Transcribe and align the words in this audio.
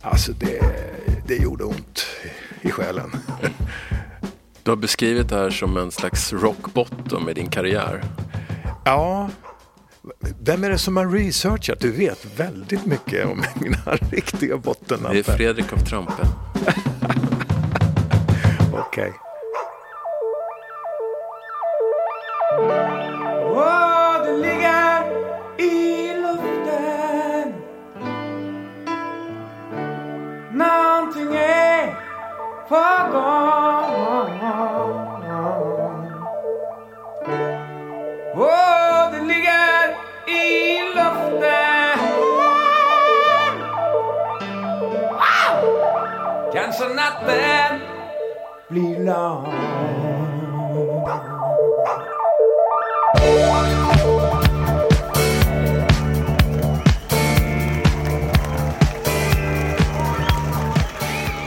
Alltså 0.00 0.32
det, 0.32 0.60
det 1.26 1.36
gjorde 1.36 1.64
ont 1.64 2.06
i 2.60 2.70
själen. 2.70 3.10
Du 4.62 4.70
har 4.70 4.76
beskrivit 4.76 5.28
det 5.28 5.36
här 5.36 5.50
som 5.50 5.76
en 5.76 5.90
slags 5.90 6.32
rock 6.32 6.74
bottom 6.74 7.28
i 7.28 7.34
din 7.34 7.50
karriär. 7.50 8.04
Ja, 8.84 9.30
vem 10.40 10.64
är 10.64 10.70
det 10.70 10.78
som 10.78 10.96
har 10.96 11.06
researchat? 11.06 11.80
Du 11.80 11.90
vet 11.90 12.40
väldigt 12.40 12.86
mycket 12.86 13.26
om 13.26 13.44
mina 13.54 13.96
riktiga 14.10 14.56
bottennappar. 14.56 15.14
Det 15.14 15.28
är 15.28 15.36
Fredrik 15.36 15.72
av 15.72 15.76
Trampe. 15.76 16.12
Okej. 18.72 19.08
Okay. 19.08 19.29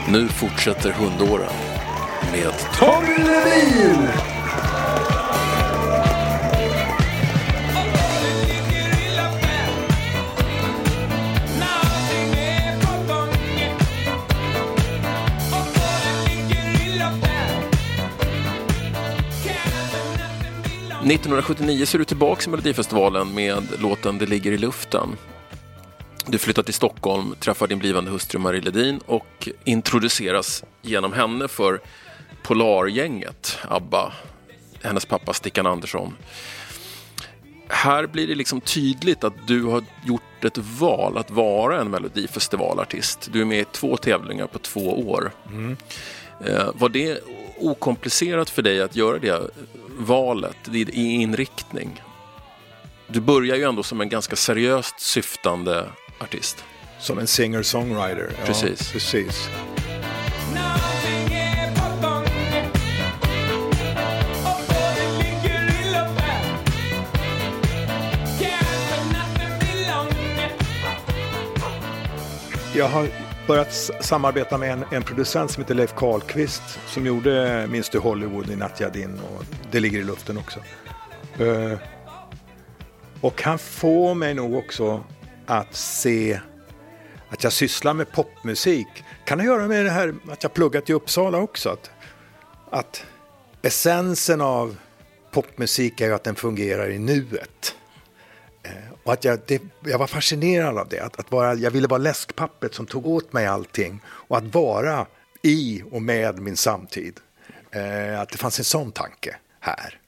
Nu 0.08 0.28
fortsätter 0.28 0.92
hundåren 0.92 1.52
med 2.32 2.52
Tommy 2.78 3.16
Levin! 3.18 4.23
–1979 21.04 21.86
så 21.86 21.96
är 21.96 21.98
du 21.98 22.04
tillbaka 22.04 22.46
i 22.46 22.50
Melodifestivalen 22.50 23.34
med 23.34 23.62
låten 23.80 24.18
Det 24.18 24.26
ligger 24.26 24.52
i 24.52 24.58
luften. 24.58 25.16
Du 26.26 26.38
flyttar 26.38 26.62
till 26.62 26.74
Stockholm, 26.74 27.34
träffar 27.40 27.66
din 27.66 27.78
blivande 27.78 28.10
hustru 28.10 28.38
Marie 28.38 28.60
Ledin 28.60 29.00
och 29.06 29.48
introduceras 29.64 30.64
genom 30.82 31.12
henne 31.12 31.48
för 31.48 31.80
Polargänget, 32.42 33.58
ABBA, 33.68 34.12
hennes 34.82 35.06
pappa 35.06 35.32
Stickan 35.32 35.66
Andersson. 35.66 36.16
Här 37.68 38.06
blir 38.06 38.26
det 38.26 38.34
liksom 38.34 38.60
tydligt 38.60 39.24
att 39.24 39.46
du 39.46 39.62
har 39.62 39.84
gjort 40.06 40.44
ett 40.44 40.58
val 40.58 41.18
att 41.18 41.30
vara 41.30 41.80
en 41.80 41.90
melodifestivalartist. 41.90 43.28
Du 43.32 43.40
är 43.40 43.44
med 43.44 43.60
i 43.60 43.64
två 43.72 43.96
tävlingar 43.96 44.46
på 44.46 44.58
två 44.58 45.08
år. 45.08 45.32
Mm. 45.48 45.76
Var 46.74 46.88
det 46.88 47.18
okomplicerat 47.58 48.50
för 48.50 48.62
dig 48.62 48.82
att 48.82 48.96
göra 48.96 49.18
det 49.18 49.50
valet 49.98 50.68
i 50.72 51.12
inriktning? 51.12 52.02
Du 53.06 53.20
börjar 53.20 53.56
ju 53.56 53.62
ändå 53.62 53.82
som 53.82 54.00
en 54.00 54.08
ganska 54.08 54.36
seriöst 54.36 55.00
syftande 55.00 55.88
artist. 56.18 56.64
Som 56.98 57.18
en 57.18 57.26
singer-songwriter. 57.26 58.32
Precis. 58.46 58.80
Ja, 58.80 58.92
precis. 58.92 59.48
Jag 72.76 72.88
har 72.88 73.08
börjat 73.46 73.90
samarbeta 74.00 74.58
med 74.58 74.72
en, 74.72 74.84
en, 74.90 75.02
producent 75.02 75.50
som 75.50 75.62
heter 75.62 75.74
Leif 75.74 75.94
Karlqvist 75.94 76.62
som 76.86 77.06
gjorde 77.06 77.66
Minns 77.70 77.88
du 77.88 77.98
Hollywood 77.98 78.50
i 78.50 78.56
Natja 78.56 78.88
Din 78.88 79.20
och 79.20 79.44
Det 79.70 79.80
ligger 79.80 79.98
i 79.98 80.04
luften 80.04 80.38
också. 80.38 80.60
Uh, 81.40 81.78
och 83.20 83.42
han 83.42 83.58
får 83.58 84.14
mig 84.14 84.34
nog 84.34 84.54
också 84.54 85.04
att 85.46 85.74
se 85.74 86.40
att 87.28 87.44
jag 87.44 87.52
sysslar 87.52 87.94
med 87.94 88.12
popmusik. 88.12 88.86
Kan 89.24 89.38
det 89.38 89.44
göra 89.44 89.68
med 89.68 89.84
det 89.84 89.90
här 89.90 90.14
att 90.30 90.42
jag 90.42 90.54
pluggat 90.54 90.90
i 90.90 90.92
Uppsala 90.92 91.38
också? 91.38 91.70
Att, 91.70 91.90
att 92.70 93.04
essensen 93.62 94.40
av 94.40 94.76
popmusik 95.30 96.00
är 96.00 96.06
ju 96.06 96.14
att 96.14 96.24
den 96.24 96.34
fungerar 96.34 96.90
i 96.90 96.98
nuet. 96.98 97.76
Och 99.04 99.12
att 99.12 99.24
jag, 99.24 99.38
det, 99.46 99.62
jag 99.84 99.98
var 99.98 100.06
fascinerad 100.06 100.78
av 100.78 100.88
det. 100.88 101.00
Att, 101.00 101.20
att 101.20 101.30
vara, 101.30 101.54
jag 101.54 101.70
ville 101.70 101.88
vara 101.88 101.98
läskpappret 101.98 102.74
som 102.74 102.86
tog 102.86 103.06
åt 103.06 103.32
mig 103.32 103.46
allting. 103.46 104.00
Och 104.06 104.36
att 104.36 104.54
vara 104.54 105.06
i 105.42 105.82
och 105.90 106.02
med 106.02 106.38
min 106.38 106.56
samtid. 106.56 107.20
Eh, 107.70 108.20
att 108.20 108.28
det 108.28 108.38
fanns 108.38 108.58
en 108.58 108.64
sån 108.64 108.92
tanke 108.92 109.36
här. 109.60 110.00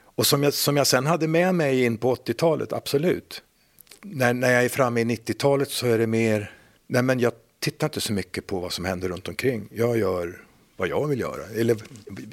Och 0.00 0.26
som 0.26 0.42
jag, 0.42 0.54
som 0.54 0.76
jag 0.76 0.86
sen 0.86 1.06
hade 1.06 1.28
med 1.28 1.54
mig 1.54 1.84
in 1.84 1.96
på 1.98 2.14
80-talet, 2.14 2.72
absolut 2.72 3.42
när, 4.02 4.34
när 4.34 4.50
jag 4.52 4.64
är 4.64 4.68
framme 4.68 5.00
i 5.00 5.04
90-talet 5.04 5.70
så 5.70 5.86
är 5.86 5.98
det 5.98 6.06
mer, 6.06 6.52
nej 6.86 7.02
men 7.02 7.20
jag 7.20 7.32
tittar 7.60 7.86
inte 7.86 8.00
så 8.00 8.12
mycket 8.12 8.46
på 8.46 8.60
vad 8.60 8.72
som 8.72 8.84
händer 8.84 9.08
runt 9.08 9.28
omkring. 9.28 9.68
Jag 9.72 9.98
gör 9.98 10.44
vad 10.76 10.88
jag 10.88 11.06
vill 11.06 11.20
göra, 11.20 11.46
eller 11.46 11.76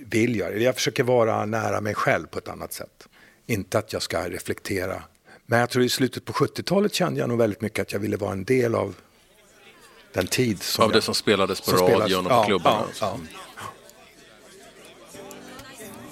vill 0.09 0.35
göra. 0.35 0.56
Jag 0.56 0.75
försöker 0.75 1.03
vara 1.03 1.45
nära 1.45 1.81
mig 1.81 1.94
själv 1.94 2.28
på 2.28 2.38
ett 2.38 2.47
annat 2.47 2.74
sätt. 2.74 3.07
Inte 3.45 3.78
att 3.78 3.94
jag 3.94 4.01
ska 4.01 4.29
reflektera. 4.29 5.03
Men 5.45 5.59
jag 5.59 5.69
tror 5.69 5.83
i 5.83 5.89
slutet 5.89 6.25
på 6.25 6.33
70-talet 6.33 6.94
kände 6.94 7.19
jag 7.19 7.29
nog 7.29 7.38
väldigt 7.38 7.61
mycket 7.61 7.81
att 7.81 7.91
jag 7.91 8.00
ville 8.00 8.17
vara 8.17 8.31
en 8.31 8.44
del 8.44 8.75
av 8.75 8.95
den 10.13 10.28
tid. 10.28 10.63
Som 10.63 10.83
av 10.83 10.89
jag, 10.91 10.97
det 10.97 11.01
som 11.01 11.16
spelades 11.16 11.61
på 11.61 11.72
radion 11.72 11.88
spelades, 11.88 12.17
och 12.17 12.23
på 12.23 12.29
ja, 12.29 12.44
klubbarna? 12.45 12.85
Ja, 13.01 13.17
ja. 13.31 13.39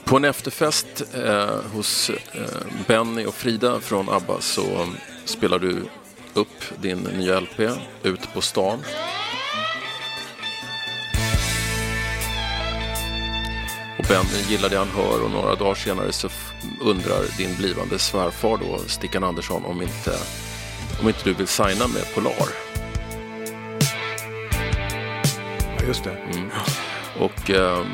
På 0.03 0.17
en 0.17 0.25
efterfest 0.25 1.03
eh, 1.13 1.61
hos 1.73 2.09
eh, 2.09 2.17
Benny 2.87 3.25
och 3.25 3.33
Frida 3.33 3.79
från 3.79 4.09
ABBA 4.09 4.41
så 4.41 4.87
spelar 5.25 5.59
du 5.59 5.85
upp 6.33 6.81
din 6.81 6.99
nya 6.99 7.39
LP 7.39 7.59
ut 8.03 8.33
på 8.33 8.41
stan. 8.41 8.79
Och 13.99 14.05
Benny 14.07 14.43
gillar 14.49 14.69
det 14.69 14.77
han 14.77 14.89
hör 14.89 15.23
och 15.23 15.31
några 15.31 15.55
dagar 15.55 15.75
senare 15.75 16.11
så 16.11 16.29
undrar 16.81 17.37
din 17.37 17.55
blivande 17.55 17.99
svärfar 17.99 18.57
då, 18.57 18.77
Stickan 18.87 19.23
Andersson, 19.23 19.65
om 19.65 19.81
inte, 19.81 20.17
om 21.01 21.07
inte 21.07 21.19
du 21.23 21.33
vill 21.33 21.47
signa 21.47 21.87
med 21.87 22.13
Polar. 22.15 22.49
Ja, 25.77 25.87
just 25.87 26.03
det. 26.03 26.11
Mm. 26.11 26.49
Och 27.19 27.49
eh, 27.49 27.85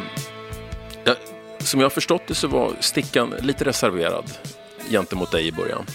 ja, 1.03 1.15
som 1.59 1.79
jag 1.79 1.85
har 1.85 1.89
förstått 1.89 2.21
det 2.27 2.35
så 2.35 2.47
var 2.47 2.73
Stickan 2.79 3.33
lite 3.41 3.65
reserverad 3.65 4.31
gentemot 4.89 5.31
dig 5.31 5.47
i 5.47 5.51
början. 5.51 5.85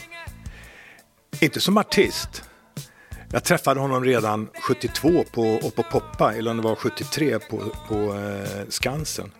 Inte 1.41 1.61
som 1.61 1.79
artist. 1.79 2.43
Jag 3.31 3.45
träffade 3.45 3.81
honom 3.81 4.05
redan 4.05 4.49
72 4.55 5.25
på, 5.33 5.43
och 5.43 5.75
på 5.75 5.83
Poppa, 5.83 6.35
eller 6.35 6.51
om 6.51 6.57
det 6.57 6.63
var 6.63 6.75
73 6.75 7.39
på, 7.39 7.63
på 7.89 8.15
eh, 8.15 8.69
Skansen. 8.69 9.33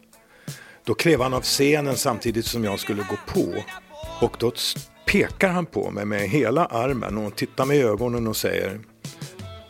Då 0.87 0.95
klev 0.95 1.21
han 1.21 1.35
av 1.35 1.43
scenen 1.43 1.97
samtidigt 1.97 2.47
som 2.47 2.65
jag 2.65 2.81
skulle 2.81 3.03
gå 3.03 3.17
på. 3.27 3.65
Och 4.21 4.37
då 4.41 4.53
pekar 5.07 5.49
han 5.49 5.67
på 5.67 5.91
mig 5.91 6.05
med 6.05 6.21
hela 6.21 6.67
armen 6.67 7.19
och 7.19 7.37
tittar 7.37 7.65
mig 7.65 7.79
i 7.79 7.83
ögonen 7.83 8.27
och 8.27 8.37
säger 8.37 8.81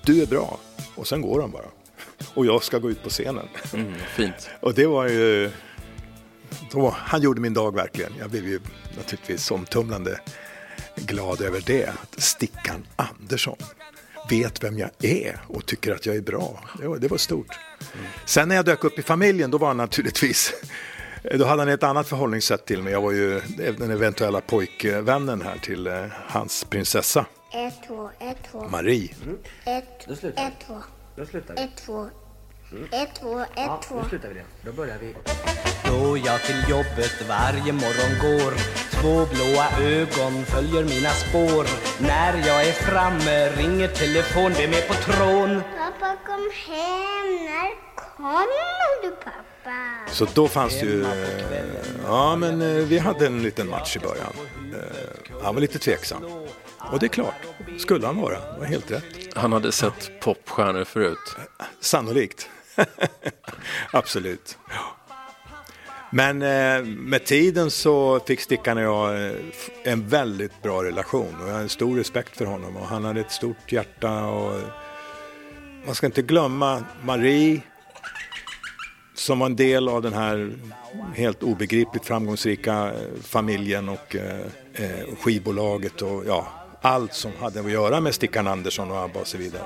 Du 0.04 0.22
är 0.22 0.26
bra. 0.26 0.58
Och 0.94 1.06
sen 1.06 1.22
går 1.22 1.40
han 1.40 1.50
bara. 1.50 1.66
Och 2.34 2.46
jag 2.46 2.62
ska 2.62 2.78
gå 2.78 2.90
ut 2.90 3.02
på 3.02 3.10
scenen. 3.10 3.48
Mm, 3.74 3.94
fint. 4.16 4.50
och 4.60 4.74
det 4.74 4.86
var 4.86 5.08
ju... 5.08 5.50
Då, 6.70 6.94
han 6.98 7.22
gjorde 7.22 7.40
min 7.40 7.54
dag 7.54 7.74
verkligen. 7.74 8.12
Jag 8.18 8.30
blev 8.30 8.48
ju 8.48 8.60
naturligtvis 8.96 9.50
omtumlande 9.50 10.20
glad 10.96 11.40
över 11.40 11.62
det. 11.66 11.86
Att 11.86 12.20
Stickan 12.20 12.86
Andersson 12.96 13.56
vet 14.30 14.64
vem 14.64 14.78
jag 14.78 14.90
är 14.98 15.40
och 15.46 15.66
tycker 15.66 15.94
att 15.94 16.06
jag 16.06 16.16
är 16.16 16.20
bra. 16.20 16.64
Det 16.80 16.88
var, 16.88 16.98
det 16.98 17.08
var 17.08 17.18
stort. 17.18 17.58
Mm. 17.94 18.06
Sen 18.24 18.48
när 18.48 18.56
jag 18.56 18.64
dök 18.64 18.84
upp 18.84 18.98
i 18.98 19.02
familjen, 19.02 19.50
då 19.50 19.58
var 19.58 19.68
han 19.68 19.76
naturligtvis 19.76 20.52
då 21.32 21.44
hade 21.44 21.62
han 21.62 21.68
ett 21.68 21.82
annat 21.82 22.08
förhållningssätt 22.08 22.66
till 22.66 22.82
mig. 22.82 22.92
Jag 22.92 23.00
var 23.00 23.12
ju 23.12 23.40
den 23.78 23.90
eventuella 23.90 24.40
pojkvännen 24.40 25.42
här 25.42 25.58
till 25.58 25.86
eh, 25.86 26.06
hans 26.26 26.64
prinsessa. 26.64 27.26
Ett, 27.52 27.74
två, 27.86 28.10
ett, 28.20 28.36
två. 28.50 28.68
Marie. 28.68 29.14
Mm. 29.24 29.38
Ett, 29.64 30.08
ett, 30.08 30.52
två. 30.66 30.82
Ett, 31.16 31.76
två. 31.76 32.08
Ett, 32.92 33.14
två, 33.20 33.40
ett, 33.40 33.82
två. 33.88 34.02
Nu 34.02 34.08
slutar 34.08 34.28
vi 34.28 34.34
det. 34.34 34.44
Då 34.64 34.72
börjar 34.72 34.98
vi. 35.00 35.14
Då 35.88 36.18
jag 36.18 36.42
till 36.42 36.70
jobbet 36.70 37.28
varje 37.28 37.72
morgon 37.72 38.12
går 38.20 38.52
Två 38.90 39.26
blåa 39.34 39.66
ögon 39.80 40.44
följer 40.44 40.84
mina 40.84 41.10
spår 41.10 41.66
När 42.02 42.46
jag 42.46 42.68
är 42.68 42.72
framme 42.72 43.48
ringer 43.48 43.88
telefon, 43.88 44.52
vem 44.58 44.70
är 44.70 44.88
på 44.88 44.94
trån? 44.94 45.62
Pappa 45.78 46.16
kom 46.26 46.50
hem. 46.66 47.14
När 47.44 47.93
kommer 48.16 49.02
du 49.02 49.10
pappa? 49.10 50.12
Så 50.12 50.26
då 50.34 50.48
fanns 50.48 50.80
det 50.80 50.86
ju, 50.86 51.02
eh, 51.04 51.28
ja 52.06 52.36
men 52.36 52.62
eh, 52.62 52.68
vi 52.68 52.98
hade 52.98 53.26
en 53.26 53.42
liten 53.42 53.68
match 53.70 53.96
i 53.96 54.00
början. 54.00 54.32
Eh, 54.74 55.42
Han 55.42 55.54
var 55.54 55.60
lite 55.60 55.78
tveksam. 55.78 56.24
Och 56.92 56.98
det 56.98 57.06
är 57.06 57.08
klart, 57.08 57.34
skulle 57.78 58.06
han 58.06 58.20
vara, 58.20 58.34
det 58.52 58.58
var 58.58 58.66
helt 58.66 58.90
rätt. 58.90 59.04
Han 59.36 59.52
hade 59.52 59.72
sett 59.72 60.20
popstjärnor 60.20 60.84
förut. 60.84 61.36
Sannolikt. 61.80 62.48
Absolut. 63.92 64.58
Men 66.10 66.38
med 67.08 67.24
tiden 67.24 67.70
så 67.70 68.20
fick 68.20 68.40
Stickan 68.40 68.78
och 68.78 68.84
jag 68.84 69.34
en 69.82 70.08
väldigt 70.08 70.62
bra 70.62 70.84
relation 70.84 71.36
och 71.42 71.48
jag 71.48 71.52
har 71.52 71.60
en 71.60 71.68
stor 71.68 71.96
respekt 71.96 72.36
för 72.36 72.44
honom 72.44 72.76
och 72.76 72.86
han 72.86 73.04
hade 73.04 73.20
ett 73.20 73.32
stort 73.32 73.72
hjärta 73.72 74.24
och 74.24 74.60
man 75.86 75.94
ska 75.94 76.06
inte 76.06 76.22
glömma 76.22 76.84
Marie 77.02 77.60
som 79.14 79.38
var 79.38 79.46
en 79.46 79.56
del 79.56 79.88
av 79.88 80.02
den 80.02 80.12
här 80.12 80.52
helt 81.14 81.42
obegripligt 81.42 82.06
framgångsrika 82.06 82.92
eh, 82.92 83.20
familjen 83.22 83.88
och 83.88 84.16
eh, 84.16 84.46
eh, 84.74 85.14
skivbolaget 85.20 86.02
och 86.02 86.24
ja, 86.26 86.48
allt 86.80 87.14
som 87.14 87.32
hade 87.40 87.60
att 87.60 87.70
göra 87.70 88.00
med 88.00 88.14
Stickan 88.14 88.46
Andersson 88.46 88.90
och 88.90 88.96
ABBA 88.96 89.20
och 89.20 89.26
så 89.26 89.38
vidare. 89.38 89.64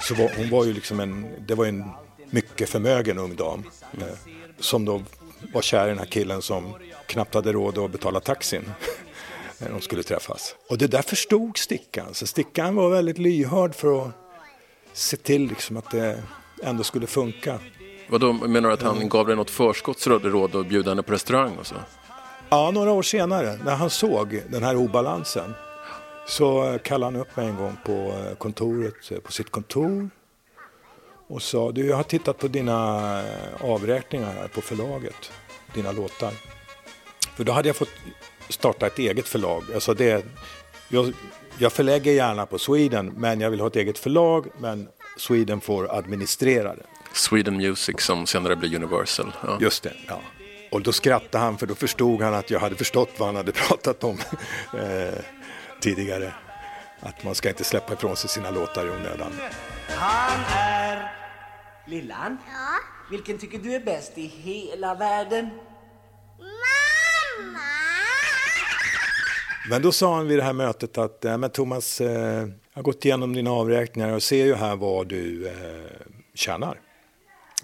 Så 0.00 0.14
var, 0.14 0.30
hon 0.36 0.50
var 0.50 0.64
ju 0.64 0.72
liksom 0.72 1.00
en, 1.00 1.26
det 1.46 1.54
var 1.54 1.66
en 1.66 1.84
mycket 2.30 2.68
förmögen 2.68 3.18
ung 3.18 3.36
dam 3.36 3.64
eh, 3.92 4.06
som 4.58 4.84
då 4.84 5.02
var 5.52 5.62
kär 5.62 5.86
i 5.86 5.88
den 5.88 5.98
här 5.98 6.06
killen 6.06 6.42
som 6.42 6.74
knappt 7.06 7.34
hade 7.34 7.52
råd 7.52 7.78
att 7.78 7.90
betala 7.90 8.20
taxin 8.20 8.72
när 9.58 9.70
de 9.70 9.80
skulle 9.80 10.02
träffas. 10.02 10.54
Och 10.68 10.78
det 10.78 10.86
där 10.86 11.02
förstod 11.02 11.58
Stickan, 11.58 12.14
så 12.14 12.26
Stickan 12.26 12.74
var 12.74 12.90
väldigt 12.90 13.18
lyhörd 13.18 13.74
för 13.74 14.02
att 14.02 14.10
se 14.92 15.16
till 15.16 15.48
liksom 15.48 15.76
att 15.76 15.90
det 15.90 16.22
ändå 16.62 16.84
skulle 16.84 17.06
funka. 17.06 17.58
Vadå, 18.08 18.32
menar 18.32 18.68
du 18.68 18.74
att 18.74 18.82
han 18.82 19.08
gav 19.08 19.26
dig 19.26 19.36
något 19.36 19.50
råd 20.30 20.56
att 20.56 20.66
bjuda 20.66 20.90
henne 20.90 21.02
på 21.02 21.12
restaurang 21.12 21.56
och 21.56 21.66
så? 21.66 21.74
Ja, 22.48 22.70
några 22.70 22.92
år 22.92 23.02
senare 23.02 23.58
när 23.64 23.74
han 23.74 23.90
såg 23.90 24.42
den 24.48 24.62
här 24.62 24.76
obalansen 24.76 25.54
så 26.28 26.72
eh, 26.72 26.78
kallade 26.78 27.12
han 27.12 27.20
upp 27.20 27.36
mig 27.36 27.46
en 27.46 27.56
gång 27.56 27.76
på 27.84 27.92
eh, 27.92 28.36
kontoret, 28.38 29.10
eh, 29.10 29.18
på 29.18 29.32
sitt 29.32 29.50
kontor 29.50 30.10
och 31.28 31.42
sa 31.42 31.72
du 31.72 31.86
jag 31.86 31.96
har 31.96 32.02
tittat 32.02 32.38
på 32.38 32.48
dina 32.48 33.22
avräkningar 33.60 34.32
här 34.32 34.48
på 34.48 34.60
förlaget, 34.60 35.32
dina 35.74 35.92
låtar. 35.92 36.32
För 37.36 37.44
då 37.44 37.52
hade 37.52 37.68
jag 37.68 37.76
fått 37.76 37.88
starta 38.48 38.86
ett 38.86 38.98
eget 38.98 39.28
förlag. 39.28 39.62
Alltså 39.74 39.94
det, 39.94 40.24
jag, 40.88 41.12
jag 41.58 41.72
förlägger 41.72 42.12
gärna 42.12 42.46
på 42.46 42.58
Sweden 42.58 43.12
men 43.16 43.40
jag 43.40 43.50
vill 43.50 43.60
ha 43.60 43.66
ett 43.66 43.76
eget 43.76 43.98
förlag 43.98 44.46
men 44.58 44.88
Sweden 45.18 45.60
får 45.60 45.94
administrera 45.94 46.74
det. 46.74 46.86
Sweden 47.12 47.56
Music 47.56 48.00
som 48.00 48.26
senare 48.26 48.56
blir 48.56 48.76
Universal. 48.76 49.32
Ja. 49.42 49.58
Just 49.60 49.82
det, 49.82 49.92
ja. 50.06 50.20
Och 50.70 50.82
då 50.82 50.92
skrattade 50.92 51.44
han 51.44 51.58
för 51.58 51.66
då 51.66 51.74
förstod 51.74 52.22
han 52.22 52.34
att 52.34 52.50
jag 52.50 52.60
hade 52.60 52.76
förstått 52.76 53.10
vad 53.18 53.28
han 53.28 53.36
hade 53.36 53.52
pratat 53.52 54.04
om 54.04 54.18
eh, 54.74 55.18
tidigare. 55.80 56.34
Att 57.00 57.24
man 57.24 57.34
ska 57.34 57.48
inte 57.48 57.64
släppa 57.64 57.92
ifrån 57.92 58.16
sig 58.16 58.30
sina 58.30 58.50
låtar 58.50 58.86
i 58.86 58.90
onödan. 58.90 59.32
Han 59.88 60.40
är... 60.58 61.12
Lillan? 61.86 62.38
Ja? 62.46 62.68
Vilken 63.10 63.38
tycker 63.38 63.58
du 63.58 63.74
är 63.74 63.80
bäst 63.80 64.18
i 64.18 64.26
hela 64.26 64.94
världen? 64.94 65.50
Men 69.70 69.82
då 69.82 69.92
sa 69.92 70.16
han 70.16 70.28
vid 70.28 70.38
det 70.38 70.42
här 70.42 70.52
mötet 70.52 70.98
att 70.98 71.24
eh, 71.24 71.38
men 71.38 71.50
Thomas, 71.50 72.00
eh, 72.00 72.40
jag 72.40 72.52
har 72.72 72.82
gått 72.82 73.04
igenom 73.04 73.32
dina 73.32 73.50
avräkningar 73.50 74.12
och 74.12 74.22
ser 74.22 74.44
ju 74.44 74.54
här 74.54 74.76
vad 74.76 75.06
du 75.06 75.48
eh, 75.48 75.54
tjänar 76.34 76.80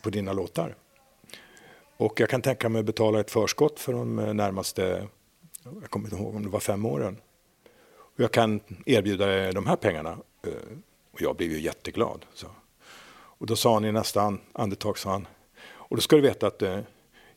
på 0.03 0.11
dina 0.11 0.33
låtar. 0.33 0.77
Och 1.97 2.21
jag 2.21 2.29
kan 2.29 2.43
tänka 2.43 2.69
mig 2.69 2.81
att 2.81 2.87
betala 2.87 3.21
ett 3.21 3.31
förskott 3.31 3.81
för 3.81 3.93
de 3.93 4.19
eh, 4.19 4.35
närmaste, 4.35 5.09
jag 5.81 5.91
kommer 5.91 6.07
inte 6.07 6.17
ihåg 6.17 6.37
om 6.37 6.43
det 6.43 6.49
var 6.49 6.61
fem 6.61 6.87
åren. 6.87 7.17
Och 7.87 8.21
jag 8.21 8.33
kan 8.33 8.61
erbjuda 8.87 9.27
dig 9.27 9.53
de 9.53 9.67
här 9.67 9.77
pengarna. 9.77 10.19
Och 11.13 11.23
jag 11.23 11.37
blev 11.37 11.51
ju 11.51 11.61
jätteglad. 11.61 12.27
Så. 12.35 12.47
Och 13.13 13.47
då 13.47 13.57
sa 13.57 13.75
han 13.75 13.85
i 13.85 13.93
nästa 13.93 14.39
andetag, 14.53 14.99
sa 14.99 15.11
han, 15.11 15.27
och 15.67 15.97
då 15.97 16.03
ska 16.03 16.17
du 16.17 16.23
veta 16.23 16.47
att 16.47 16.63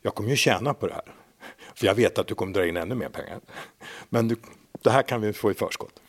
jag 0.02 0.14
kommer 0.14 0.30
ju 0.30 0.36
tjäna 0.36 0.74
på 0.74 0.86
det 0.86 0.94
här. 0.94 1.14
För 1.78 1.86
jag 1.86 1.94
vet 1.94 2.18
att 2.18 2.26
du 2.26 2.34
kommer 2.34 2.52
dra 2.52 2.66
in 2.66 2.76
ännu 2.76 2.94
mer 2.94 3.08
pengar. 3.08 3.40
Men 4.08 4.28
du, 4.28 4.36
det 4.82 4.90
här 4.90 5.02
kan 5.02 5.20
vi 5.20 5.32
få 5.32 5.50
i 5.50 5.54
förskott. 5.54 6.00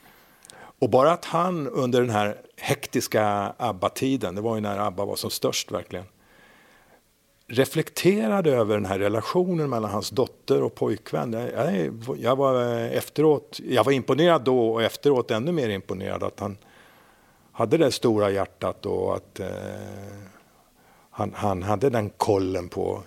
Och 0.53 0.89
bara 0.89 1.11
att 1.11 1.25
han 1.25 1.67
under 1.67 2.01
den 2.01 2.09
här 2.09 2.37
hektiska 2.57 3.53
ABBA-tiden, 3.57 4.35
det 4.35 4.41
var 4.41 4.55
ju 4.55 4.61
när 4.61 4.77
ABBA 4.77 5.05
var 5.05 5.15
som 5.15 5.29
störst 5.29 5.71
verkligen, 5.71 6.05
reflekterade 7.47 8.51
över 8.51 8.75
den 8.75 8.85
här 8.85 8.99
relationen 8.99 9.69
mellan 9.69 9.91
hans 9.91 10.09
dotter 10.09 10.63
och 10.63 10.75
pojkvän. 10.75 11.33
Jag, 11.33 11.91
jag, 12.17 12.35
var 12.35 12.63
efteråt, 12.79 13.59
jag 13.63 13.83
var 13.83 13.91
imponerad 13.91 14.43
då 14.43 14.69
och 14.69 14.83
efteråt 14.83 15.31
ännu 15.31 15.51
mer 15.51 15.69
imponerad 15.69 16.23
att 16.23 16.39
han 16.39 16.57
hade 17.51 17.77
det 17.77 17.91
stora 17.91 18.31
hjärtat 18.31 18.85
och 18.85 19.15
att 19.15 19.39
eh, 19.39 19.47
han, 21.09 21.33
han 21.35 21.63
hade 21.63 21.89
den 21.89 22.09
kollen 22.09 22.69
på, 22.69 23.03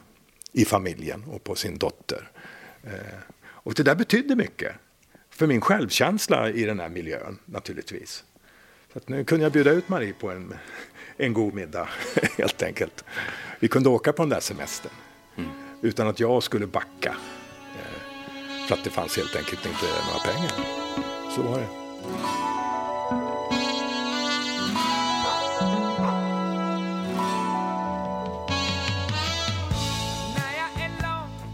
i 0.53 0.65
familjen 0.65 1.25
och 1.33 1.45
på 1.45 1.55
sin 1.55 1.79
dotter. 1.79 2.32
Eh, 2.85 3.19
och 3.45 3.75
det 3.75 3.83
där 3.83 3.95
betydde 3.95 4.37
mycket 4.37 4.73
för 5.31 5.47
min 5.47 5.61
självkänsla 5.61 6.51
i 6.51 6.65
den 6.65 6.81
här 6.81 6.89
miljön 6.89 7.39
naturligtvis. 7.45 8.25
Så 8.93 9.01
nu 9.07 9.25
kunde 9.25 9.45
jag 9.45 9.53
bjuda 9.53 9.71
ut 9.71 9.89
Marie 9.89 10.13
på 10.13 10.31
en, 10.31 10.55
en 11.17 11.33
god 11.33 11.55
middag 11.55 11.89
helt 12.39 12.63
enkelt. 12.63 13.05
Vi 13.61 13.69
kunde 13.69 13.89
åka 13.89 14.13
på 14.13 14.23
den 14.23 14.31
där 14.31 14.41
semestern 14.41 14.93
utan 15.83 16.09
att 16.09 16.21
jag 16.21 16.43
skulle 16.43 16.67
backa. 16.67 17.17
Eh, 17.75 18.67
för 18.69 18.75
att 18.75 18.85
det 18.85 18.91
fanns 18.91 19.17
helt 19.17 19.37
enkelt 19.37 19.67
inte 19.67 19.87
några 20.07 20.33
pengar. 20.33 20.53
Så 21.37 21.43
var 21.43 21.59
det. 21.59 22.62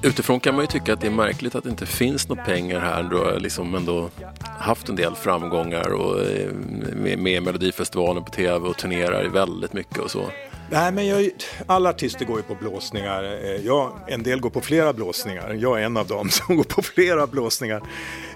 Utifrån 0.03 0.41
kan 0.41 0.55
man 0.55 0.63
ju 0.63 0.67
tycka 0.67 0.93
att 0.93 1.01
det 1.01 1.07
är 1.07 1.11
märkligt 1.11 1.55
att 1.55 1.65
det 1.65 1.71
inte 1.71 1.87
finns 1.87 2.29
några 2.29 2.45
pengar 2.45 2.81
här. 2.81 3.03
Du 3.03 3.17
har 3.17 3.41
liksom 3.41 3.75
ändå 3.75 4.11
haft 4.59 4.89
en 4.89 4.97
del 4.97 5.15
framgångar 5.15 5.93
och 5.93 6.21
eh, 6.21 6.53
med, 6.95 7.19
med 7.19 7.43
Melodifestivalen 7.43 8.25
på 8.25 8.31
tv 8.31 8.69
och 8.69 8.77
turnerar 8.77 9.25
väldigt 9.25 9.73
mycket 9.73 9.99
och 9.99 10.11
så. 10.11 10.31
Nej, 10.71 10.93
men 10.93 11.07
jag, 11.07 11.31
alla 11.67 11.91
artister 11.91 12.25
går 12.25 12.37
ju 12.37 12.43
på 12.43 12.55
blåsningar. 12.55 13.25
Eh, 13.25 13.67
jag, 13.67 13.93
en 14.07 14.23
del 14.23 14.41
går 14.41 14.51
på 14.51 14.61
flera 14.61 14.93
blåsningar. 14.93 15.55
Jag 15.55 15.81
är 15.81 15.85
en 15.85 15.97
av 15.97 16.07
dem 16.07 16.29
som 16.31 16.57
går 16.57 16.65
på 16.65 16.83
flera 16.83 17.27
blåsningar. 17.27 17.83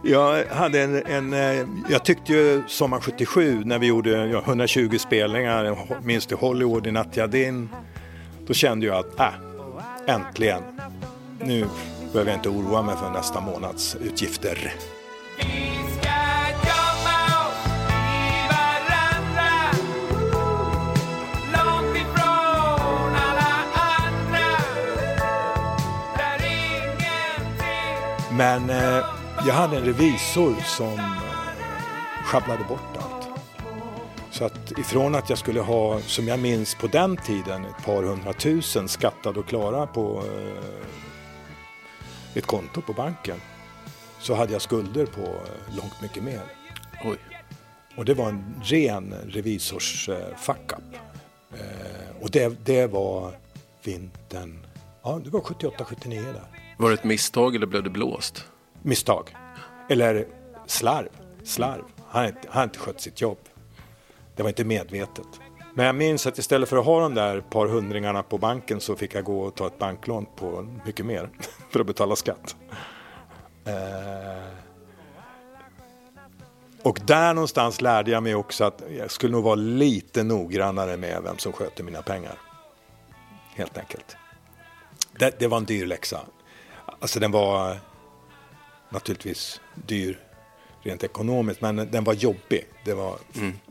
Jag, 0.05 0.45
hade 0.47 0.81
en, 0.81 1.07
en, 1.07 1.33
eh, 1.33 1.67
jag 1.91 2.05
tyckte 2.05 2.33
ju 2.33 2.63
sommar 2.69 3.01
77 3.01 3.63
när 3.65 3.79
vi 3.79 3.87
gjorde 3.87 4.27
ja, 4.27 4.43
120 4.47 4.99
spelningar, 4.99 5.77
minst 6.03 6.33
i 6.33 6.35
Hollywood, 6.35 6.87
i 6.87 6.91
Natja 6.91 7.27
Din. 7.27 7.69
Då 8.47 8.55
kände 8.55 8.87
jag 8.87 8.97
att, 8.97 9.21
äh, 9.21 10.15
äntligen. 10.15 10.63
Nu 11.45 11.69
behöver 12.13 12.31
jag 12.31 12.39
inte 12.39 12.49
oroa 12.49 12.83
mig 12.83 12.97
för 12.97 13.11
nästa 13.11 13.41
månads 13.41 13.97
utgifter. 14.01 14.75
Vi 15.39 15.45
ska 16.01 16.11
gömma 16.69 17.19
oss 17.47 17.67
i 17.89 18.49
varandra 18.53 19.51
Långt 21.53 21.97
ifrån 21.97 23.15
alla 23.15 23.65
andra 23.75 24.59
Där 26.17 26.47
ingenting 26.47 28.37
Men 28.37 28.71
eh, 28.71 29.05
jag 29.47 29.55
hade 29.55 29.77
en 29.77 29.85
revisor 29.85 30.55
som 30.65 30.99
eh, 30.99 32.25
sjabblade 32.25 32.65
bort 32.69 32.97
allt. 32.97 33.29
Så 34.31 34.45
att 34.45 34.79
ifrån 34.79 35.15
att 35.15 35.29
jag 35.29 35.39
skulle 35.39 35.61
ha, 35.61 36.01
som 36.01 36.29
jag 36.29 36.39
minns 36.39 36.75
på 36.75 36.87
den 36.87 37.17
tiden, 37.17 37.65
ett 37.65 37.85
par 37.85 38.03
hundratusen 38.03 38.89
skattade 38.89 39.41
och 39.41 39.47
klara 39.47 39.87
på 39.87 40.23
eh, 40.27 40.83
ett 42.35 42.47
konto 42.47 42.81
på 42.83 42.93
banken 42.93 43.41
så 44.21 44.35
hade 44.35 44.53
jag 44.53 44.63
skulder 44.63 45.07
på 45.07 45.21
eh, 45.21 45.77
långt 45.77 46.03
mycket 46.03 46.23
mer. 46.23 46.43
Oj. 47.05 47.17
Och 47.97 48.05
det 48.05 48.15
var 48.15 48.29
en 48.29 48.55
ren 48.63 49.15
revisors 49.27 50.09
eh, 50.09 50.37
fuck 50.37 50.73
up. 50.73 50.97
Eh, 51.53 52.23
och 52.23 52.31
det, 52.31 52.65
det 52.65 52.87
var 52.87 53.39
vintern, 53.85 54.67
ja 55.03 55.21
det 55.25 55.31
var 55.31 55.41
78-79 55.41 56.33
där. 56.33 56.43
Var 56.77 56.89
det 56.89 56.95
ett 56.95 57.05
misstag 57.05 57.57
eller 57.57 57.67
blev 57.67 57.83
det 57.83 57.91
blåst? 57.91 58.45
misstag. 58.83 59.37
Eller 59.89 60.27
slarv. 60.67 61.09
Slarv. 61.45 61.85
Han 62.09 62.33
har 62.49 62.65
inte 62.65 62.79
skött 62.79 63.01
sitt 63.01 63.21
jobb. 63.21 63.39
Det 64.37 64.43
var 64.43 64.51
inte 64.51 64.65
medvetet. 64.65 65.27
Men 65.75 65.87
jag 65.87 65.95
minns 65.95 66.27
att 66.27 66.39
istället 66.39 66.69
för 66.69 66.77
att 66.77 66.85
ha 66.85 67.01
de 67.01 67.15
där 67.15 67.41
par 67.41 67.67
hundringarna 67.67 68.23
på 68.23 68.39
banken 68.39 68.81
så 68.81 68.97
fick 68.97 69.15
jag 69.15 69.25
gå 69.25 69.41
och 69.41 69.55
ta 69.55 69.67
ett 69.67 69.79
banklån 69.79 70.27
på 70.37 70.69
mycket 70.85 71.07
mer 71.07 71.31
för 71.71 71.81
att 71.81 71.87
betala 71.87 72.17
skatt. 72.17 72.57
Eh, 73.65 74.53
och 76.83 77.01
där 77.07 77.35
någonstans 77.35 77.81
lärde 77.81 78.11
jag 78.11 78.23
mig 78.23 78.35
också 78.35 78.65
att 78.65 78.83
jag 78.99 79.11
skulle 79.11 79.33
nog 79.33 79.45
vara 79.45 79.55
lite 79.55 80.23
noggrannare 80.23 80.97
med 80.97 81.23
vem 81.23 81.39
som 81.39 81.53
sköter 81.53 81.85
mina 81.85 82.03
pengar. 82.03 82.39
Helt 83.55 83.79
enkelt. 83.79 84.17
Det, 85.19 85.39
det 85.39 85.47
var 85.47 85.57
en 85.57 85.65
dyr 85.65 85.87
läxa. 85.87 86.21
Alltså 87.01 87.21
den 87.21 87.31
var 87.31 87.77
naturligtvis 88.89 89.61
dyr 89.75 90.19
rent 90.83 91.05
ekonomiskt, 91.05 91.61
men 91.61 91.77
den 91.77 92.05
var 92.05 92.15
jobbig. 92.15 92.67
Det 92.85 92.95
var, 92.95 93.19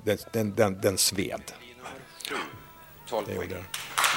den, 0.03 0.17
den, 0.33 0.55
den, 0.55 0.81
den 0.81 0.97
sved. 0.97 1.41
Det 3.25 3.33
gjorde 3.33 3.47
den. 3.47 3.65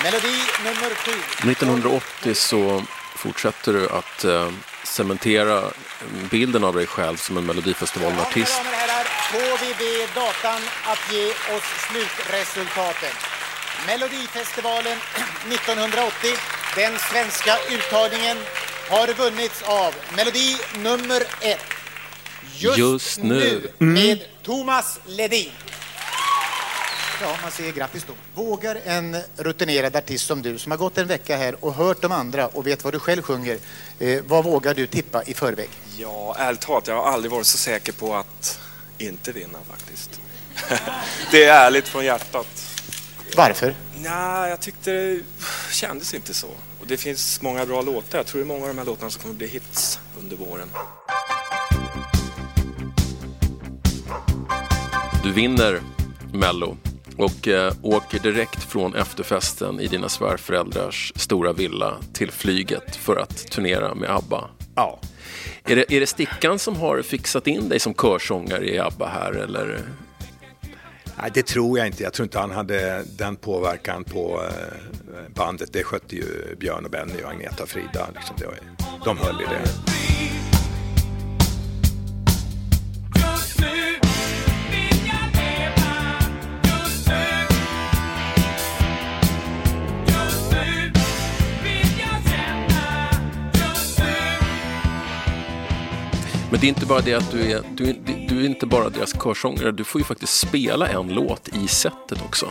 Melodi 0.02 0.36
nummer 0.64 0.94
sju. 0.94 1.12
1980 1.50 2.34
så 2.34 2.82
fortsätter 3.16 3.72
du 3.72 3.88
att 3.88 4.24
eh, 4.24 4.50
cementera 4.84 5.62
bilden 6.30 6.64
av 6.64 6.74
dig 6.74 6.86
själv 6.86 7.16
som 7.16 7.36
en 7.36 7.46
Melodifestivalen-artist. 7.46 8.60
Och 8.60 8.66
herrar, 8.66 9.04
får 9.32 9.66
vi 9.66 9.74
be 9.74 10.20
datan 10.20 10.62
att 10.84 11.12
ge 11.12 11.26
oss 11.56 11.64
slutresultaten. 11.88 13.14
Melodifestivalen 13.86 14.98
1980, 15.48 16.30
den 16.76 16.98
svenska 16.98 17.56
uttagningen, 17.70 18.36
har 18.90 19.14
vunnits 19.14 19.62
av 19.62 19.94
melodi 20.16 20.56
nummer 20.76 21.22
ett. 21.40 21.64
Just, 22.56 22.78
Just 22.78 23.18
nu. 23.22 23.70
med 23.78 24.18
Thomas 24.42 25.00
Ledin. 25.06 25.50
Ja, 27.24 27.36
man 27.42 27.50
säger 27.50 27.72
grattis 27.72 28.04
då. 28.04 28.12
Vågar 28.34 28.78
en 28.84 29.16
rutinerad 29.36 29.96
artist 29.96 30.26
som 30.26 30.42
du 30.42 30.58
som 30.58 30.72
har 30.72 30.78
gått 30.78 30.98
en 30.98 31.06
vecka 31.06 31.36
här 31.36 31.64
och 31.64 31.74
hört 31.74 32.02
de 32.02 32.12
andra 32.12 32.46
och 32.46 32.66
vet 32.66 32.84
vad 32.84 32.94
du 32.94 32.98
själv 32.98 33.22
sjunger, 33.22 33.58
eh, 33.98 34.22
vad 34.26 34.44
vågar 34.44 34.74
du 34.74 34.86
tippa 34.86 35.22
i 35.22 35.34
förväg? 35.34 35.68
Ja, 35.96 36.36
ärligt 36.38 36.60
talat, 36.60 36.86
jag 36.86 36.94
har 36.94 37.12
aldrig 37.12 37.32
varit 37.32 37.46
så 37.46 37.58
säker 37.58 37.92
på 37.92 38.14
att 38.14 38.60
inte 38.98 39.32
vinna 39.32 39.58
faktiskt. 39.70 40.20
det 41.30 41.44
är 41.44 41.66
ärligt 41.66 41.88
från 41.88 42.04
hjärtat. 42.04 42.80
Varför? 43.36 43.74
Nej, 43.96 44.50
jag 44.50 44.60
tyckte 44.60 44.90
det 44.92 45.20
kändes 45.72 46.14
inte 46.14 46.34
så. 46.34 46.48
Och 46.80 46.86
det 46.86 46.96
finns 46.96 47.42
många 47.42 47.66
bra 47.66 47.82
låtar. 47.82 48.18
Jag 48.18 48.26
tror 48.26 48.40
det 48.40 48.44
är 48.44 48.46
många 48.46 48.62
av 48.62 48.68
de 48.68 48.78
här 48.78 48.86
låtarna 48.86 49.10
som 49.10 49.22
kommer 49.22 49.34
bli 49.34 49.46
hits 49.46 50.00
under 50.20 50.36
våren. 50.36 50.68
Du 55.22 55.32
vinner 55.32 55.80
Mello 56.32 56.76
och 57.16 57.48
eh, 57.48 57.72
åker 57.82 58.18
direkt 58.18 58.62
från 58.62 58.94
efterfesten 58.94 59.80
i 59.80 59.86
dina 59.86 60.08
svärföräldrars 60.08 61.12
stora 61.16 61.52
villa 61.52 61.94
till 62.12 62.30
flyget 62.30 62.96
för 62.96 63.16
att 63.16 63.50
turnera 63.50 63.94
med 63.94 64.10
ABBA. 64.10 64.50
Ja. 64.74 65.00
Är 65.64 65.76
det, 65.76 65.92
är 65.92 66.00
det 66.00 66.06
Stickan 66.06 66.58
som 66.58 66.76
har 66.76 67.02
fixat 67.02 67.46
in 67.46 67.68
dig 67.68 67.78
som 67.78 67.94
körsångare 67.94 68.74
i 68.74 68.78
ABBA 68.78 69.06
här 69.08 69.32
eller? 69.32 69.80
Nej, 71.20 71.30
det 71.34 71.46
tror 71.46 71.78
jag 71.78 71.86
inte. 71.86 72.02
Jag 72.02 72.12
tror 72.12 72.24
inte 72.24 72.38
han 72.38 72.50
hade 72.50 73.04
den 73.18 73.36
påverkan 73.36 74.04
på 74.04 74.42
eh, 74.42 75.34
bandet. 75.34 75.72
Det 75.72 75.84
skötte 75.84 76.16
ju 76.16 76.56
Björn 76.58 76.84
och 76.84 76.90
Benny 76.90 77.22
och 77.24 77.30
Agneta 77.30 77.62
och 77.62 77.68
Frida. 77.68 78.08
Liksom 78.14 78.36
det 78.38 78.46
de 79.04 79.18
höll 79.18 79.40
i 79.40 79.44
det. 79.44 80.03
Men 96.54 96.60
det 96.60 96.66
är 96.66 96.68
inte 96.68 96.86
bara 96.86 97.00
det 97.00 97.14
att 97.14 97.30
du 97.30 97.50
är, 97.52 97.62
du, 97.74 97.90
är- 97.90 98.26
du 98.28 98.40
är 98.40 98.44
inte 98.46 98.66
bara 98.66 98.88
deras 98.88 99.12
körsångare, 99.22 99.72
du 99.72 99.84
får 99.84 100.00
ju 100.00 100.04
faktiskt 100.04 100.38
spela 100.38 100.88
en 100.88 101.08
låt 101.08 101.48
i 101.48 101.68
setet 101.68 102.18
också. 102.26 102.46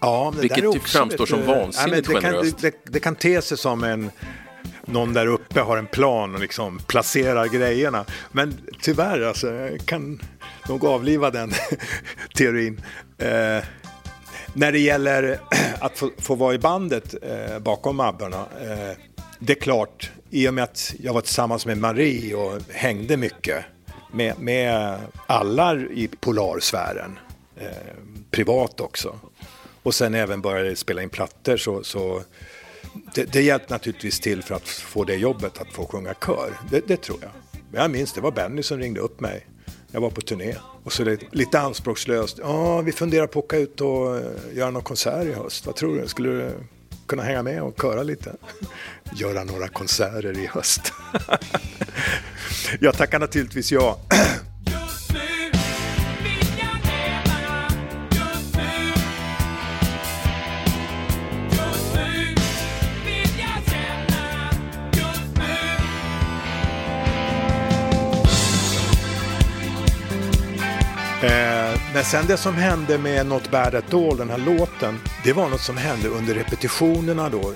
Ja, 0.00 0.24
men 0.24 0.34
det 0.34 0.40
Vilket 0.42 0.58
där 0.62 0.70
är 0.70 0.74
ju 0.74 0.80
framstår 0.80 1.26
som 1.26 1.38
lite- 1.40 1.50
vansinnigt 1.50 2.08
men 2.08 2.14
det, 2.14 2.20
kan, 2.20 2.32
generöst. 2.32 2.58
det, 2.58 2.70
det, 2.70 2.92
det 2.92 3.00
kan 3.00 3.14
te 3.14 3.42
sig 3.42 3.58
som 3.58 3.84
en 3.84 4.10
någon 4.84 5.12
där 5.12 5.26
uppe 5.26 5.60
har 5.60 5.76
en 5.76 5.86
plan 5.86 6.34
och 6.34 6.40
liksom 6.40 6.78
placerar 6.86 7.46
grejerna. 7.46 8.04
Men 8.32 8.54
tyvärr, 8.80 9.20
alltså, 9.22 9.52
jag 9.52 9.80
kan 9.86 10.20
nog 10.68 10.84
avliva 10.84 11.30
den 11.30 11.52
teorin. 12.36 12.80
Eh, 13.18 13.64
när 14.54 14.72
det 14.72 14.78
gäller 14.78 15.40
att 15.80 15.98
få, 15.98 16.10
få 16.18 16.34
vara 16.34 16.54
i 16.54 16.58
bandet 16.58 17.14
eh, 17.22 17.58
bakom 17.58 18.00
Abborna, 18.00 18.46
eh, 18.62 18.96
det 19.38 19.52
är 19.52 19.60
klart, 19.60 20.10
i 20.30 20.48
och 20.48 20.54
med 20.54 20.64
att 20.64 20.94
jag 20.98 21.14
var 21.14 21.20
tillsammans 21.20 21.66
med 21.66 21.78
Marie 21.78 22.34
och 22.34 22.62
hängde 22.72 23.16
mycket 23.16 23.64
med, 24.12 24.38
med 24.38 24.98
alla 25.26 25.76
i 25.76 26.10
polarsfären, 26.20 27.18
eh, 27.56 27.94
privat 28.30 28.80
också. 28.80 29.18
Och 29.82 29.94
sen 29.94 30.14
även 30.14 30.40
började 30.40 30.76
spela 30.76 31.02
in 31.02 31.08
plattor 31.08 31.56
så, 31.56 31.82
så 31.82 32.22
det, 33.14 33.32
det 33.32 33.42
hjälpte 33.42 33.74
naturligtvis 33.74 34.20
till 34.20 34.42
för 34.42 34.54
att 34.54 34.68
få 34.68 35.04
det 35.04 35.14
jobbet, 35.14 35.60
att 35.60 35.72
få 35.72 35.86
sjunga 35.86 36.14
kör. 36.14 36.52
Det, 36.70 36.88
det 36.88 36.96
tror 36.96 37.18
jag. 37.22 37.30
Men 37.70 37.82
jag 37.82 37.90
minns, 37.90 38.12
det 38.12 38.20
var 38.20 38.30
Benny 38.30 38.62
som 38.62 38.78
ringde 38.78 39.00
upp 39.00 39.20
mig. 39.20 39.46
Jag 39.92 40.00
var 40.00 40.10
på 40.10 40.20
turné. 40.20 40.54
Och 40.84 40.92
så 40.92 41.04
lite, 41.04 41.26
lite 41.30 41.60
anspråkslöst. 41.60 42.38
Ja, 42.38 42.80
vi 42.80 42.92
funderar 42.92 43.26
på 43.26 43.38
att 43.38 43.44
åka 43.44 43.56
ut 43.56 43.80
och 43.80 44.16
eh, 44.16 44.56
göra 44.56 44.70
någon 44.70 44.82
konsert 44.82 45.26
i 45.26 45.32
höst. 45.32 45.66
Vad 45.66 45.76
tror 45.76 45.96
du? 46.00 46.08
Skulle 46.08 46.28
du 46.28 46.52
kunna 47.08 47.22
hänga 47.22 47.42
med 47.42 47.62
och 47.62 47.80
köra 47.80 48.02
lite? 48.02 48.32
Göra 49.12 49.44
några 49.44 49.68
konserter 49.68 50.38
i 50.38 50.46
höst. 50.46 50.92
jag 52.80 52.96
tackar 52.96 53.18
naturligtvis 53.18 53.72
ja. 53.72 53.98
Eh, 71.22 71.57
men 71.94 72.04
sen 72.04 72.26
det 72.26 72.36
som 72.36 72.54
hände 72.54 72.98
med 72.98 73.26
Not 73.26 73.50
bad 73.50 73.74
at 73.74 73.94
all, 73.94 74.16
den 74.16 74.30
här 74.30 74.38
låten, 74.38 75.00
det 75.24 75.32
var 75.32 75.48
något 75.48 75.60
som 75.60 75.76
hände 75.76 76.08
under 76.08 76.34
repetitionerna 76.34 77.28
då 77.28 77.52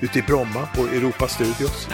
ute 0.00 0.18
i 0.18 0.22
Bromma 0.22 0.68
på 0.74 0.82
Europa 0.82 1.28
Studios. 1.28 1.88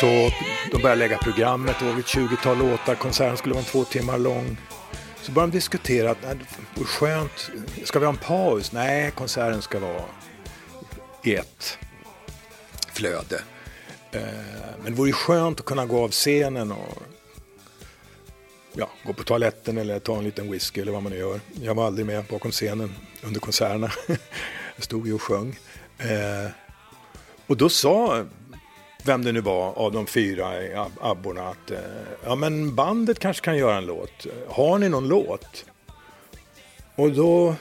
Så 0.00 0.30
de 0.72 0.82
började 0.82 0.98
lägga 0.98 1.18
programmet, 1.18 1.76
det 1.78 1.84
var 1.84 1.98
ett 1.98 2.06
20-tal 2.06 2.58
låtar, 2.58 2.94
konserten 2.94 3.36
skulle 3.36 3.54
vara 3.54 3.64
två 3.64 3.84
timmar 3.84 4.18
lång. 4.18 4.56
Så 5.24 5.32
började 5.32 5.52
de 5.52 5.56
diskutera 5.56 6.10
att 6.10 6.22
nej, 6.22 6.36
skönt, 6.86 7.50
ska 7.84 7.98
vi 7.98 8.04
ha 8.04 8.12
en 8.12 8.18
paus? 8.18 8.72
Nej, 8.72 9.10
konserten 9.10 9.62
ska 9.62 9.78
vara 9.78 10.02
i 11.22 11.34
ett 11.34 11.78
flöde. 12.92 13.42
Eh, 14.12 14.20
men 14.82 14.92
det 14.92 14.98
vore 14.98 15.12
skönt 15.12 15.60
att 15.60 15.66
kunna 15.66 15.86
gå 15.86 16.04
av 16.04 16.10
scenen 16.10 16.72
och 16.72 17.02
ja, 18.72 18.90
gå 19.06 19.12
på 19.12 19.22
toaletten 19.22 19.78
eller 19.78 19.98
ta 19.98 20.18
en 20.18 20.24
liten 20.24 20.50
whisky 20.50 20.80
eller 20.80 20.92
vad 20.92 21.02
man 21.02 21.12
nu 21.12 21.18
gör. 21.18 21.40
Jag 21.62 21.74
var 21.74 21.86
aldrig 21.86 22.06
med 22.06 22.24
bakom 22.24 22.50
scenen 22.50 22.94
under 23.22 23.40
konserterna. 23.40 23.90
Jag 24.76 24.84
stod 24.84 25.06
ju 25.06 25.14
och 25.14 25.22
sjöng. 25.22 25.58
Eh, 25.98 26.50
och 27.46 27.56
då 27.56 27.68
sa 27.68 28.24
vem 29.04 29.24
det 29.24 29.32
nu 29.32 29.40
var 29.40 29.72
av 29.78 29.92
de 29.92 30.06
fyra 30.06 30.52
abborna 31.00 31.48
att 31.48 31.70
eh, 31.70 31.78
ja 32.24 32.34
men 32.34 32.74
bandet 32.74 33.18
kanske 33.18 33.44
kan 33.44 33.56
göra 33.56 33.76
en 33.76 33.86
låt. 33.86 34.26
Har 34.48 34.78
ni 34.78 34.88
någon 34.88 35.08
låt? 35.08 35.64
Och 36.94 37.12
då 37.12 37.54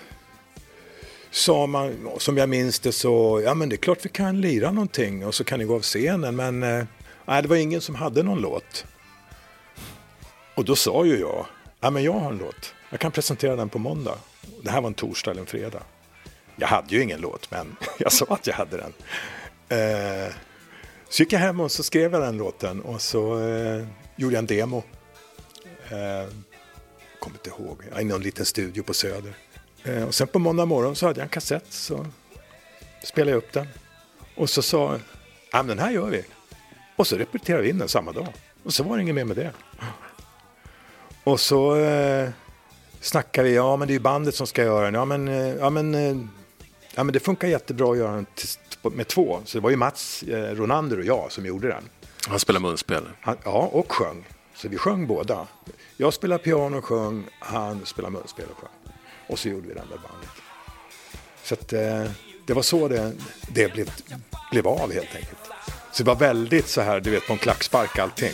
sa 1.32 1.68
man, 1.68 2.10
som 2.18 2.38
jag 2.38 2.50
minns 2.50 2.80
det 2.80 2.92
så, 2.92 3.42
ja 3.46 3.54
men 3.54 3.70
det 3.70 3.76
är 3.76 3.78
klart 3.78 4.06
vi 4.06 4.10
kan 4.10 4.42
lira 4.42 4.72
någonting 4.72 5.26
och 5.26 5.36
så 5.36 5.44
kan 5.44 5.60
ni 5.60 5.66
gå 5.66 5.76
av 5.76 5.82
scenen 5.82 6.36
men 6.36 6.64
eh, 6.64 6.86
nej 7.26 7.42
det 7.42 7.48
var 7.48 7.56
ingen 7.56 7.82
som 7.82 7.96
hade 7.96 8.24
någon 8.24 8.42
låt. 8.42 8.86
Och 10.56 10.66
då 10.66 10.76
sa 10.76 11.06
ju 11.06 11.20
jag, 11.20 11.46
ja 11.80 11.90
men 11.90 12.04
jag 12.04 12.14
har 12.14 12.32
en 12.32 12.38
låt, 12.38 12.74
jag 12.90 13.00
kan 13.00 13.12
presentera 13.12 13.56
den 13.56 13.70
på 13.70 13.80
måndag. 13.80 14.18
Det 14.62 14.72
här 14.72 14.82
var 14.82 14.88
en 14.88 14.94
torsdag 14.94 15.32
eller 15.32 15.42
en 15.42 15.48
fredag. 15.48 15.84
Jag 16.56 16.68
hade 16.68 16.96
ju 16.96 17.04
ingen 17.04 17.22
låt 17.22 17.52
men 17.52 17.76
jag 18.00 18.12
sa 18.12 18.26
att 18.30 18.48
jag 18.48 18.54
hade 18.54 18.78
den. 18.78 18.94
Eh, 19.70 20.34
så 21.14 21.24
gick 21.24 21.34
jag 21.34 21.40
hem 21.40 21.60
och 21.60 21.72
så 21.72 21.84
skrev 21.84 22.14
jag 22.14 22.22
den 22.22 22.38
låten 22.38 22.82
och 22.82 23.02
så 23.02 23.40
eh, 23.40 23.86
gjorde 24.16 24.36
jag 24.36 24.40
en 24.40 24.46
demo. 24.46 24.84
Eh, 25.90 26.34
kommer 27.20 27.36
inte 27.36 27.50
ihåg, 27.50 27.84
i 28.00 28.04
någon 28.04 28.22
liten 28.22 28.46
studio 28.46 28.84
på 28.84 28.94
Söder. 28.94 29.34
Eh, 29.84 30.04
och 30.04 30.16
sen 30.16 30.28
på 30.28 30.40
måndag 30.40 30.66
morgon 30.66 30.96
så 30.96 31.08
hade 31.08 31.20
jag 31.20 31.24
en 31.24 31.30
kassett 31.30 31.66
så 31.70 32.06
spelade 33.04 33.32
jag 33.32 33.38
upp 33.38 33.54
den. 33.54 33.68
Och 34.36 34.50
så 34.50 34.62
sa 34.62 35.00
ja 35.52 35.58
men 35.58 35.68
den 35.68 35.80
här 35.80 35.92
gör 35.92 36.10
vi. 36.10 36.26
Och 36.96 37.08
så 37.08 37.18
repeterade 37.18 37.64
vi 37.64 37.70
in 37.70 37.78
den 37.78 37.90
samma 37.90 38.12
dag. 38.12 38.34
Och 38.64 38.74
så 38.74 38.84
var 38.84 38.98
det 38.98 39.04
inget 39.04 39.16
mer 39.16 39.26
med 39.26 39.38
det. 39.38 39.52
Och 41.24 41.40
så 41.40 41.76
eh, 41.76 42.30
snackade 43.02 43.50
vi, 43.50 43.56
ja 43.56 43.76
men 43.76 43.88
det 43.88 43.92
är 43.92 43.96
ju 43.96 44.00
bandet 44.00 44.36
som 44.36 44.48
ska 44.48 44.64
göra 44.64 44.86
den. 44.86 44.94
Ja 44.94 45.06
men, 45.06 45.28
eh, 45.28 45.56
ja, 45.56 45.70
men, 45.70 45.96
eh, 45.96 46.16
ja, 46.96 47.04
men 47.04 47.14
det 47.14 47.20
funkar 47.20 47.48
jättebra 47.48 47.92
att 47.92 47.98
göra 47.98 48.12
den 48.12 48.26
med 48.84 49.08
två. 49.08 49.42
Så 49.46 49.58
det 49.58 49.62
var 49.62 49.70
ju 49.70 49.76
Mats 49.76 50.24
eh, 50.24 50.56
Ronander 50.56 51.00
och 51.00 51.06
jag 51.06 51.32
som 51.32 51.46
gjorde 51.46 51.68
den. 51.68 51.84
Han 52.28 52.40
spelar 52.40 52.60
munspel. 52.60 53.04
Han, 53.22 53.38
ja, 53.44 53.70
och 53.72 53.92
sjöng. 53.92 54.28
Så 54.56 54.70
vi 54.70 54.78
sjöng 54.78 55.08
båda. 55.08 55.48
Jag 55.98 56.14
spelade 56.14 56.44
piano 56.44 56.78
och 56.78 56.86
sjöng, 56.86 57.24
han 57.40 57.86
spelade 57.86 58.14
munspel 58.14 58.46
och 58.52 58.58
sjöng. 58.58 58.96
Och 59.28 59.40
så 59.40 59.50
gjorde 59.50 59.68
vi 59.68 59.74
den 59.74 59.88
där 59.90 59.98
bandet. 59.98 60.30
Så 61.44 61.54
att, 61.54 61.74
eh, 61.74 62.12
det 62.46 62.54
var 62.54 62.62
så 62.62 62.88
det, 62.88 63.14
det 63.48 63.74
blev, 63.74 63.90
blev 64.52 64.68
av 64.68 64.94
helt 64.94 65.16
enkelt. 65.16 65.40
Så 65.92 66.04
det 66.04 66.08
var 66.08 66.16
väldigt 66.16 66.68
så 66.68 66.82
här, 66.82 67.00
du 67.00 67.10
vet, 67.10 67.28
på 67.28 67.34
en 67.34 67.40
klackspark 67.40 68.00
allting. 68.00 68.34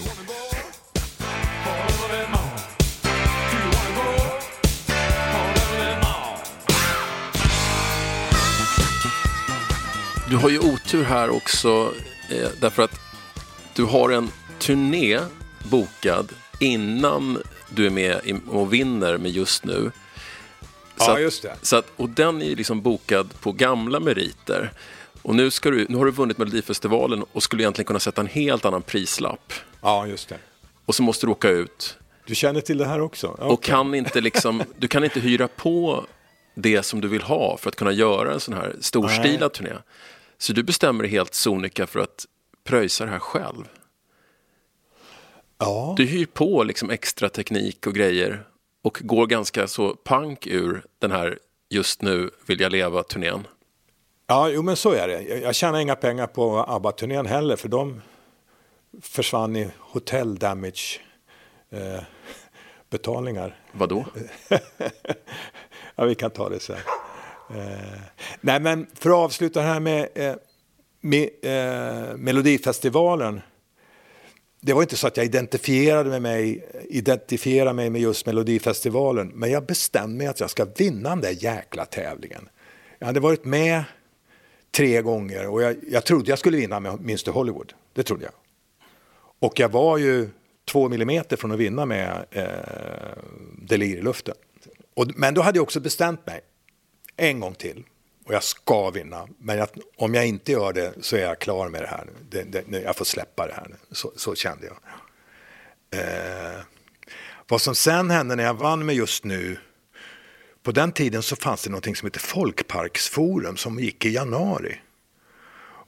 Du 10.30 10.36
har 10.36 10.50
ju 10.50 10.60
otur 10.60 11.04
här 11.04 11.30
också 11.30 11.94
eh, 12.30 12.50
därför 12.62 12.84
att 12.84 13.00
du 13.76 13.84
har 13.84 14.10
en 14.10 14.32
turné 14.60 15.20
bokad 15.70 16.34
innan 16.60 17.42
du 17.70 17.86
är 17.86 17.90
med 17.90 18.40
och 18.48 18.74
vinner 18.74 19.18
med 19.18 19.32
just 19.32 19.66
nu. 19.66 19.92
Så 20.98 21.06
Ja, 21.06 21.14
att- 21.14 21.22
just 21.22 21.42
det. 21.44 21.56
Så 21.62 21.76
att, 21.76 21.86
och 21.96 22.10
den 22.10 22.42
är 22.42 22.46
ju 22.46 22.56
liksom 22.56 22.82
bokad 22.82 23.30
på 23.42 23.52
gamla 23.52 24.00
meriter. 24.00 24.72
Och 25.22 25.36
nu, 25.36 25.52
ska 25.52 25.70
du, 25.72 25.86
nu 25.90 25.98
har 25.98 26.06
du 26.06 26.12
vunnit 26.12 26.38
Melodifestivalen 26.38 27.24
och 27.32 27.44
skulle 27.44 27.64
egentligen 27.64 27.86
kunna 27.86 28.00
sätta 28.00 28.22
en 28.22 28.28
helt 28.28 28.66
annan 28.66 28.82
prislapp. 28.82 29.54
Ja, 29.82 30.08
just 30.08 30.30
det. 30.30 30.38
Och 30.86 30.96
så 30.96 31.04
måste 31.04 31.26
du 31.26 31.32
åka 31.32 31.50
ut 31.50 31.98
Du 32.26 32.36
känner 32.36 32.62
till 32.62 32.78
det 32.78 32.86
här 32.86 33.02
också? 33.02 33.36
Ja, 33.40 33.46
och 33.46 33.64
kan 33.64 33.96
inte 33.96 34.22
liksom, 34.22 34.64
du 34.78 34.88
kan 34.88 35.04
inte 35.04 35.20
hyra 35.20 35.48
på 35.48 36.06
det 36.56 36.84
som 36.84 37.02
du 37.02 37.08
vill 37.08 37.22
ha 37.22 37.58
för 37.58 37.70
att 37.70 37.76
kunna 37.76 37.92
göra 37.92 38.34
en 38.34 38.40
sån 38.40 38.54
här 38.54 38.76
storstilad 38.82 39.54
turné. 39.54 39.74
Så 40.42 40.54
du 40.54 40.64
bestämmer 40.64 41.04
dig 41.04 41.12
helt 41.12 41.34
sonika 41.34 41.88
för 41.88 42.00
att 42.00 42.26
pröjsa 42.64 43.06
det 43.06 43.12
här 43.12 43.20
själv. 43.20 43.70
Ja. 45.58 45.94
Du 45.98 46.06
hyr 46.06 46.26
på 46.26 46.64
liksom 46.64 46.90
extra 46.90 47.30
teknik 47.30 47.88
och 47.88 47.94
grejer 47.94 48.44
och 48.82 49.00
går 49.04 49.28
ganska 49.28 49.68
så 49.68 49.96
pank 49.96 50.48
ur 50.48 50.84
den 51.00 51.12
här 51.12 51.40
just 51.70 52.02
nu 52.02 52.30
vill 52.46 52.60
jag 52.60 52.72
leva-turnén. 52.72 53.48
Ja, 54.28 54.50
jo 54.50 54.62
men 54.62 54.76
så 54.76 54.92
är 54.92 55.08
det. 55.08 55.22
Jag, 55.22 55.42
jag 55.42 55.56
tjänar 55.56 55.80
inga 55.80 55.96
pengar 55.96 56.28
på 56.28 56.66
ABBA-turnén 56.68 57.26
heller 57.26 57.56
för 57.56 57.70
de 57.70 58.02
försvann 59.02 59.56
i 59.56 59.70
hotel 59.80 60.36
damage 60.36 61.02
eh, 61.70 62.04
betalningar. 62.90 63.56
Vadå? 63.72 64.06
ja, 65.96 66.06
vi 66.06 66.16
kan 66.16 66.32
ta 66.32 66.50
det 66.50 66.60
sen. 66.60 66.78
Eh, 67.56 68.00
nej, 68.42 68.60
men 68.60 68.88
för 68.94 69.10
att 69.10 69.16
avsluta 69.16 69.60
det 69.60 69.66
här 69.66 69.80
med, 69.80 70.10
eh, 70.16 70.36
med 71.02 71.30
eh, 71.42 72.18
Melodifestivalen. 72.18 73.42
Det 74.62 74.74
var 74.74 74.82
inte 74.82 74.98
så 74.98 75.08
att 75.08 75.18
jag 75.18 75.26
identifierade 75.26 76.10
med 76.10 76.22
mig, 76.22 76.70
identifierade 76.90 77.74
mig 77.74 77.90
med 77.90 78.02
just 78.02 78.26
Melodifestivalen, 78.26 79.28
men 79.28 79.52
jag 79.52 79.66
bestämde 79.66 80.18
mig 80.18 80.28
att 80.28 80.40
jag 80.40 80.50
ska 80.50 80.66
vinna 80.66 81.10
den 81.10 81.22
där 81.22 81.44
jäkla 81.44 81.86
tävlingen. 81.86 82.50
Jag 83.00 83.08
hade 83.08 83.20
varit 83.20 83.46
med 83.46 83.84
tre 84.72 85.02
gånger 85.02 85.48
och 85.48 85.62
jag, 85.62 85.76
jag 85.92 86.06
trodde 86.06 86.30
jag 86.30 86.40
skulle 86.40 86.58
vinna 86.58 86.80
med 86.80 87.02
Minst 87.02 87.28
i 87.28 87.32
Hollywood. 87.32 87.74
Det 87.94 88.04
trodde 88.04 88.24
jag. 88.24 88.34
Och 89.40 89.60
jag 89.60 89.70
var 89.70 89.98
ju 89.98 90.30
två 90.66 90.90
millimeter 90.90 91.38
från 91.38 91.52
att 91.52 91.60
vinna 91.60 91.86
med 91.86 92.26
eh, 92.32 92.46
Delir 93.58 93.98
i 93.98 94.02
luften. 94.02 94.36
Och, 94.94 95.08
men 95.16 95.34
då 95.34 95.42
hade 95.42 95.58
jag 95.58 95.64
också 95.64 95.80
bestämt 95.80 96.28
mig 96.28 96.42
en 97.20 97.40
gång 97.40 97.54
till. 97.56 97.84
Och 98.26 98.34
jag 98.34 98.44
ska 98.44 98.90
vinna. 98.90 99.28
Men 99.38 99.58
jag, 99.58 99.68
om 99.98 100.14
jag 100.14 100.28
inte 100.28 100.52
gör 100.52 100.74
det 100.74 100.94
så 101.02 101.16
är 101.16 101.22
jag 101.22 101.40
klar 101.40 101.70
med 101.70 101.82
det 101.82 101.88
här 101.88 102.06
nu. 102.06 102.12
Det, 102.30 102.44
det, 102.44 102.68
nu- 102.68 102.82
jag 102.82 102.96
får 102.96 103.06
släppa 103.06 103.48
det 103.48 103.54
här 103.54 103.68
nu. 103.70 103.76
Så, 103.92 104.12
så 104.16 104.36
kände 104.36 104.66
jag. 104.66 104.78
Eh, 106.00 106.60
vad 107.48 107.62
som 107.62 107.76
sen 107.76 108.10
hände 108.10 108.36
när 108.36 108.44
jag 108.44 108.54
vann 108.54 108.86
med 108.86 108.96
just 108.96 109.24
nu. 109.24 109.58
På 110.64 110.72
den 110.72 110.92
tiden 110.92 111.22
så 111.24 111.36
fanns 111.36 111.64
det 111.64 111.70
någonting 111.70 111.96
som 111.96 112.06
hette 112.06 112.20
Folkparksforum 112.20 113.58
som 113.58 113.80
gick 113.80 114.06
i 114.06 114.10
januari. 114.10 114.82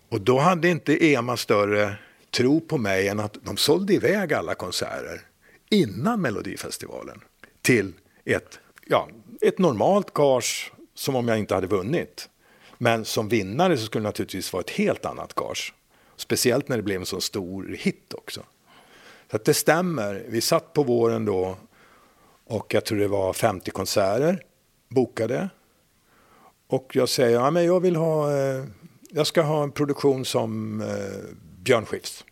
Och 0.10 0.22
då 0.22 0.40
hade 0.40 0.70
inte 0.70 1.06
EMA 1.06 1.38
större 1.38 1.96
tro 2.32 2.62
på 2.62 2.78
mig 2.78 3.08
än 3.08 3.20
att 3.20 3.38
de 3.44 3.58
sålde 3.58 3.94
iväg 3.94 4.34
alla 4.34 4.56
konserter 4.56 5.22
innan 5.70 6.22
Melodifestivalen 6.22 7.22
till 7.62 7.94
ett, 8.26 8.60
ja, 8.86 9.10
ett 9.42 9.58
normalt 9.60 10.14
gage 10.14 10.72
som 11.02 11.16
om 11.16 11.28
jag 11.28 11.40
inte 11.40 11.56
hade 11.56 11.68
vunnit. 11.68 12.30
Men 12.78 13.06
som 13.06 13.30
vinnare 13.30 13.78
så 13.78 13.86
skulle 13.86 14.04
det 14.04 14.10
naturligtvis 14.10 14.54
vara 14.54 14.62
ett 14.62 14.70
helt 14.70 15.06
annat 15.06 15.34
gage. 15.34 15.74
Speciellt 16.16 16.68
när 16.68 16.78
det 16.78 16.84
blev 16.84 17.00
en 17.00 17.06
så 17.06 17.22
stor 17.22 17.76
hit 17.80 18.14
också. 18.14 18.44
Så 19.32 19.36
att 19.36 19.46
det 19.46 19.54
stämmer. 19.54 20.26
Vi 20.28 20.42
satt 20.42 20.74
på 20.74 20.84
våren 20.84 21.26
då 21.26 21.58
och 22.46 22.74
jag 22.74 22.86
tror 22.86 22.98
det 22.98 23.08
var 23.08 23.34
50 23.34 23.72
konserter 23.72 24.44
bokade. 24.88 25.50
Och 26.68 26.96
jag 26.96 27.10
säger, 27.10 27.40
ja, 27.40 27.52
men 27.52 27.66
jag 27.66 27.80
vill 27.80 27.96
ha, 27.96 28.38
eh, 28.38 28.66
jag 29.10 29.28
ska 29.28 29.42
ha 29.42 29.64
en 29.64 29.72
produktion 29.72 30.26
som 30.26 30.82
eh, 30.82 31.36
Björn 31.64 31.86
Skifs. 31.86 32.26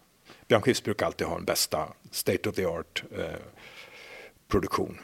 Björn 0.47 0.61
Skifs 0.61 0.83
brukar 0.83 1.05
alltid 1.05 1.27
ha 1.27 1.35
den 1.35 1.45
bästa 1.45 1.87
state 2.11 2.49
of 2.49 2.55
the 2.55 2.65
art 2.65 3.03
eh, 3.17 3.25
produktion. 4.47 4.97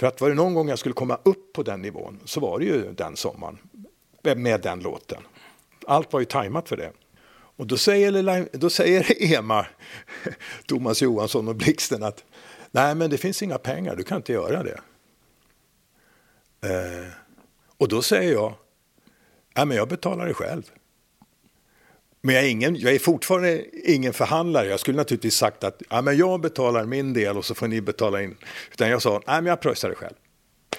För 0.00 0.06
att 0.06 0.20
var 0.20 0.28
det 0.28 0.34
någon 0.34 0.54
gång 0.54 0.68
jag 0.68 0.78
skulle 0.78 0.92
komma 0.92 1.18
upp 1.22 1.52
på 1.52 1.62
den 1.62 1.82
nivån 1.82 2.20
så 2.24 2.40
var 2.40 2.58
det 2.58 2.64
ju 2.64 2.92
den 2.92 3.16
sommaren 3.16 3.58
med 4.36 4.60
den 4.60 4.80
låten. 4.80 5.22
Allt 5.86 6.12
var 6.12 6.20
ju 6.20 6.26
tajmat 6.26 6.68
för 6.68 6.76
det. 6.76 6.92
Och 7.32 7.66
då 7.66 7.76
säger, 7.76 8.58
då 8.58 8.70
säger 8.70 9.22
Ema, 9.34 9.66
Thomas 10.66 11.02
Johansson 11.02 11.48
och 11.48 11.56
Blixten 11.56 12.02
att 12.02 12.24
nej 12.70 12.94
men 12.94 13.10
det 13.10 13.18
finns 13.18 13.42
inga 13.42 13.58
pengar, 13.58 13.96
du 13.96 14.02
kan 14.02 14.16
inte 14.16 14.32
göra 14.32 14.62
det. 14.62 14.80
Eh, 16.68 17.12
och 17.76 17.88
då 17.88 18.02
säger 18.02 18.32
jag, 18.32 18.54
nej 19.56 19.66
men 19.66 19.76
jag 19.76 19.88
betalar 19.88 20.26
det 20.26 20.34
själv. 20.34 20.70
Men 22.20 22.34
jag 22.34 22.44
är, 22.44 22.48
ingen, 22.48 22.76
jag 22.76 22.94
är 22.94 22.98
fortfarande 22.98 23.64
ingen 23.72 24.12
förhandlare. 24.12 24.68
Jag 24.68 24.80
skulle 24.80 24.96
naturligtvis 24.96 25.36
sagt 25.36 25.64
att 25.64 25.82
ja, 25.88 26.02
men 26.02 26.16
jag 26.16 26.40
betalar 26.40 26.84
min 26.84 27.12
del 27.12 27.36
och 27.36 27.44
så 27.44 27.54
får 27.54 27.68
ni 27.68 27.80
betala 27.80 28.22
in. 28.22 28.36
Utan 28.72 28.88
jag 28.88 29.02
sa, 29.02 29.22
nej 29.26 29.36
men 29.42 29.46
jag 29.46 29.60
pröjsar 29.60 29.88
det 29.88 29.94
själv. 29.94 30.14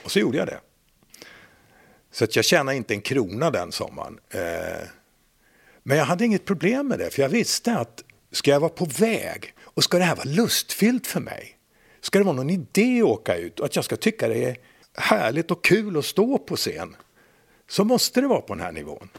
Och 0.04 0.12
så 0.12 0.20
gjorde 0.20 0.38
jag 0.38 0.48
det. 0.48 0.60
Så 2.12 2.24
att 2.24 2.36
jag 2.36 2.46
tjänade 2.46 2.78
inte 2.78 2.94
en 2.94 3.02
krona 3.02 3.52
den 3.52 3.72
sommaren. 3.72 4.20
Eh, 4.30 4.88
men 5.84 5.98
jag 5.98 6.06
hade 6.06 6.26
inget 6.26 6.46
problem 6.46 6.88
med 6.88 7.00
det, 7.00 7.10
för 7.10 7.22
jag 7.22 7.30
visste 7.30 7.78
att 7.78 8.04
ska 8.32 8.52
jag 8.52 8.60
vara 8.60 8.70
på 8.70 8.86
väg 8.86 9.54
och 9.60 9.84
ska 9.84 9.98
det 9.98 10.04
här 10.04 10.16
vara 10.16 10.30
lustfyllt 10.30 11.08
för 11.08 11.20
mig? 11.20 11.58
Ska 12.02 12.20
det 12.20 12.26
vara 12.26 12.36
någon 12.36 12.50
idé 12.50 13.02
att 13.02 13.08
åka 13.08 13.36
ut 13.36 13.60
och 13.60 13.66
att 13.66 13.76
jag 13.76 13.86
ska 13.86 13.96
tycka 13.96 14.28
det 14.28 14.46
är 14.46 14.58
härligt 14.98 15.52
och 15.52 15.64
kul 15.64 15.98
att 15.98 16.06
stå 16.06 16.38
på 16.38 16.56
scen? 16.56 16.96
Så 17.70 17.84
måste 17.84 18.22
det 18.22 18.28
vara 18.28 18.42
på 18.42 18.54
den 18.54 18.64
här 18.64 18.72
nivån. 18.72 19.10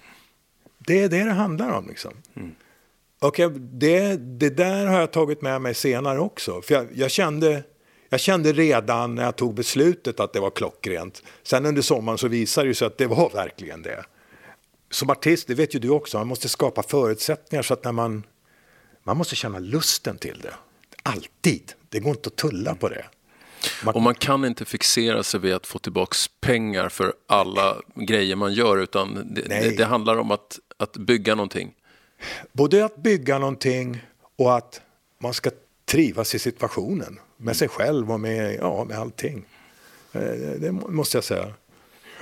Det 0.87 1.03
är 1.03 1.09
det 1.09 1.25
det 1.25 1.33
handlar 1.33 1.71
om 1.71 1.89
liksom. 1.89 2.13
Och 3.23 3.39
jag, 3.39 3.61
det, 3.61 4.17
det 4.17 4.51
där 4.51 4.87
har 4.87 5.01
jag 5.01 5.13
tagit 5.13 5.43
med 5.43 5.61
mig 5.61 5.75
senare 5.75 6.19
också. 6.19 6.63
För 6.63 6.75
jag, 6.75 6.87
jag, 6.95 7.11
kände, 7.11 7.63
jag 8.09 8.21
kände 8.21 8.53
redan 8.53 9.15
när 9.15 9.23
jag 9.25 9.37
tog 9.37 9.55
beslutet 9.55 10.21
att 10.21 10.33
det 10.33 10.41
var 10.41 10.51
klockrent. 10.51 11.23
Sen 11.43 11.67
under 11.67 11.83
sommaren 11.83 12.19
så 12.19 12.29
visade 12.29 12.69
det 12.69 12.75
sig 12.75 12.87
att 12.87 12.99
det 12.99 13.07
var 13.07 13.31
verkligen 13.35 13.83
det. 13.83 14.05
Som 14.91 15.11
artist, 15.11 15.47
det 15.49 15.55
vet 15.55 15.75
ju 15.75 15.79
du 15.79 15.91
också, 15.91 16.19
man 16.19 16.27
måste 16.27 16.49
skapa 16.49 16.83
förutsättningar 16.83 17.63
så 17.63 17.75
att 17.75 17.85
när 17.85 17.93
man... 17.93 18.27
Man 19.05 19.17
måste 19.17 19.37
känna 19.37 19.59
lusten 19.59 20.19
till 20.19 20.41
det. 20.43 20.55
Alltid. 21.03 21.73
Det 21.89 22.01
går 22.01 22.11
inte 22.11 22.29
att 22.29 22.37
tulla 22.37 22.75
på 22.75 22.89
det. 22.89 23.05
Man, 23.85 23.95
Och 23.95 24.03
man 24.03 24.15
kan 24.15 24.45
inte 24.45 24.65
fixera 24.65 25.23
sig 25.23 25.41
vid 25.41 25.55
att 25.55 25.67
få 25.67 25.79
tillbaks 25.79 26.31
pengar 26.41 26.89
för 26.89 27.13
alla 27.29 27.77
grejer 27.95 28.37
man 28.37 28.55
gör 28.55 28.79
utan 28.79 29.35
det, 29.35 29.43
det, 29.43 29.77
det 29.77 29.85
handlar 29.85 30.17
om 30.17 30.31
att, 30.31 30.59
att 30.83 30.97
bygga 30.97 31.35
någonting. 31.35 31.75
Både 32.53 32.85
att 32.85 32.97
bygga 32.97 33.39
någonting 33.39 34.03
och 34.37 34.57
att 34.57 34.81
man 35.19 35.35
ska 35.35 35.51
trivas 35.85 36.35
i 36.35 36.39
situationen. 36.39 37.19
Med 37.37 37.57
sig 37.57 37.69
själv 37.69 38.13
och 38.13 38.21
med, 38.21 38.55
ja, 38.61 38.85
med 38.85 38.99
allting. 38.99 39.45
Eh, 40.13 40.21
det, 40.21 40.59
det 40.59 40.73
måste 40.73 41.17
jag 41.17 41.25
säga. 41.25 41.53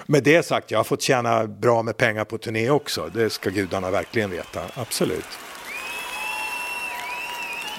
Med 0.07 0.23
det 0.23 0.43
sagt, 0.43 0.71
jag 0.71 0.79
har 0.79 0.85
fått 0.85 1.03
tjäna 1.03 1.47
bra 1.47 1.83
med 1.83 1.97
pengar 1.97 2.25
på 2.25 2.39
turné 2.39 2.71
också. 2.71 3.11
Det 3.15 3.31
ska 3.31 3.51
gudarna 3.51 3.91
verkligen 3.91 4.31
veta. 4.31 4.63
Absolut. 4.75 5.39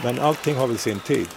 Men 0.03 0.19
allting 0.19 0.55
har 0.55 0.67
väl 0.67 0.77
sin 0.77 0.99
tid. 0.99 1.27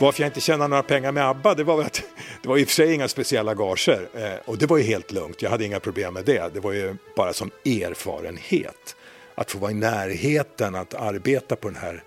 Varför 0.00 0.22
jag 0.22 0.28
inte 0.28 0.40
tjänade 0.40 0.68
några 0.68 0.82
pengar 0.82 1.12
med 1.12 1.28
ABBA, 1.28 1.54
det 1.54 1.64
var 1.64 1.76
väl 1.76 1.86
att 1.86 2.02
det 2.42 2.48
var 2.48 2.58
i 2.58 2.64
och 2.64 2.68
för 2.68 2.74
sig 2.74 2.94
inga 2.94 3.08
speciella 3.08 3.54
gager. 3.54 4.08
Eh, 4.14 4.38
och 4.44 4.58
det 4.58 4.66
var 4.66 4.78
ju 4.78 4.84
helt 4.84 5.12
lugnt, 5.12 5.42
jag 5.42 5.50
hade 5.50 5.64
inga 5.64 5.80
problem 5.80 6.14
med 6.14 6.24
det. 6.24 6.54
Det 6.54 6.60
var 6.60 6.72
ju 6.72 6.96
bara 7.16 7.32
som 7.32 7.50
erfarenhet. 7.64 8.96
Att 9.34 9.50
få 9.50 9.58
vara 9.58 9.70
i 9.70 9.74
närheten, 9.74 10.74
att 10.74 10.94
arbeta 10.94 11.56
på 11.56 11.68
den 11.68 11.76
här 11.76 12.02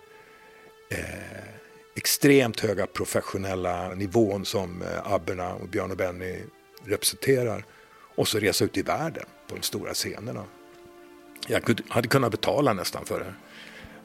eh, 0.89 0.97
extremt 1.95 2.59
höga 2.59 2.87
professionella 2.87 3.93
nivån 3.93 4.45
som 4.45 4.81
eh, 4.81 5.13
Abberna 5.13 5.53
och 5.53 5.67
Björn 5.67 5.91
och 5.91 5.97
Benny 5.97 6.39
representerar. 6.85 7.65
Och 8.15 8.27
så 8.27 8.39
resa 8.39 8.65
ut 8.65 8.77
i 8.77 8.81
världen 8.81 9.25
på 9.47 9.55
de 9.55 9.61
stora 9.61 9.93
scenerna. 9.93 10.43
Jag 11.47 11.83
hade 11.89 12.07
kunnat 12.07 12.31
betala 12.31 12.73
nästan 12.73 13.05
för 13.05 13.19
det. 13.19 13.33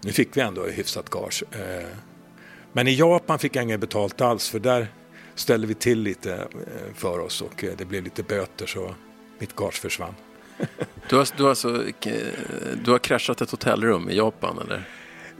Nu 0.00 0.12
fick 0.12 0.36
vi 0.36 0.40
ändå 0.40 0.64
hyfsat 0.64 1.10
gage. 1.10 1.44
Eh, 1.52 1.88
men 2.76 2.88
i 2.88 2.94
Japan 2.94 3.38
fick 3.38 3.56
jag 3.56 3.62
inget 3.62 3.80
betalt 3.80 4.20
alls 4.20 4.48
för 4.48 4.58
där 4.58 4.88
ställde 5.34 5.66
vi 5.66 5.74
till 5.74 6.00
lite 6.00 6.34
eh, 6.34 6.94
för 6.94 7.18
oss 7.18 7.42
och 7.42 7.64
eh, 7.64 7.72
det 7.76 7.84
blev 7.84 8.04
lite 8.04 8.22
böter 8.22 8.66
så 8.66 8.94
mitt 9.38 9.56
gage 9.56 9.80
försvann. 9.80 10.14
Du 11.08 11.16
har, 11.16 11.28
du, 11.36 11.42
har 11.42 11.50
alltså, 11.50 11.86
eh, 11.86 12.12
du 12.84 12.90
har 12.90 12.98
kraschat 12.98 13.40
ett 13.40 13.50
hotellrum 13.50 14.10
i 14.10 14.16
Japan 14.16 14.58
eller? 14.58 14.88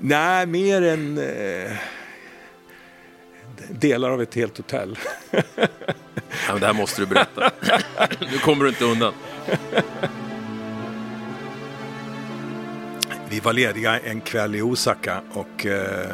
Nej, 0.00 0.46
mer 0.46 0.82
än 0.82 1.18
eh, 1.18 1.72
delar 3.70 4.10
av 4.10 4.22
ett 4.22 4.34
helt 4.34 4.56
hotell. 4.56 4.98
Ja, 5.30 6.52
men 6.52 6.60
det 6.60 6.66
här 6.66 6.74
måste 6.74 7.02
du 7.02 7.06
berätta. 7.06 7.50
nu 8.32 8.38
kommer 8.38 8.64
du 8.64 8.68
inte 8.68 8.84
undan. 8.84 9.12
Vi 13.30 13.40
var 13.40 13.52
lediga 13.52 13.98
en 13.98 14.20
kväll 14.20 14.54
i 14.54 14.62
Osaka 14.62 15.22
och 15.32 15.66
eh, 15.66 16.10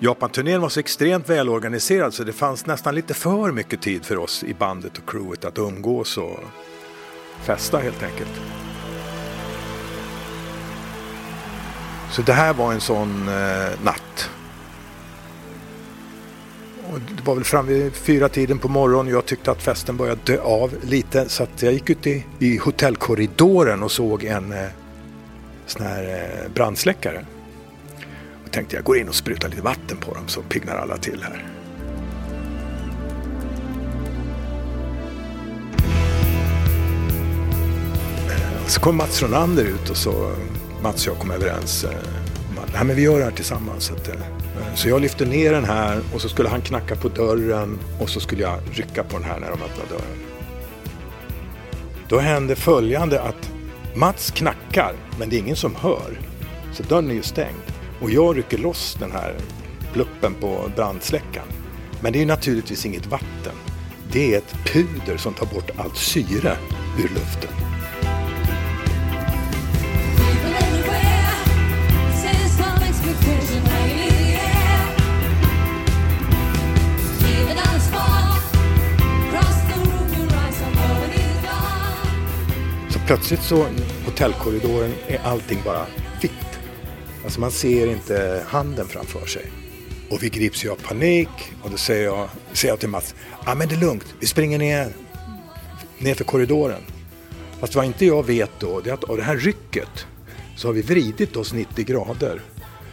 Japan-turnén 0.00 0.60
var 0.60 0.68
så 0.68 0.80
extremt 0.80 1.28
välorganiserad 1.28 2.14
så 2.14 2.24
det 2.24 2.32
fanns 2.32 2.66
nästan 2.66 2.94
lite 2.94 3.14
för 3.14 3.52
mycket 3.52 3.82
tid 3.82 4.04
för 4.04 4.18
oss 4.18 4.44
i 4.44 4.54
bandet 4.54 4.98
och 4.98 5.10
crewet 5.10 5.44
att 5.44 5.58
umgås 5.58 6.18
och 6.18 6.40
festa 7.42 7.78
helt 7.78 8.02
enkelt. 8.02 8.40
Så 12.10 12.22
det 12.22 12.32
här 12.32 12.54
var 12.54 12.72
en 12.72 12.80
sån 12.80 13.28
eh, 13.28 13.82
natt. 13.84 14.30
Och 16.92 17.00
det 17.00 17.26
var 17.26 17.34
väl 17.34 17.44
fram 17.44 17.66
vid 17.66 17.92
fyra 17.92 18.28
tiden 18.28 18.58
på 18.58 18.68
morgonen 18.68 19.12
jag 19.12 19.26
tyckte 19.26 19.50
att 19.50 19.62
festen 19.62 19.96
började 19.96 20.20
dö 20.24 20.40
av 20.40 20.74
lite 20.82 21.28
så 21.28 21.42
att 21.42 21.62
jag 21.62 21.72
gick 21.72 21.90
ut 21.90 22.06
i, 22.06 22.24
i 22.38 22.56
hotellkorridoren 22.56 23.82
och 23.82 23.92
såg 23.92 24.24
en 24.24 24.52
eh, 24.52 24.68
sån 25.66 25.86
här 25.86 26.02
eh, 26.04 26.52
brandsläckare. 26.52 27.24
Tänkte 28.50 28.76
jag 28.76 28.84
går 28.84 28.98
in 28.98 29.08
och 29.08 29.14
sprutar 29.14 29.48
lite 29.48 29.62
vatten 29.62 29.96
på 29.96 30.14
dem 30.14 30.28
så 30.28 30.42
piggnar 30.42 30.76
alla 30.76 30.96
till 30.96 31.22
här. 31.22 31.48
Så 38.66 38.80
kom 38.80 38.96
Mats 38.96 39.22
Ronander 39.22 39.64
ut 39.64 39.90
och 39.90 39.96
så 39.96 40.32
Mats 40.82 41.06
och 41.06 41.12
jag 41.12 41.20
kom 41.20 41.30
överens. 41.30 41.84
Eh, 41.84 41.90
om 41.90 42.58
att, 42.64 42.72
Nej, 42.74 42.84
men 42.84 42.96
vi 42.96 43.02
gör 43.02 43.18
det 43.18 43.24
här 43.24 43.30
tillsammans. 43.30 43.84
Så, 43.84 43.94
att, 43.94 44.08
eh, 44.08 44.14
så 44.74 44.88
jag 44.88 45.00
lyfte 45.00 45.24
ner 45.24 45.52
den 45.52 45.64
här 45.64 46.00
och 46.14 46.20
så 46.20 46.28
skulle 46.28 46.48
han 46.48 46.62
knacka 46.62 46.96
på 46.96 47.08
dörren 47.08 47.78
och 48.00 48.08
så 48.08 48.20
skulle 48.20 48.42
jag 48.42 48.58
rycka 48.72 49.04
på 49.04 49.18
den 49.18 49.24
här 49.24 49.40
när 49.40 49.48
de 49.50 49.62
öppnade 49.62 49.88
dörren. 49.90 50.18
Då 52.08 52.18
hände 52.18 52.56
följande 52.56 53.22
att 53.22 53.50
Mats 53.94 54.30
knackar, 54.30 54.94
men 55.18 55.28
det 55.28 55.36
är 55.36 55.38
ingen 55.38 55.56
som 55.56 55.74
hör. 55.74 56.20
Så 56.72 56.82
dörren 56.82 57.10
är 57.10 57.14
ju 57.14 57.22
stängd. 57.22 57.77
Och 58.00 58.10
jag 58.10 58.38
rycker 58.38 58.58
loss 58.58 58.96
den 59.00 59.12
här 59.12 59.36
pluppen 59.92 60.34
på 60.34 60.70
brandsläckaren. 60.76 61.48
Men 62.00 62.12
det 62.12 62.22
är 62.22 62.26
naturligtvis 62.26 62.86
inget 62.86 63.06
vatten. 63.06 63.54
Det 64.12 64.34
är 64.34 64.38
ett 64.38 64.54
puder 64.64 65.16
som 65.16 65.34
tar 65.34 65.46
bort 65.46 65.70
allt 65.76 65.96
syre 65.96 66.56
ur 66.98 67.08
luften. 67.08 67.50
Så 82.90 82.98
plötsligt 83.06 83.42
så 83.42 83.66
hotellkorridoren 84.04 84.92
är 85.06 85.18
allting 85.24 85.58
bara. 85.64 85.86
Alltså 87.28 87.40
man 87.40 87.50
ser 87.50 87.86
inte 87.86 88.44
handen 88.46 88.88
framför 88.88 89.26
sig. 89.26 89.42
Och 90.10 90.22
vi 90.22 90.28
grips 90.28 90.64
ju 90.64 90.70
av 90.70 90.76
panik 90.76 91.28
och 91.62 91.70
då 91.70 91.76
säger 91.76 92.04
jag, 92.04 92.28
säger 92.52 92.72
jag 92.72 92.80
till 92.80 92.88
Mats, 92.88 93.14
ja 93.46 93.54
men 93.54 93.68
det 93.68 93.74
är 93.74 93.80
lugnt, 93.80 94.14
vi 94.20 94.26
springer 94.26 94.58
ner, 94.58 94.92
ner 95.98 96.14
för 96.14 96.24
korridoren. 96.24 96.82
Fast 97.60 97.74
vad 97.74 97.84
inte 97.84 98.06
jag 98.06 98.26
vet 98.26 98.50
då, 98.58 98.80
det 98.80 98.90
är 98.90 98.94
att 98.94 99.04
av 99.04 99.16
det 99.16 99.22
här 99.22 99.36
rycket 99.36 100.06
så 100.56 100.68
har 100.68 100.72
vi 100.72 100.82
vridit 100.82 101.36
oss 101.36 101.52
90 101.52 101.84
grader. 101.84 102.40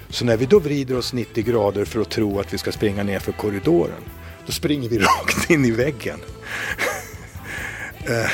Så 0.09 0.25
när 0.25 0.37
vi 0.37 0.45
då 0.45 0.59
vrider 0.59 0.97
oss 0.97 1.13
90 1.13 1.43
grader 1.43 1.85
för 1.85 2.01
att 2.01 2.09
tro 2.09 2.39
att 2.39 2.53
vi 2.53 2.57
ska 2.57 2.71
springa 2.71 3.03
ner 3.03 3.19
för 3.19 3.31
korridoren, 3.31 4.03
då 4.45 4.51
springer 4.51 4.89
vi 4.89 4.97
rakt 4.99 5.49
in 5.49 5.65
i 5.65 5.71
väggen. 5.71 6.19
Eh, 8.07 8.31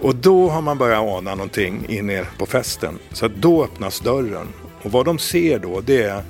och 0.00 0.14
då 0.14 0.48
har 0.48 0.62
man 0.62 0.78
börjat 0.78 1.00
ana 1.00 1.34
någonting 1.34 1.86
inne 1.88 2.24
på 2.38 2.46
festen. 2.46 2.98
Så 3.12 3.26
att 3.26 3.36
då 3.36 3.64
öppnas 3.64 4.00
dörren. 4.00 4.48
Och 4.84 4.92
vad 4.92 5.04
de 5.04 5.18
ser 5.18 5.58
då 5.58 5.80
det 5.80 6.02
är 6.02 6.22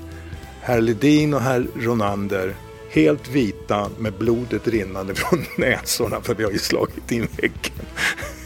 herr 0.61 0.81
Ledin 0.81 1.35
och 1.35 1.41
herr 1.41 1.67
Ronander 1.77 2.55
helt 2.91 3.29
vita 3.29 3.91
med 3.99 4.13
blodet 4.13 4.69
rinnande 4.69 5.15
från 5.15 5.45
näsorna 5.59 6.21
för 6.21 6.35
vi 6.35 6.45
har 6.45 6.51
ju 6.51 6.59
slagit 6.59 7.13
in 7.13 7.29
väggen. 7.37 7.87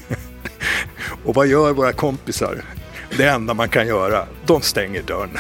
och 1.25 1.35
vad 1.35 1.47
gör 1.47 1.73
våra 1.73 1.93
kompisar? 1.93 2.65
Det 3.17 3.25
enda 3.25 3.55
man 3.55 3.69
kan 3.69 3.87
göra, 3.87 4.27
de 4.47 4.63
stänger 4.63 5.03
dörren. 5.03 5.31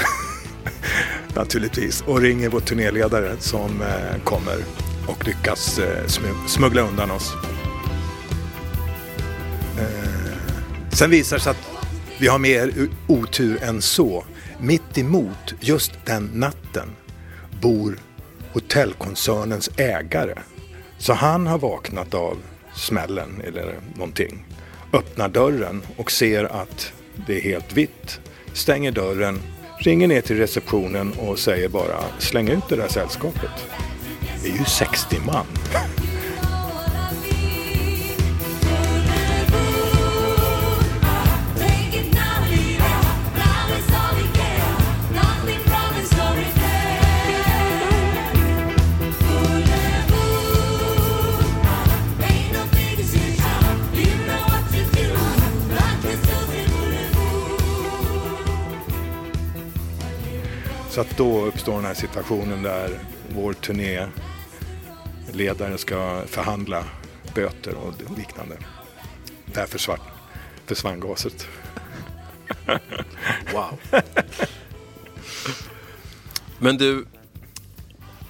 Naturligtvis. 1.35 2.02
Och 2.07 2.20
ringer 2.20 2.48
vår 2.48 2.61
turnéledare 2.61 3.37
som 3.38 3.81
eh, 3.83 4.22
kommer 4.24 4.57
och 5.07 5.26
lyckas 5.26 5.78
eh, 5.78 6.07
smuggla 6.46 6.83
undan 6.83 7.11
oss. 7.11 7.33
Eh, 9.78 10.33
sen 10.92 11.11
visar 11.11 11.37
det 11.37 11.42
sig 11.42 11.50
att 11.50 11.85
vi 12.18 12.26
har 12.26 12.38
mer 12.38 12.72
otur 13.07 13.62
än 13.62 13.83
så. 13.83 14.24
Mitt 14.60 14.98
emot 14.98 15.54
just 15.60 15.92
den 16.04 16.30
natten 16.34 16.88
bor 17.60 17.98
hotellkoncernens 18.52 19.70
ägare. 19.76 20.38
Så 20.98 21.12
han 21.12 21.46
har 21.46 21.58
vaknat 21.58 22.14
av 22.14 22.38
smällen 22.74 23.42
eller 23.44 23.74
någonting. 23.94 24.44
Öppnar 24.92 25.28
dörren 25.28 25.82
och 25.96 26.10
ser 26.10 26.44
att 26.44 26.92
det 27.26 27.36
är 27.36 27.40
helt 27.42 27.72
vitt. 27.72 28.20
Stänger 28.52 28.92
dörren, 28.92 29.40
ringer 29.78 30.08
ner 30.08 30.20
till 30.20 30.36
receptionen 30.36 31.12
och 31.12 31.38
säger 31.38 31.68
bara 31.68 32.04
släng 32.18 32.48
ut 32.48 32.68
det 32.68 32.76
där 32.76 32.88
sällskapet. 32.88 33.66
Det 34.42 34.48
är 34.48 34.58
ju 34.58 34.64
60 34.64 35.16
man. 35.26 35.46
Så 60.98 61.02
att 61.02 61.16
då 61.16 61.44
uppstår 61.44 61.72
den 61.74 61.84
här 61.84 61.94
situationen 61.94 62.62
där 62.62 62.98
vår 63.28 63.52
turnéledare 63.52 64.08
ska 65.78 66.22
förhandla 66.26 66.84
böter 67.34 67.74
och 67.74 67.94
liknande. 68.18 68.56
Där 69.44 69.66
försvann, 69.66 69.98
försvann 70.66 71.00
gaset. 71.00 71.48
Wow. 73.52 73.78
Men 76.58 76.76
du, 76.76 77.06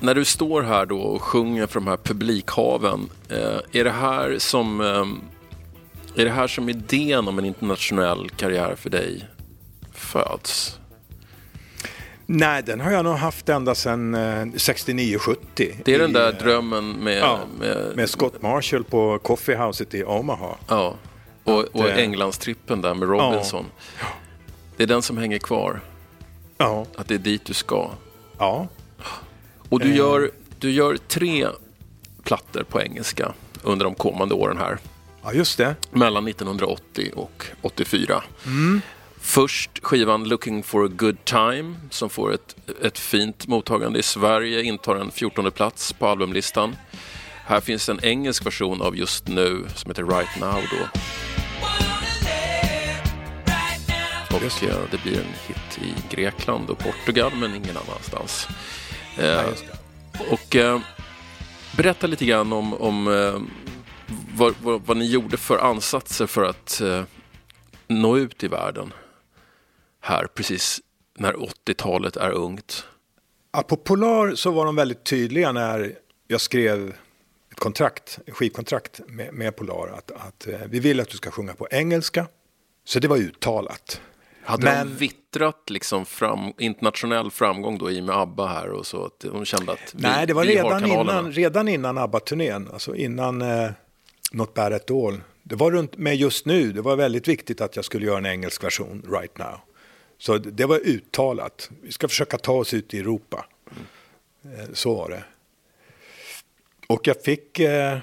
när 0.00 0.14
du 0.14 0.24
står 0.24 0.62
här 0.62 0.86
då 0.86 1.00
och 1.00 1.22
sjunger 1.22 1.66
för 1.66 1.80
de 1.80 1.86
här 1.86 1.96
publikhaven, 1.96 3.10
eh, 3.28 3.60
är 3.72 3.84
det 3.84 3.90
här 3.90 4.38
som 4.38 4.80
eh, 4.80 5.06
är 6.20 6.24
det 6.24 6.30
här 6.30 6.48
som 6.48 6.68
idén 6.68 7.28
om 7.28 7.38
en 7.38 7.44
internationell 7.44 8.30
karriär 8.30 8.74
för 8.76 8.90
dig 8.90 9.26
föds? 9.92 10.78
Nej, 12.30 12.62
den 12.62 12.80
har 12.80 12.90
jag 12.90 13.04
nog 13.04 13.14
haft 13.14 13.48
ända 13.48 13.74
sedan 13.74 14.14
eh, 14.14 14.18
69-70. 14.44 15.36
Det 15.84 15.94
är 15.94 15.98
den 15.98 16.10
i, 16.10 16.12
där 16.12 16.32
eh, 16.32 16.38
drömmen 16.38 16.90
med, 16.92 17.18
Ja, 17.18 17.38
med, 17.58 17.92
med 17.96 18.10
Scott 18.10 18.42
Marshall 18.42 18.84
på 18.84 19.18
Coffeehouset 19.18 19.94
i 19.94 20.04
Omaha. 20.04 20.56
ja, 20.68 20.94
och, 21.44 21.64
och 21.72 21.88
eh, 21.88 21.96
Englandstrippen 21.98 22.80
där 22.82 22.94
med 22.94 23.08
Robinson. 23.08 23.64
Det 24.76 24.82
är 24.82 24.86
den 24.86 25.02
som 25.02 25.16
hänger 25.18 25.38
kvar, 25.38 25.80
Ja, 26.58 26.86
att 26.96 27.08
det 27.08 27.14
är 27.14 27.18
dit 27.18 27.44
du 27.44 27.54
ska. 27.54 27.90
ja. 28.38 28.68
Och 29.68 29.80
du 29.80 29.94
gör, 29.94 30.30
du 30.58 30.70
gör 30.70 30.96
tre 31.08 31.46
plattor 32.22 32.62
på 32.62 32.80
engelska 32.82 33.32
under 33.62 33.84
de 33.84 33.94
kommande 33.94 34.34
åren 34.34 34.56
här. 34.56 34.78
Ja, 35.22 35.32
just 35.32 35.58
det. 35.58 35.74
Mellan 35.90 36.28
1980 36.28 37.12
och 37.16 37.44
84. 37.62 38.22
Mm. 38.46 38.80
Först 39.20 39.70
skivan 39.82 40.24
Looking 40.24 40.62
for 40.62 40.84
a 40.84 40.88
good 40.88 41.24
time 41.24 41.76
som 41.90 42.10
får 42.10 42.34
ett, 42.34 42.56
ett 42.82 42.98
fint 42.98 43.46
mottagande 43.46 43.98
i 43.98 44.02
Sverige, 44.02 44.62
intar 44.62 44.96
en 44.96 45.10
14 45.10 45.50
plats 45.50 45.92
på 45.92 46.06
albumlistan. 46.06 46.76
Här 47.44 47.60
finns 47.60 47.88
en 47.88 48.04
engelsk 48.04 48.46
version 48.46 48.82
av 48.82 48.96
Just 48.96 49.28
nu 49.28 49.66
som 49.74 49.90
heter 49.90 50.04
Right 50.04 50.40
Now 50.40 50.62
då. 50.70 50.88
Och 54.36 54.62
eh, 54.62 54.78
det 54.90 55.02
blir 55.02 55.20
en 55.20 55.34
hit 55.46 55.78
i 55.82 56.14
Grekland 56.14 56.70
och 56.70 56.78
Portugal 56.78 57.32
men 57.34 57.54
ingen 57.54 57.76
annanstans. 57.76 58.48
Eh, 59.18 59.46
och 60.30 60.56
eh, 60.56 60.80
berätta 61.76 62.06
lite 62.06 62.24
grann 62.24 62.52
om, 62.52 62.74
om 62.74 63.08
eh, 63.08 63.40
vad, 64.34 64.54
vad, 64.62 64.82
vad 64.86 64.96
ni 64.96 65.10
gjorde 65.10 65.36
för 65.36 65.58
ansatser 65.58 66.26
för 66.26 66.44
att 66.44 66.82
nå 67.88 68.18
ut 68.18 68.44
i 68.44 68.48
världen 68.48 68.92
här 70.00 70.26
precis 70.26 70.80
när 71.18 71.32
80-talet 71.32 72.16
är 72.16 72.30
ungt. 72.30 72.84
Ja, 73.52 73.62
på 73.62 73.76
Polar 73.76 74.34
så 74.34 74.50
var 74.50 74.66
de 74.66 74.76
väldigt 74.76 75.04
tydliga 75.04 75.52
när 75.52 75.94
jag 76.28 76.40
skrev 76.40 76.94
ett 77.52 77.58
kontrakt, 77.60 78.18
ett 78.26 78.34
skivkontrakt 78.34 79.00
med, 79.06 79.34
med 79.34 79.56
Polar 79.56 79.88
att, 79.88 80.10
att 80.10 80.46
eh, 80.48 80.58
vi 80.68 80.80
vill 80.80 81.00
att 81.00 81.08
du 81.08 81.16
ska 81.16 81.30
sjunga 81.30 81.54
på 81.54 81.68
engelska. 81.70 82.26
Så 82.84 82.98
det 82.98 83.08
var 83.08 83.16
uttalat. 83.16 84.00
Hade 84.44 84.64
Men- 84.64 84.88
de 84.88 84.94
vittrat 84.94 85.70
liksom 85.70 86.06
fram, 86.06 86.52
internationell 86.58 87.30
framgång 87.30 87.78
då 87.78 87.90
i 87.90 88.00
och 88.00 88.04
med 88.04 88.16
ABBA 88.16 88.46
här 88.46 88.70
och 88.70 88.86
så? 88.86 89.04
Att 89.04 89.20
de 89.20 89.44
kände 89.44 89.72
att 89.72 89.94
vi, 89.94 90.02
Nej, 90.02 90.26
det 90.26 90.34
var 90.34 90.44
redan 90.44 90.86
innan, 90.86 91.32
redan 91.32 91.68
innan 91.68 91.98
ABBA-turnén, 91.98 92.68
alltså 92.72 92.94
innan 92.94 93.42
eh, 93.42 93.70
Not 94.32 94.54
Bad 94.54 94.72
At 94.72 94.90
All. 94.90 95.20
Det 95.42 95.54
var 95.54 95.70
runt 95.70 95.96
med 95.96 96.16
just 96.16 96.46
nu, 96.46 96.72
det 96.72 96.82
var 96.82 96.96
väldigt 96.96 97.28
viktigt 97.28 97.60
att 97.60 97.76
jag 97.76 97.84
skulle 97.84 98.06
göra 98.06 98.18
en 98.18 98.26
engelsk 98.26 98.64
version 98.64 99.06
right 99.10 99.38
now. 99.38 99.54
Så 100.18 100.38
det 100.38 100.66
var 100.66 100.78
uttalat, 100.78 101.70
vi 101.82 101.92
ska 101.92 102.08
försöka 102.08 102.38
ta 102.38 102.52
oss 102.52 102.74
ut 102.74 102.94
i 102.94 102.98
Europa. 102.98 103.46
Eh, 104.44 104.72
så 104.72 104.94
var 104.94 105.08
det. 105.10 105.24
Och 106.86 107.06
jag 107.06 107.22
fick 107.22 107.58
eh, 107.60 107.98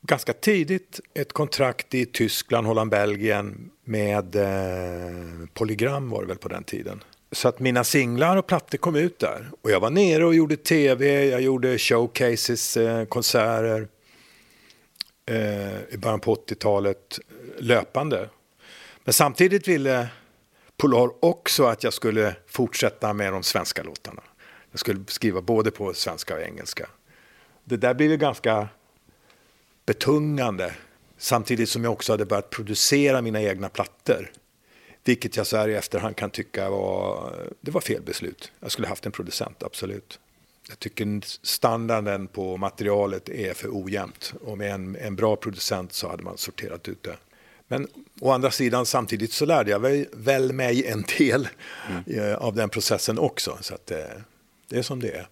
ganska 0.00 0.32
tidigt 0.32 1.00
ett 1.14 1.32
kontrakt 1.32 1.94
i 1.94 2.06
Tyskland, 2.06 2.66
Holland, 2.66 2.90
Belgien 2.90 3.70
med 3.84 4.36
eh, 4.36 5.46
Polygram 5.54 6.10
var 6.10 6.20
det 6.20 6.28
väl 6.28 6.38
på 6.38 6.48
den 6.48 6.64
tiden. 6.64 7.04
Så 7.32 7.48
att 7.48 7.58
mina 7.58 7.84
singlar 7.84 8.36
och 8.36 8.46
plattor 8.46 8.78
kom 8.78 8.96
ut 8.96 9.18
där. 9.18 9.50
Och 9.62 9.70
jag 9.70 9.80
var 9.80 9.90
nere 9.90 10.24
och 10.24 10.34
gjorde 10.34 10.56
tv, 10.56 11.24
jag 11.24 11.40
gjorde 11.40 11.78
showcases, 11.78 12.76
eh, 12.76 13.04
konserter 13.04 13.88
eh, 15.26 15.94
i 15.94 15.96
början 15.98 16.20
på 16.20 16.34
80-talet 16.34 17.18
eh, 17.18 17.64
löpande. 17.64 18.28
Men 19.04 19.12
samtidigt 19.12 19.68
ville 19.68 20.08
Polar 20.80 21.24
också 21.24 21.64
att 21.64 21.84
jag 21.84 21.92
skulle 21.92 22.36
fortsätta 22.46 23.12
med 23.12 23.32
de 23.32 23.42
svenska 23.42 23.82
låtarna. 23.82 24.22
Jag 24.70 24.80
skulle 24.80 25.04
skriva 25.06 25.40
både 25.40 25.70
på 25.70 25.94
svenska 25.94 26.34
och 26.34 26.40
engelska. 26.40 26.88
Det 27.64 27.76
där 27.76 27.94
blev 27.94 28.10
ju 28.10 28.16
ganska 28.16 28.68
betungande. 29.86 30.74
Samtidigt 31.18 31.68
som 31.68 31.84
jag 31.84 31.92
också 31.92 32.12
hade 32.12 32.26
börjat 32.26 32.50
producera 32.50 33.22
mina 33.22 33.42
egna 33.42 33.68
plattor. 33.68 34.30
Vilket 35.04 35.36
jag 35.36 35.46
så 35.46 35.56
här 35.56 35.68
i 35.68 35.74
efterhand 35.74 36.16
kan 36.16 36.30
tycka 36.30 36.70
var, 36.70 37.34
det 37.60 37.70
var 37.70 37.80
fel 37.80 38.02
beslut. 38.02 38.52
Jag 38.60 38.72
skulle 38.72 38.88
haft 38.88 39.06
en 39.06 39.12
producent, 39.12 39.62
absolut. 39.62 40.20
Jag 40.68 40.78
tycker 40.78 41.20
standarden 41.46 42.26
på 42.26 42.56
materialet 42.56 43.28
är 43.28 43.54
för 43.54 43.68
ojämnt. 43.72 44.34
Och 44.40 44.58
med 44.58 44.74
en, 44.74 44.96
en 44.96 45.16
bra 45.16 45.36
producent 45.36 45.92
så 45.92 46.08
hade 46.08 46.22
man 46.22 46.38
sorterat 46.38 46.88
ut 46.88 47.02
det. 47.02 47.16
Men 47.70 47.88
å 48.20 48.30
andra 48.30 48.50
sidan 48.50 48.86
samtidigt 48.86 49.32
så 49.32 49.46
lärde 49.46 49.70
jag 49.70 49.80
väl, 50.12 50.52
mig 50.52 50.86
en 50.86 51.04
del 51.18 51.48
eh, 52.06 52.34
av 52.34 52.54
den 52.54 52.68
processen 52.68 53.18
också. 53.18 53.58
Så 53.60 53.74
att, 53.74 53.90
eh, 53.90 53.98
det 54.68 54.78
är 54.78 54.82
som 54.82 55.00
det 55.00 55.10
är. 55.10 55.26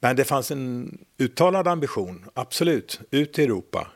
Men 0.00 0.16
det 0.16 0.24
fanns 0.24 0.50
en 0.50 0.98
uttalad 1.18 1.68
ambition, 1.68 2.24
absolut, 2.34 3.00
ut 3.10 3.38
i 3.38 3.42
Europa. 3.42 3.88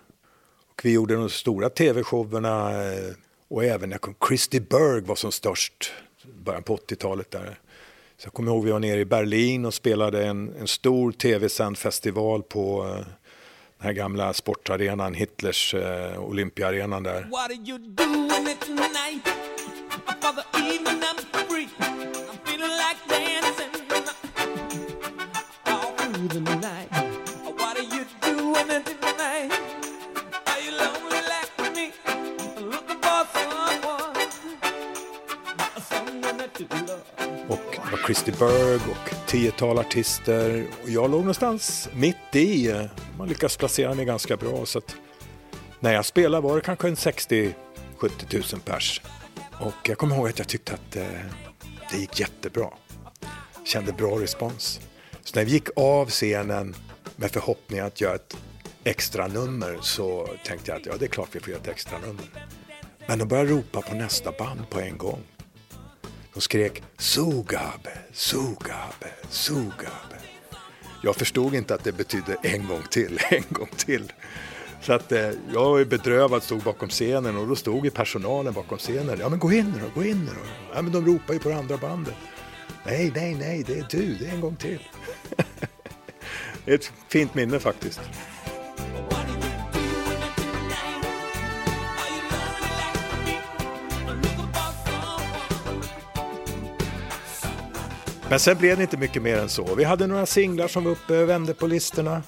Och 0.71 0.85
vi 0.85 0.93
gjorde 0.93 1.15
de 1.15 1.31
stora 1.31 1.71
tv-showerna 1.71 2.85
eh, 2.85 3.13
och 3.49 3.65
även 3.65 3.91
när 3.91 4.27
Christy 4.29 4.61
Berg 4.61 5.01
var 5.01 5.15
som 5.15 5.33
störst 5.33 5.93
början 6.45 6.63
på 6.63 6.77
80-talet 6.77 7.31
där. 7.31 7.59
Så 8.17 8.27
jag 8.27 8.33
kommer 8.33 8.53
ihåg 8.53 8.65
vi 8.65 8.71
var 8.71 8.81
nere 8.81 9.01
i 9.01 9.05
Berlin 9.05 9.65
och 9.65 9.75
spelade 9.75 10.27
en, 10.27 10.55
en 10.61 10.69
stor 10.69 11.13
tv-sänd 11.13 11.79
festival 11.79 12.43
på 12.43 12.97
den 13.79 13.87
här 13.87 13.93
gamla 13.93 14.33
sportarenan, 14.33 15.15
Hitlers 15.15 15.75
eh, 15.75 16.23
Olympiaarenan 16.23 17.03
där. 17.03 17.27
Like 22.79 23.09
dancing 23.09 23.71
all 25.65 25.93
through 25.97 26.29
the 26.29 26.41
night. 26.57 26.98
Det 37.91 37.97
var 37.97 38.05
Christy 38.05 38.33
Berg 38.33 38.75
och 38.75 39.29
tiotal 39.29 39.79
artister. 39.79 40.67
Och 40.83 40.89
jag 40.91 41.11
låg 41.11 41.21
någonstans 41.21 41.89
mitt 41.95 42.37
i. 42.37 42.75
Man 43.19 43.29
lyckas 43.29 43.57
placera 43.57 43.95
mig 43.95 44.05
ganska 44.05 44.37
bra. 44.37 44.67
Så 44.67 44.79
att 44.79 44.97
när 45.81 45.93
jag 45.93 46.05
spelade 46.05 46.49
var 46.49 46.57
det 46.57 46.61
kanske 46.61 46.89
en 46.89 46.95
60-70 46.95 47.55
000 48.33 48.61
pers. 48.65 49.03
Och 49.61 49.89
jag 49.89 49.99
kommer 49.99 50.17
ihåg 50.17 50.29
att 50.29 50.39
jag 50.39 50.49
tyckte 50.49 50.75
att 50.75 50.97
eh, 50.97 51.03
det 51.91 51.99
gick 51.99 52.21
jättebra. 52.21 52.71
Kände 53.65 53.93
bra 53.93 54.21
respons. 54.21 54.81
Så 55.25 55.37
när 55.37 55.45
vi 55.45 55.51
gick 55.51 55.69
av 55.77 56.11
scenen 56.11 56.75
med 57.17 57.31
förhoppningen 57.31 57.87
att 57.87 58.01
göra 58.01 58.15
ett 58.15 58.37
extra 58.85 59.27
nummer 59.27 59.79
så 59.81 60.29
tänkte 60.45 60.71
jag 60.71 60.81
att 60.81 60.87
ja, 60.87 60.93
det 60.99 61.05
är 61.05 61.09
klart 61.09 61.29
vi 61.33 61.41
får 61.41 61.51
göra 61.51 61.61
ett 61.61 61.69
extra 61.69 61.99
nummer. 61.99 62.49
Men 63.07 63.19
de 63.19 63.29
började 63.29 63.51
ropa 63.51 63.83
på 63.83 63.95
nästa 63.95 64.33
band 64.33 64.71
på 64.71 64.81
en 64.81 64.99
gång 64.99 65.23
och 66.39 66.43
skrek 66.43 66.83
Sugabe, 66.99 67.99
Sugabe, 68.13 69.11
Sugabe. 69.31 70.19
Jag 71.03 71.17
förstod 71.17 71.55
inte 71.55 71.75
att 71.75 71.85
det 71.85 71.93
betydde 71.93 72.37
en 72.43 72.67
gång 72.67 72.83
till, 72.91 73.19
en 73.31 73.45
gång 73.49 73.69
till. 73.77 74.13
Så 74.83 74.93
att 74.93 75.13
eh, 75.13 75.31
jag 75.53 75.65
var 75.71 75.79
ju 75.79 75.85
bedrövad, 75.85 76.43
stod 76.43 76.63
bakom 76.63 76.89
scenen 76.89 77.37
och 77.37 77.49
då 77.49 77.57
stod 77.57 77.85
ju 77.85 77.91
personalen 77.91 78.53
bakom 78.53 78.79
scenen. 78.79 79.17
Ja 79.21 79.29
men 79.29 79.39
gå 79.39 79.53
in 79.53 79.73
nu 79.77 79.81
då, 79.81 80.01
gå 80.01 80.07
in 80.07 80.25
nu 80.25 80.31
då. 80.31 80.75
Ja 80.75 80.83
men 80.83 80.93
de 80.93 81.07
ropar 81.07 81.35
ju 81.35 81.41
på 81.41 81.49
det 81.49 81.57
andra 81.57 81.77
bandet. 81.77 82.15
Nej, 82.87 83.13
nej, 83.15 83.35
nej, 83.35 83.65
det 83.67 83.79
är 83.79 83.87
du, 83.91 84.15
det 84.15 84.27
är 84.27 84.35
en 84.35 84.41
gång 84.41 84.57
till. 84.57 84.89
ett 86.67 86.93
fint 87.09 87.35
minne 87.35 87.59
faktiskt. 87.59 88.01
Men 98.31 98.41
sen 98.41 98.59
blev 98.59 98.77
det 98.77 98.83
inte 98.83 98.97
mycket 98.97 99.23
mer 99.23 99.39
än 99.39 99.49
så. 99.49 99.75
Vi 99.75 99.85
hade 99.85 100.07
några 100.07 100.27
singlar 100.27 100.69
som 100.69 100.85
var 100.85 100.91
uppe 100.91 101.19
och 101.19 101.29
vände 101.29 101.55
på 101.55 101.67
listorna. 101.67 102.23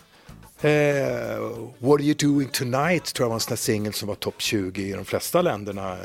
Eh, 0.60 1.38
What 1.78 2.00
are 2.00 2.02
you 2.02 2.14
doing 2.14 2.48
tonight 2.48 3.14
tror 3.14 3.24
jag 3.24 3.28
var 3.28 3.36
en 3.36 3.40
sån 3.40 3.56
singel 3.56 3.92
som 3.92 4.08
var 4.08 4.14
topp 4.14 4.34
20 4.38 4.82
i 4.82 4.92
de 4.92 5.04
flesta 5.04 5.42
länderna. 5.42 5.92
Eh, 5.92 5.98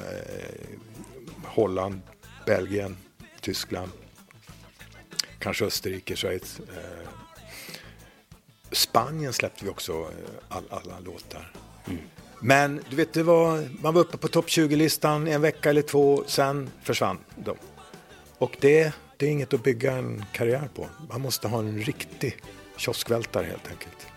Holland, 1.45 2.01
Belgien, 2.45 2.97
Tyskland, 3.41 3.91
kanske 5.39 5.65
Österrike, 5.65 6.15
Schweiz. 6.15 6.59
Eh, 6.59 7.09
Spanien 8.71 9.33
släppte 9.33 9.65
vi 9.65 9.71
också 9.71 9.93
eh, 9.93 10.07
all, 10.49 10.63
alla 10.69 10.99
låtar. 10.99 11.51
Men 12.39 12.81
du 12.89 12.95
vet, 12.95 13.13
det 13.13 13.23
var, 13.23 13.69
man 13.81 13.93
var 13.93 14.01
uppe 14.01 14.17
på 14.17 14.27
topp 14.27 14.47
20-listan 14.47 15.27
en 15.27 15.41
vecka 15.41 15.69
eller 15.69 15.81
två, 15.81 16.23
sen 16.27 16.69
försvann 16.83 17.17
de. 17.35 17.57
Och 18.37 18.57
det, 18.59 18.93
det 19.17 19.25
är 19.25 19.29
inget 19.29 19.53
att 19.53 19.63
bygga 19.63 19.91
en 19.91 20.25
karriär 20.31 20.69
på. 20.75 20.87
Man 21.09 21.21
måste 21.21 21.47
ha 21.47 21.59
en 21.59 21.79
riktig 21.79 22.37
kioskvältare 22.77 23.45
helt 23.45 23.67
enkelt. 23.67 24.07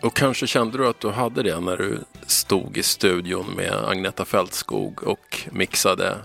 Och 0.00 0.16
kanske 0.16 0.46
kände 0.46 0.78
du 0.78 0.88
att 0.88 1.00
du 1.00 1.10
hade 1.10 1.42
det 1.42 1.60
när 1.60 1.76
du 1.76 1.98
stod 2.26 2.76
i 2.76 2.82
studion 2.82 3.46
med 3.56 3.72
Agneta 3.72 4.24
Fältskog 4.24 5.02
och 5.02 5.40
mixade 5.50 6.16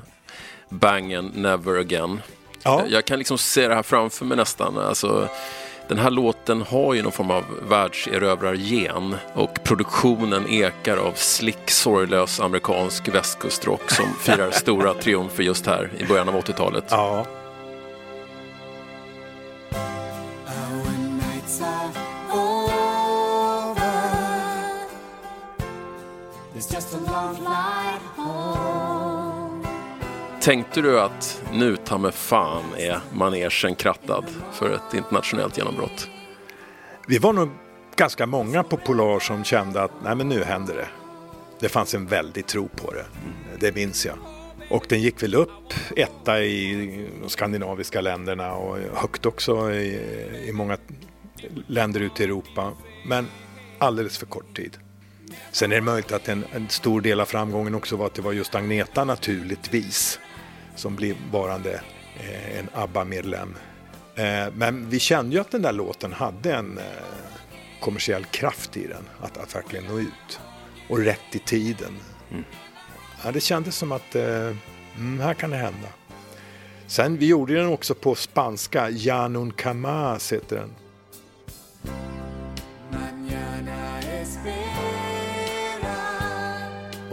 bangen 0.69 1.32
Never 1.36 1.80
Again. 1.80 2.21
Ja. 2.63 2.84
Jag 2.88 3.06
kan 3.06 3.17
liksom 3.17 3.38
se 3.38 3.67
det 3.67 3.76
här 3.76 3.84
framför 3.84 4.26
mig 4.26 4.38
nästan. 4.38 4.78
Alltså, 4.78 5.30
den 5.88 5.97
här 5.97 6.10
låten 6.10 6.62
har 6.62 6.93
ju 6.93 7.02
någon 7.02 7.12
form 7.12 7.32
av 7.32 7.43
världserövrargen 7.69 9.15
och 9.34 9.63
produktionen 9.63 10.47
ekar 10.47 10.97
av 10.97 11.13
slick, 11.15 11.71
sorglös 11.71 12.39
amerikansk 12.39 13.08
västkustrock 13.08 13.91
som 13.91 14.06
firar 14.19 14.52
stora 14.52 14.93
triumfer 14.93 15.43
just 15.43 15.65
här 15.65 15.91
i 15.97 16.06
början 16.06 16.30
av 16.30 16.36
80-talet. 16.36 16.86
Ja, 16.89 17.26
Tänkte 30.41 30.82
du 30.82 30.99
att 30.99 31.43
nu 31.54 31.76
ta 31.76 31.97
mig 31.97 32.12
fan 32.12 32.63
är 32.78 32.99
manegen 33.13 33.76
krattad 33.76 34.26
för 34.52 34.69
ett 34.69 34.93
internationellt 34.93 35.58
genombrott? 35.58 36.10
Vi 37.08 37.17
var 37.17 37.34
nog 37.34 37.49
ganska 37.95 38.26
många 38.26 38.63
på 38.63 38.78
Polar 38.78 39.19
som 39.19 39.43
kände 39.43 39.84
att 39.84 39.91
nej 40.04 40.15
men 40.15 40.30
nu 40.30 40.43
händer 40.43 40.76
det. 40.76 40.88
Det 41.60 41.69
fanns 41.69 41.93
en 41.93 42.06
väldig 42.06 42.47
tro 42.47 42.67
på 42.67 42.91
det. 42.91 43.06
Det 43.60 43.76
minns 43.76 44.06
jag. 44.06 44.17
Och 44.69 44.86
den 44.89 45.02
gick 45.02 45.23
väl 45.23 45.36
upp 45.36 45.73
etta 45.95 46.43
i 46.43 47.10
de 47.21 47.30
skandinaviska 47.30 48.02
länderna 48.02 48.54
och 48.54 48.78
högt 48.93 49.26
också 49.26 49.71
i, 49.71 49.99
i 50.47 50.52
många 50.52 50.78
länder 51.67 51.99
ute 51.99 52.23
i 52.23 52.26
Europa. 52.26 52.71
Men 53.06 53.28
alldeles 53.80 54.17
för 54.17 54.26
kort 54.26 54.56
tid. 54.56 54.78
Sen 55.53 55.71
är 55.71 55.75
det 55.75 55.81
möjligt 55.81 56.11
att 56.11 56.29
en, 56.29 56.45
en 56.53 56.69
stor 56.69 57.01
del 57.01 57.19
av 57.19 57.25
framgången 57.25 57.75
också 57.75 57.95
var 57.95 58.05
att 58.05 58.13
det 58.13 58.21
var 58.21 58.31
just 58.31 58.55
Agneta 58.55 59.03
naturligtvis 59.03 60.19
som 60.75 60.95
blev 60.95 61.15
varande 61.31 61.81
eh, 62.19 62.59
en 62.59 62.69
ABBA-medlem. 62.73 63.55
Eh, 64.15 64.53
men 64.53 64.89
vi 64.89 64.99
kände 64.99 65.35
ju 65.35 65.41
att 65.41 65.51
den 65.51 65.61
där 65.61 65.73
låten 65.73 66.13
hade 66.13 66.53
en 66.53 66.77
eh, 66.77 66.83
kommersiell 67.81 68.25
kraft 68.25 68.77
i 68.77 68.87
den, 68.87 69.03
att, 69.21 69.37
att 69.37 69.55
verkligen 69.55 69.85
nå 69.85 69.99
ut. 69.99 70.39
Och 70.89 70.99
rätt 70.99 71.35
i 71.35 71.39
tiden. 71.39 71.99
Ja, 73.23 73.31
det 73.31 73.39
kändes 73.39 73.75
som 73.75 73.91
att 73.91 74.15
eh, 74.15 74.55
mm, 74.97 75.19
här 75.19 75.33
kan 75.33 75.49
det 75.49 75.57
hända. 75.57 75.87
Sen, 76.87 77.17
vi 77.17 77.27
gjorde 77.27 77.53
den 77.53 77.67
också 77.67 77.93
på 77.93 78.15
spanska, 78.15 78.89
Janun 78.89 79.51
Camas 79.51 80.33
heter 80.33 80.55
den. 80.55 80.69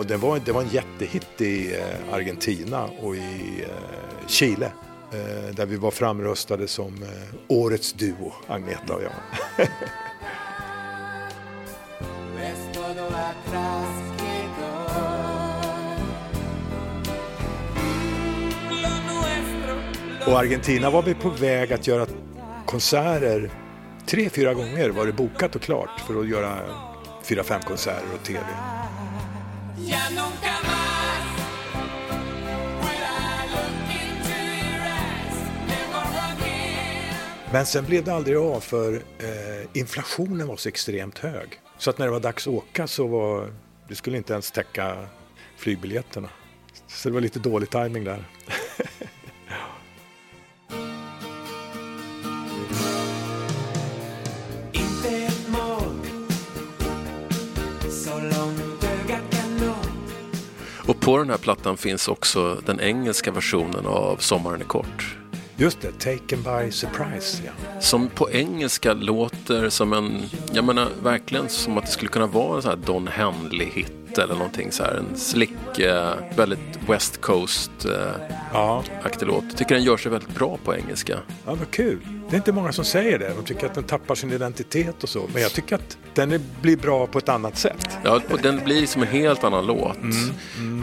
Och 0.00 0.06
det 0.06 0.16
var, 0.16 0.40
det 0.44 0.52
var 0.52 0.62
en 0.62 0.68
jättehit 0.68 1.40
i 1.40 1.74
eh, 1.74 2.14
Argentina 2.14 2.84
och 3.02 3.16
i 3.16 3.64
eh, 3.68 4.26
Chile. 4.26 4.72
Eh, 5.12 5.54
där 5.54 5.66
vi 5.66 5.76
var 5.76 5.90
framröstade 5.90 6.68
som 6.68 7.04
årets 7.48 7.92
duo, 7.92 8.32
Agneta 8.46 8.94
och 8.94 9.02
jag. 9.02 9.12
Och 20.26 20.38
Argentina 20.38 20.90
var 20.90 21.02
vi 21.02 21.14
på 21.14 21.28
väg 21.28 21.72
att 21.72 21.86
göra 21.86 22.06
konserter. 22.66 23.50
Tre, 24.06 24.30
fyra 24.30 24.54
gånger 24.54 24.90
var 24.90 25.06
det 25.06 25.12
bokat 25.12 25.56
och 25.56 25.62
klart 25.62 26.00
för 26.06 26.20
att 26.20 26.28
göra 26.28 26.58
fyra, 27.22 27.42
fem 27.42 27.60
konserter 27.60 28.14
och 28.14 28.26
tv. 28.26 28.40
Men 37.52 37.66
sen 37.66 37.84
blev 37.84 38.04
det 38.04 38.14
aldrig 38.14 38.36
av 38.36 38.60
för 38.60 38.94
eh, 38.94 39.66
inflationen 39.72 40.48
var 40.48 40.56
så 40.56 40.68
extremt 40.68 41.18
hög. 41.18 41.60
Så 41.78 41.90
att 41.90 41.98
när 41.98 42.06
det 42.06 42.12
var 42.12 42.20
dags 42.20 42.46
att 42.46 42.54
åka 42.54 42.86
så 42.86 43.06
var 43.06 43.52
det 43.88 43.94
skulle 43.94 44.16
inte 44.16 44.32
ens 44.32 44.50
täcka 44.50 45.06
flygbiljetterna. 45.56 46.28
Så 46.86 47.08
det 47.08 47.12
var 47.12 47.20
lite 47.20 47.38
dålig 47.38 47.70
timing 47.70 48.04
där. 48.04 48.24
På 61.10 61.18
den 61.18 61.30
här 61.30 61.36
plattan 61.36 61.76
finns 61.76 62.08
också 62.08 62.60
den 62.66 62.80
engelska 62.80 63.32
versionen 63.32 63.86
av 63.86 64.16
Sommaren 64.16 64.60
är 64.60 64.64
kort. 64.64 65.16
Just 65.56 65.80
det, 65.80 65.92
Taken 65.92 66.42
by 66.42 66.72
surprise. 66.72 67.42
Ja. 67.46 67.80
Som 67.80 68.08
på 68.08 68.30
engelska 68.30 68.92
låter 68.92 69.68
som 69.68 69.92
en, 69.92 70.22
jag 70.52 70.64
menar 70.64 70.88
verkligen 71.02 71.48
som 71.48 71.78
att 71.78 71.86
det 71.86 71.90
skulle 71.90 72.10
kunna 72.10 72.26
vara 72.26 72.56
en 72.56 72.62
sån 72.62 72.70
här 72.70 72.78
Don 72.86 73.08
Henley-hit 73.08 73.99
eller 74.18 74.34
någonting 74.34 74.72
så 74.72 74.82
här. 74.82 74.94
En 74.94 75.16
slick, 75.16 75.78
eh, 75.78 76.12
väldigt 76.36 76.78
West 76.88 77.20
Coast-aktig 77.20 77.90
Ja, 78.52 78.82
låt. 79.20 79.44
Jag 79.48 79.56
tycker 79.56 79.74
den 79.74 79.84
gör 79.84 79.96
sig 79.96 80.12
väldigt 80.12 80.34
bra 80.34 80.58
på 80.64 80.74
engelska. 80.76 81.18
ja, 81.46 81.54
vad 81.54 81.70
kul. 81.70 81.98
Det 82.30 82.36
är 82.36 82.38
inte 82.38 82.52
många 82.52 82.72
som 82.72 82.84
säger 82.84 83.18
det. 83.18 83.32
De 83.36 83.44
tycker 83.44 83.66
att 83.66 83.74
den 83.74 83.84
tappar 83.84 84.14
sin 84.14 84.32
identitet 84.32 85.02
och 85.02 85.08
så. 85.08 85.28
Men 85.32 85.42
jag 85.42 85.52
tycker 85.52 85.74
att 85.74 85.98
den 86.14 86.32
är, 86.32 86.40
blir 86.62 86.76
bra 86.76 87.06
på 87.06 87.18
ett 87.18 87.28
annat 87.28 87.58
sätt. 87.58 87.98
Ja, 88.04 88.20
och 88.30 88.38
den 88.42 88.64
blir 88.64 88.86
som 88.86 89.02
en 89.02 89.08
helt 89.08 89.44
annan 89.44 89.66
låt. 89.66 89.96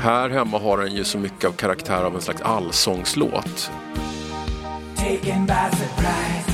Här 0.01 0.29
hemma 0.29 0.59
har 0.59 0.77
den 0.77 0.95
ju 0.95 1.03
så 1.03 1.17
mycket 1.17 1.45
av 1.45 1.51
karaktär 1.51 2.03
av 2.03 2.15
en 2.15 2.21
slags 2.21 2.41
allsångslåt. 2.41 3.71
Taken 4.95 5.45
by 5.45 5.53
surprise. 5.77 6.51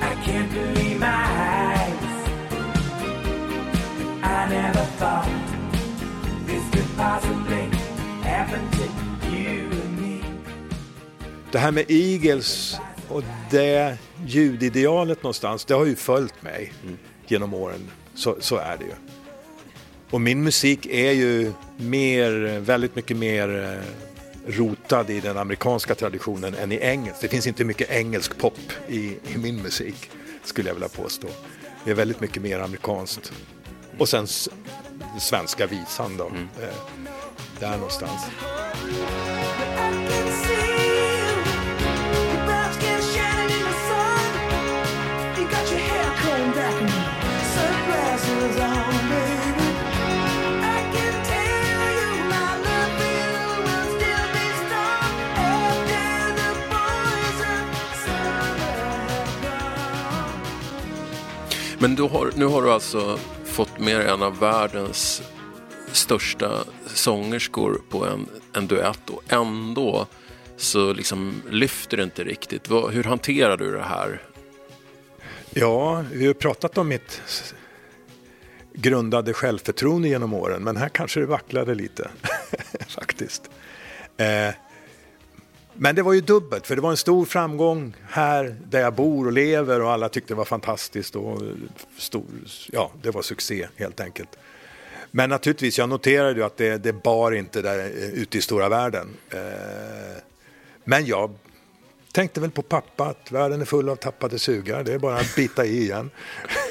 I 0.00 0.30
can't 0.30 0.52
believe 0.52 0.98
my 1.00 1.06
eyes. 1.06 1.75
I 4.46 4.48
never 4.48 4.86
thought 4.98 5.28
this 6.46 6.62
could 6.70 6.96
possibly 6.96 7.68
happen 8.22 8.60
to 8.70 8.84
you 9.36 9.62
and 9.62 10.00
me. 10.00 10.20
Det 11.52 11.58
här 11.58 11.70
med 11.70 11.84
Eagles 11.88 12.76
och 13.08 13.22
det 13.50 13.98
ljudidealet 14.26 15.22
någonstans, 15.22 15.64
det 15.64 15.74
har 15.74 15.84
ju 15.84 15.96
följt 15.96 16.42
mig 16.42 16.72
genom 17.26 17.54
åren. 17.54 17.90
Så, 18.14 18.36
så 18.40 18.56
är 18.56 18.76
det 18.76 18.84
ju. 18.84 18.92
Och 20.10 20.20
min 20.20 20.42
musik 20.42 20.86
är 20.86 21.12
ju 21.12 21.52
mer, 21.76 22.60
väldigt 22.60 22.96
mycket 22.96 23.16
mer 23.16 23.64
eh, 23.64 24.52
rotad 24.52 25.10
i 25.10 25.20
den 25.20 25.38
amerikanska 25.38 25.94
traditionen 25.94 26.54
än 26.54 26.72
i 26.72 26.78
engelsk. 26.82 27.20
Det 27.20 27.28
finns 27.28 27.46
inte 27.46 27.64
mycket 27.64 27.90
engelsk 27.90 28.38
pop 28.38 28.58
i, 28.88 29.18
i 29.34 29.38
min 29.38 29.62
musik, 29.62 30.10
skulle 30.44 30.68
jag 30.68 30.74
vilja 30.74 30.88
påstå. 30.88 31.28
Det 31.84 31.90
är 31.90 31.94
väldigt 31.94 32.20
mycket 32.20 32.42
mer 32.42 32.60
amerikanskt. 32.60 33.32
Och 33.98 34.08
sen 34.08 34.26
svenska 35.20 35.66
visan 35.66 36.16
då, 36.16 36.26
eh, 36.62 36.74
där 37.60 37.76
någonstans. 37.76 38.20
Men 61.78 61.94
du 61.94 62.02
har, 62.02 62.32
nu 62.36 62.46
har 62.46 62.62
du 62.62 62.72
alltså 62.72 63.18
fått 63.56 63.78
med 63.78 64.00
dig 64.00 64.08
en 64.08 64.22
av 64.22 64.38
världens 64.38 65.22
största 65.92 66.64
sångerskor 66.86 67.80
på 67.88 68.04
en, 68.04 68.26
en 68.52 68.66
duett 68.66 69.10
och 69.10 69.22
ändå 69.32 70.06
så 70.56 70.92
liksom 70.92 71.42
lyfter 71.50 71.96
det 71.96 72.02
inte 72.02 72.24
riktigt. 72.24 72.68
Vad, 72.68 72.92
hur 72.92 73.04
hanterar 73.04 73.56
du 73.56 73.72
det 73.72 73.82
här? 73.82 74.22
Ja, 75.50 76.04
vi 76.12 76.18
har 76.18 76.26
ju 76.26 76.34
pratat 76.34 76.78
om 76.78 76.88
mitt 76.88 77.22
grundade 78.72 79.32
självförtroende 79.32 80.08
genom 80.08 80.34
åren, 80.34 80.62
men 80.62 80.76
här 80.76 80.88
kanske 80.88 81.20
det 81.20 81.26
vacklade 81.26 81.74
lite 81.74 82.10
faktiskt. 82.88 83.50
Eh, 84.16 84.54
men 85.78 85.94
det 85.94 86.02
var 86.02 86.12
ju 86.12 86.20
dubbelt, 86.20 86.66
för 86.66 86.76
det 86.76 86.82
var 86.82 86.90
en 86.90 86.96
stor 86.96 87.24
framgång 87.24 87.94
här 88.08 88.56
där 88.64 88.80
jag 88.80 88.94
bor 88.94 89.26
och 89.26 89.32
lever 89.32 89.80
och 89.82 89.90
alla 89.92 90.08
tyckte 90.08 90.34
det 90.34 90.38
var 90.38 90.44
fantastiskt 90.44 91.16
och 91.16 91.42
stor, 91.98 92.24
ja, 92.72 92.90
det 93.02 93.10
var 93.10 93.22
succé 93.22 93.68
helt 93.76 94.00
enkelt. 94.00 94.38
Men 95.10 95.30
naturligtvis, 95.30 95.78
jag 95.78 95.88
noterade 95.88 96.40
ju 96.40 96.42
att 96.42 96.56
det, 96.56 96.78
det 96.78 96.92
bar 96.92 97.32
inte 97.32 97.62
där 97.62 97.78
eh, 97.78 98.08
ute 98.08 98.38
i 98.38 98.40
stora 98.40 98.68
världen. 98.68 99.08
Eh, 99.30 99.40
men 100.84 101.06
jag 101.06 101.34
tänkte 102.12 102.40
väl 102.40 102.50
på 102.50 102.62
pappa 102.62 103.04
att 103.04 103.32
världen 103.32 103.60
är 103.60 103.64
full 103.64 103.88
av 103.88 103.96
tappade 103.96 104.38
sugar. 104.38 104.84
Det 104.84 104.92
är 104.92 104.98
bara 104.98 105.16
att 105.16 105.36
bita 105.36 105.64
i 105.64 105.82
igen. 105.82 106.10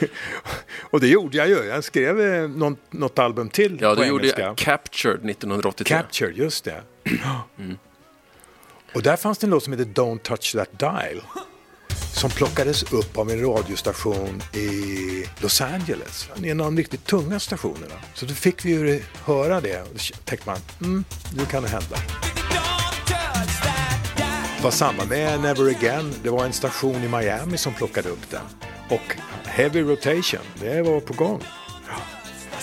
och 0.81 0.99
det 0.99 1.07
gjorde 1.07 1.37
jag 1.37 1.49
ju. 1.49 1.55
Jag 1.55 1.83
skrev 1.83 2.21
eh, 2.21 2.49
något, 2.49 2.79
något 2.89 3.19
album 3.19 3.49
till 3.49 3.77
Ja, 3.81 3.95
på 3.95 4.01
du 4.01 4.07
gjorde 4.07 4.23
engelska. 4.23 4.53
Captured 4.57 5.29
1983. 5.29 5.97
Capture, 5.97 6.31
just 6.31 6.65
det. 6.65 6.81
Och 8.95 9.01
där 9.01 9.15
fanns 9.15 9.37
det 9.37 9.45
en 9.45 9.51
låt 9.51 9.63
som 9.63 9.73
heter 9.73 9.85
Don't 9.85 10.19
touch 10.19 10.55
that 10.55 10.79
dial. 10.79 11.21
Som 12.13 12.29
plockades 12.29 12.93
upp 12.93 13.17
av 13.17 13.31
en 13.31 13.41
radiostation 13.41 14.41
i 14.53 15.25
Los 15.39 15.61
Angeles. 15.61 16.29
En 16.43 16.59
av 16.59 16.65
de 16.65 16.77
riktigt 16.77 17.05
tunga 17.05 17.39
stationerna. 17.39 17.95
Så 18.13 18.25
då 18.25 18.33
fick 18.33 18.65
vi 18.65 18.69
ju 18.69 19.03
höra 19.25 19.61
det. 19.61 19.81
Och 19.81 19.87
då 19.93 19.99
tänkte 20.25 20.49
man, 20.49 20.57
mm, 20.81 21.03
nu 21.37 21.45
kan 21.45 21.63
det 21.63 21.69
hända. 21.69 21.97
Det 24.57 24.63
var 24.63 24.71
samma 24.71 25.05
med 25.05 25.41
Never 25.41 25.69
Again. 25.69 26.13
Det 26.23 26.29
var 26.29 26.45
en 26.45 26.53
station 26.53 27.03
i 27.03 27.07
Miami 27.07 27.57
som 27.57 27.73
plockade 27.73 28.09
upp 28.09 28.29
den. 28.29 28.45
Och 28.89 29.15
Heavy 29.45 29.81
Rotation, 29.81 30.41
det 30.59 30.81
var 30.81 30.99
på 30.99 31.13
gång. 31.13 31.43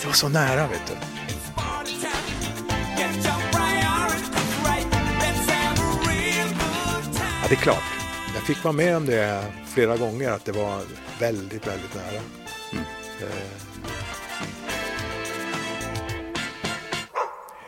Det 0.01 0.07
var 0.07 0.13
så 0.13 0.29
nära 0.29 0.67
vet 0.67 0.87
du. 0.87 0.93
Det 7.53 7.57
är 7.57 7.61
klart. 7.61 7.83
Jag 8.33 8.43
fick 8.43 8.63
vara 8.63 8.71
med 8.71 8.97
om 8.97 9.05
det 9.05 9.53
flera 9.73 9.97
gånger, 9.97 10.31
att 10.31 10.45
det 10.45 10.51
var 10.51 10.81
väldigt, 11.19 11.67
väldigt 11.67 11.95
nära. 11.95 12.21
Eh. 13.21 13.51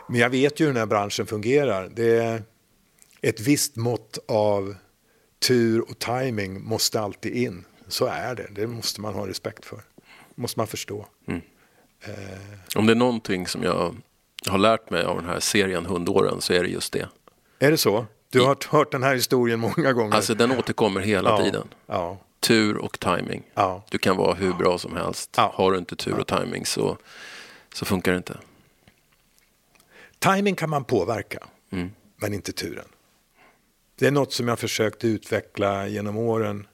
Men 0.08 0.20
jag 0.20 0.30
vet 0.30 0.60
ju 0.60 0.66
hur 0.66 0.74
den 0.74 0.80
här 0.80 0.86
branschen 0.86 1.26
fungerar. 1.26 1.92
Det 1.96 2.18
är 2.18 2.44
ett 3.22 3.40
visst 3.40 3.76
mått 3.76 4.18
av 4.28 4.76
tur 5.48 5.90
och 5.90 6.00
timing 6.00 6.62
måste 6.64 7.00
alltid 7.00 7.36
in. 7.36 7.66
Så 7.88 8.06
är 8.06 8.36
det. 8.36 8.48
Det 8.52 8.68
måste 8.68 9.02
man 9.02 9.14
ha 9.14 9.28
respekt 9.28 9.66
för. 9.66 9.80
måste 10.36 10.60
man 10.60 10.68
förstå. 10.68 11.06
Om 12.76 12.86
det 12.86 12.94
är 12.94 12.96
någonting 12.96 13.48
som 13.48 13.64
jag 13.64 13.96
har 14.48 14.58
lärt 14.58 14.90
mig 14.90 15.04
av 15.04 15.16
den 15.16 15.26
här 15.26 15.40
serien 15.40 15.86
Hundåren 15.86 16.42
så 16.42 16.54
är 16.54 16.64
det 16.64 16.70
just 16.70 16.94
det. 16.94 17.10
Är 17.60 17.72
det 17.72 17.78
så? 17.78 18.06
Du 18.30 18.42
har 18.42 18.72
hört 18.72 18.92
den 18.92 19.04
här 19.04 19.16
historien 19.16 19.60
många 19.60 19.94
gånger. 19.94 20.16
Alltså 20.16 20.36
den 20.36 20.52
återkommer 20.52 21.02
hela 21.02 21.30
ja. 21.30 21.44
tiden. 21.44 21.68
Ja. 21.86 22.18
Tur 22.40 22.78
och 22.78 23.00
timing. 23.00 23.44
Ja. 23.54 23.84
Du 23.90 23.98
kan 23.98 24.18
vara 24.18 24.34
hur 24.34 24.54
bra 24.54 24.78
som 24.78 24.96
helst. 24.96 25.36
Har 25.36 25.72
du 25.72 25.78
inte 25.78 25.96
tur 25.96 26.20
och 26.20 26.28
timing 26.28 26.66
så, 26.66 26.98
så 27.74 27.86
funkar 27.86 28.12
det 28.12 28.18
inte. 28.18 28.38
Timing 30.20 30.56
kan 30.56 30.70
man 30.70 30.84
påverka, 30.84 31.48
men 32.16 32.34
inte 32.34 32.52
turen. 32.52 32.86
Det 33.96 34.08
är 34.08 34.12
något 34.12 34.34
som 34.34 34.48
jag 34.48 34.60
försökt 34.60 35.04
utveckla 35.04 35.88
genom 35.88 36.18
åren. 36.18 36.68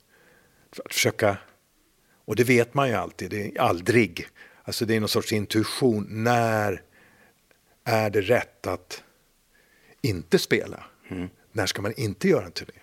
För 0.72 0.84
att 0.86 0.94
försöka, 0.94 1.38
och 2.26 2.36
det 2.36 2.44
vet 2.44 2.74
man 2.74 2.90
ju 2.90 2.96
alltid, 2.96 3.32
det 3.32 3.46
är 3.46 3.62
aldrig. 3.62 4.28
Alltså 4.64 4.86
det 4.86 4.96
är 4.96 5.00
någon 5.00 5.10
sorts 5.10 5.32
intuition. 5.32 6.06
När 6.10 6.82
är 7.84 8.10
det 8.10 8.22
rätt 8.22 8.68
att 8.68 9.04
inte 10.02 10.40
spela? 10.40 10.84
När 11.52 11.66
ska 11.66 11.82
man 11.82 11.94
inte 11.94 12.28
göra 12.28 12.46
en 12.46 12.52
turné? 12.52 12.74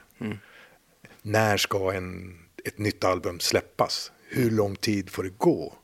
När 1.23 1.57
ska 1.57 1.93
en, 1.93 2.39
ett 2.65 2.79
nytt 2.79 3.05
album 3.05 3.41
släppas? 3.41 4.13
Hur 4.29 4.51
lång 4.51 4.77
tid 4.77 5.11
får 5.11 5.23
det 5.23 5.39
gå? 5.39 5.75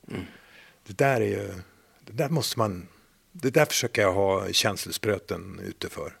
Det 0.87 0.97
där 0.97 1.21
är 1.21 1.25
ju, 1.25 1.53
det 2.05 2.13
där 2.13 2.29
måste 2.29 2.59
man, 2.59 2.87
det 3.31 3.49
där 3.49 3.65
försöker 3.65 4.01
jag 4.01 4.13
ha 4.13 4.51
känselspröten 4.51 5.59
ute 5.63 5.89
för. 5.89 6.17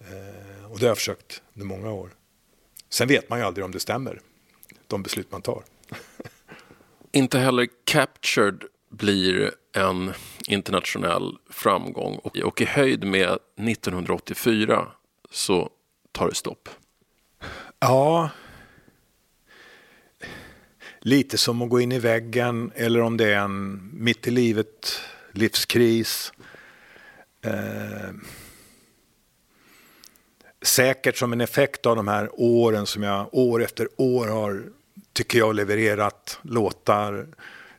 Eh, 0.00 0.72
och 0.72 0.78
det 0.78 0.84
har 0.84 0.90
jag 0.90 0.96
försökt 0.96 1.42
under 1.54 1.66
många 1.66 1.92
år. 1.92 2.10
Sen 2.88 3.08
vet 3.08 3.30
man 3.30 3.38
ju 3.38 3.44
aldrig 3.44 3.64
om 3.64 3.72
det 3.72 3.80
stämmer, 3.80 4.20
de 4.86 5.02
beslut 5.02 5.30
man 5.30 5.42
tar. 5.42 5.64
Inte 7.12 7.38
heller 7.38 7.68
Captured 7.84 8.64
blir 8.90 9.54
en 9.72 10.12
internationell 10.48 11.38
framgång 11.50 12.16
och, 12.16 12.36
och 12.36 12.60
i 12.60 12.64
höjd 12.64 13.04
med 13.04 13.38
1984 13.56 14.92
så 15.30 15.70
tar 16.12 16.28
det 16.28 16.34
stopp. 16.34 16.68
Ja, 17.80 18.30
lite 21.00 21.38
som 21.38 21.62
att 21.62 21.70
gå 21.70 21.80
in 21.80 21.92
i 21.92 21.98
väggen 21.98 22.72
eller 22.74 23.00
om 23.00 23.16
det 23.16 23.32
är 23.32 23.38
en 23.38 23.90
mitt 23.92 24.26
i 24.26 24.30
livet 24.30 25.00
livskris. 25.32 26.32
Eh, 27.44 28.10
säkert 30.62 31.16
som 31.16 31.32
en 31.32 31.40
effekt 31.40 31.86
av 31.86 31.96
de 31.96 32.08
här 32.08 32.30
åren 32.32 32.86
som 32.86 33.02
jag 33.02 33.28
år 33.32 33.62
efter 33.62 33.88
år 33.96 34.26
har, 34.26 34.64
tycker 35.12 35.38
jag, 35.38 35.54
levererat 35.54 36.38
låtar, 36.42 37.26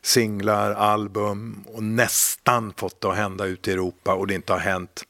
singlar, 0.02 0.72
album 0.72 1.64
och 1.66 1.82
nästan 1.82 2.72
fått 2.76 3.00
det 3.00 3.08
att 3.08 3.16
hända 3.16 3.46
ute 3.46 3.70
i 3.70 3.72
Europa 3.72 4.14
och 4.14 4.26
det 4.26 4.34
inte 4.34 4.52
har 4.52 4.60
hänt. 4.60 5.04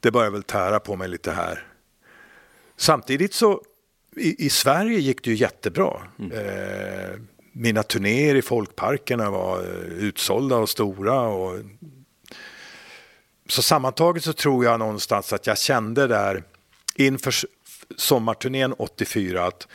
Det 0.00 0.10
börjar 0.10 0.30
väl 0.30 0.42
tära 0.42 0.80
på 0.80 0.96
mig 0.96 1.08
lite 1.08 1.32
här. 1.32 1.66
Samtidigt 2.76 3.34
så 3.34 3.62
i, 4.16 4.46
i 4.46 4.50
Sverige 4.50 4.98
gick 4.98 5.24
det 5.24 5.30
ju 5.30 5.36
jättebra. 5.36 6.02
Eh, 6.32 7.20
mina 7.52 7.82
turnéer 7.82 8.34
i 8.34 8.42
folkparkerna 8.42 9.30
var 9.30 9.58
eh, 9.58 10.04
utsålda 10.04 10.56
och 10.56 10.68
stora. 10.68 11.20
Och... 11.20 11.58
Så 13.48 13.62
sammantaget 13.62 14.24
så 14.24 14.32
tror 14.32 14.64
jag 14.64 14.78
någonstans 14.78 15.32
att 15.32 15.46
jag 15.46 15.58
kände 15.58 16.06
där 16.06 16.42
inför 16.94 17.34
sommarturnén 17.96 18.72
84 18.72 19.46
att 19.46 19.68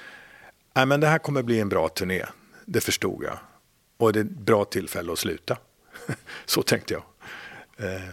Nej, 0.74 0.86
men 0.86 1.00
det 1.00 1.08
här 1.08 1.18
kommer 1.20 1.44
bli 1.44 1.60
en 1.60 1.70
bra 1.70 1.90
turné. 1.90 2.26
Det 2.66 2.82
förstod 2.82 3.24
jag. 3.24 3.38
Och 3.98 4.14
det 4.14 4.20
är 4.20 4.24
ett 4.24 4.30
bra 4.30 4.66
tillfälle 4.66 5.14
att 5.14 5.20
sluta. 5.20 5.58
så 6.46 6.62
tänkte 6.62 6.94
jag. 6.94 7.04
Eh, 7.78 8.10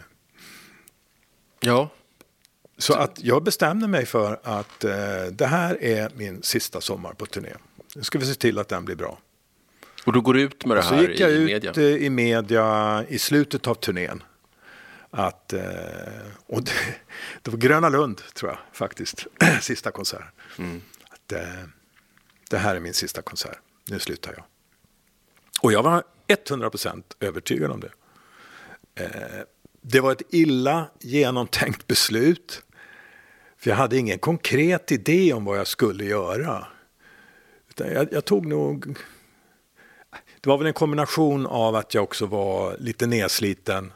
Ja, 1.60 1.88
så 2.78 2.94
att 2.94 3.20
jag 3.22 3.42
bestämde 3.42 3.88
mig 3.88 4.06
för 4.06 4.40
att 4.42 4.84
eh, 4.84 4.92
det 5.32 5.46
här 5.46 5.82
är 5.82 6.10
min 6.14 6.42
sista 6.42 6.80
sommar 6.80 7.12
på 7.12 7.26
turné. 7.26 7.52
Nu 7.96 8.02
ska 8.02 8.18
vi 8.18 8.26
se 8.26 8.34
till 8.34 8.58
att 8.58 8.68
den 8.68 8.84
blir 8.84 8.96
bra. 8.96 9.18
och 10.06 10.12
du 10.12 10.20
går 10.20 10.38
ut 10.38 10.64
med 10.64 10.76
det 10.76 10.82
Så 10.82 10.94
här 10.94 11.08
gick 11.08 11.20
jag 11.20 11.30
i 11.30 11.34
ut 11.34 11.46
media. 11.46 11.72
eh, 11.76 11.82
i 12.04 12.10
media 12.10 13.04
i 13.08 13.18
slutet 13.18 13.66
av 13.66 13.74
turnén. 13.74 14.22
Att, 15.10 15.52
eh, 15.52 15.62
och 16.46 16.62
det, 16.62 16.72
det 17.42 17.50
var 17.50 17.58
Gröna 17.58 17.88
Lund, 17.88 18.22
tror 18.34 18.50
jag, 18.50 18.58
faktiskt. 18.72 19.26
sista 19.60 19.90
konsert. 19.90 20.24
Att, 21.10 21.32
eh, 21.32 21.40
det 22.50 22.58
här 22.58 22.76
är 22.76 22.80
min 22.80 22.94
sista 22.94 23.22
konsert. 23.22 23.58
Nu 23.90 23.98
slutar 23.98 24.32
jag. 24.36 24.44
Och 25.62 25.72
jag 25.72 25.82
var 25.82 26.02
100% 26.28 27.02
övertygad 27.20 27.70
om 27.70 27.80
det. 27.80 27.90
Eh, 29.04 29.42
det 29.82 30.00
var 30.00 30.12
ett 30.12 30.22
illa 30.30 30.90
genomtänkt 31.00 31.86
beslut. 31.86 32.62
För 33.58 33.70
jag 33.70 33.76
hade 33.76 33.96
ingen 33.96 34.18
konkret 34.18 34.92
idé 34.92 35.32
om 35.32 35.44
vad 35.44 35.58
jag 35.58 35.66
skulle 35.66 36.04
göra. 36.04 36.66
Utan 37.70 37.92
jag, 37.92 38.08
jag 38.12 38.24
tog 38.24 38.46
nog... 38.46 38.96
Det 40.40 40.50
var 40.50 40.58
väl 40.58 40.66
en 40.66 40.72
kombination 40.72 41.46
av 41.46 41.74
att 41.76 41.94
jag 41.94 42.04
också 42.04 42.26
var 42.26 42.76
lite 42.78 43.06
nedsliten 43.06 43.92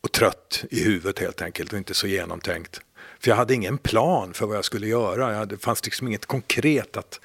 och 0.00 0.12
trött 0.12 0.64
i 0.70 0.84
huvudet 0.84 1.18
helt 1.18 1.42
enkelt 1.42 1.72
och 1.72 1.78
inte 1.78 1.94
så 1.94 2.06
genomtänkt. 2.06 2.80
För 3.20 3.30
jag 3.30 3.36
hade 3.36 3.54
ingen 3.54 3.78
plan 3.78 4.34
för 4.34 4.46
vad 4.46 4.56
jag 4.56 4.64
skulle 4.64 4.86
göra. 4.86 5.30
Jag 5.30 5.38
hade, 5.38 5.54
det 5.54 5.62
fanns 5.62 5.84
liksom 5.84 6.08
inget 6.08 6.26
konkret 6.26 6.96
att 6.96 7.20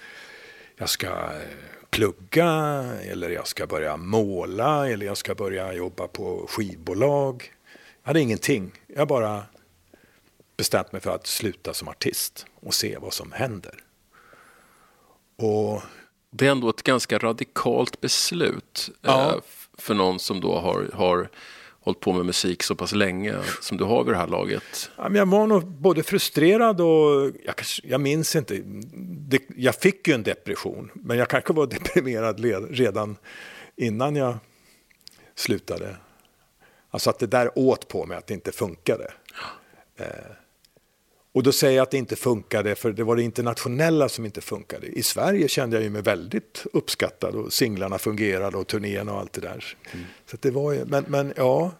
jag 0.78 0.90
ska 0.90 1.08
eh, 1.08 1.42
plugga 1.90 2.50
eller 3.02 3.30
jag 3.30 3.48
ska 3.48 3.68
börja 3.68 3.98
måla 3.98 4.90
eller 4.90 5.06
jag 5.06 5.18
ska 5.18 5.36
börja 5.36 5.74
jobba 5.74 6.08
på 6.08 6.48
skivbolag. 6.50 7.54
Jag 8.04 8.10
hade 8.10 8.22
ingenting. 8.22 8.72
Jag 8.88 9.08
bara 9.08 9.44
bestämt 10.58 10.92
mig 10.92 11.02
för 11.02 11.16
att 11.16 11.28
sluta 11.28 11.74
som 11.74 11.88
artist 11.88 12.46
och 12.56 12.74
se 12.74 12.98
vad 12.98 13.14
som 13.14 13.32
händer. 13.32 13.76
Och 15.36 15.82
Det 16.32 16.48
är 16.48 16.52
ändå 16.52 16.70
ett 16.70 16.84
ganska 16.84 17.18
radikalt 17.18 18.02
beslut 18.02 18.90
Ja. 19.02 19.30
eh, 19.34 19.42
för 19.78 19.94
någon 19.94 20.20
som 20.20 20.42
då 20.42 20.60
har, 20.60 20.90
har 20.94 21.30
hållit 21.80 22.00
på 22.00 22.14
med 22.14 22.26
musik 22.26 22.64
så 22.64 22.76
pass 22.76 22.92
länge 22.92 23.36
som 23.62 23.78
du 23.78 23.84
har 23.84 24.04
vid 24.04 24.14
det 24.14 24.18
här 24.18 24.28
laget. 24.28 24.92
Ja, 24.98 25.10
jag 25.14 25.26
var 25.30 25.48
nog 25.48 25.66
både 25.66 26.04
frustrerad 26.04 26.82
och 26.82 27.32
jag, 27.46 27.56
jag 27.84 28.02
minns 28.02 28.36
inte. 28.36 28.62
Det, 29.28 29.42
jag 29.56 29.76
fick 29.76 30.08
ju 30.08 30.14
en 30.14 30.24
depression, 30.24 30.92
men 30.94 31.18
jag 31.18 31.30
kanske 31.30 31.54
var 31.54 31.68
deprimerad 31.68 32.40
redan 32.72 33.18
innan 33.76 34.16
jag 34.16 34.38
slutade. 35.36 35.98
Alltså 36.90 37.10
att 37.10 37.20
det 37.20 37.28
där 37.28 37.52
åt 37.60 37.88
på 37.88 38.06
mig, 38.06 38.18
att 38.18 38.28
det 38.28 38.34
inte 38.34 38.52
funkade. 38.52 39.12
Eh, 39.98 40.06
och 41.38 41.44
då 41.44 41.52
säger 41.52 41.78
jag 41.78 41.84
att 41.84 41.92
det 41.92 41.98
inte 41.98 42.16
funkade, 42.16 42.76
för 42.76 42.92
det 42.92 43.04
var 43.04 43.16
det 43.16 43.24
internationella 43.24 44.10
som 44.10 44.26
inte 44.26 44.42
funkade. 44.42 44.88
I 44.88 45.04
Sverige 45.04 45.48
kände 45.48 45.76
jag 45.76 45.84
ju 45.84 45.90
mig 45.90 46.02
väldigt 46.02 46.66
uppskattad 46.74 47.36
och 47.36 47.54
singlarna 47.54 47.98
fungerade 47.98 48.58
och 48.58 48.68
turnén 48.68 49.10
och 49.10 49.20
allt 49.20 49.34
det 49.34 49.42
där. 49.42 49.66
Så 50.30 50.36
att 50.36 50.42
det 50.42 50.52
var 50.52 50.74
ju, 50.74 50.86
men, 50.86 51.06
men 51.08 51.34
ja. 51.36 51.72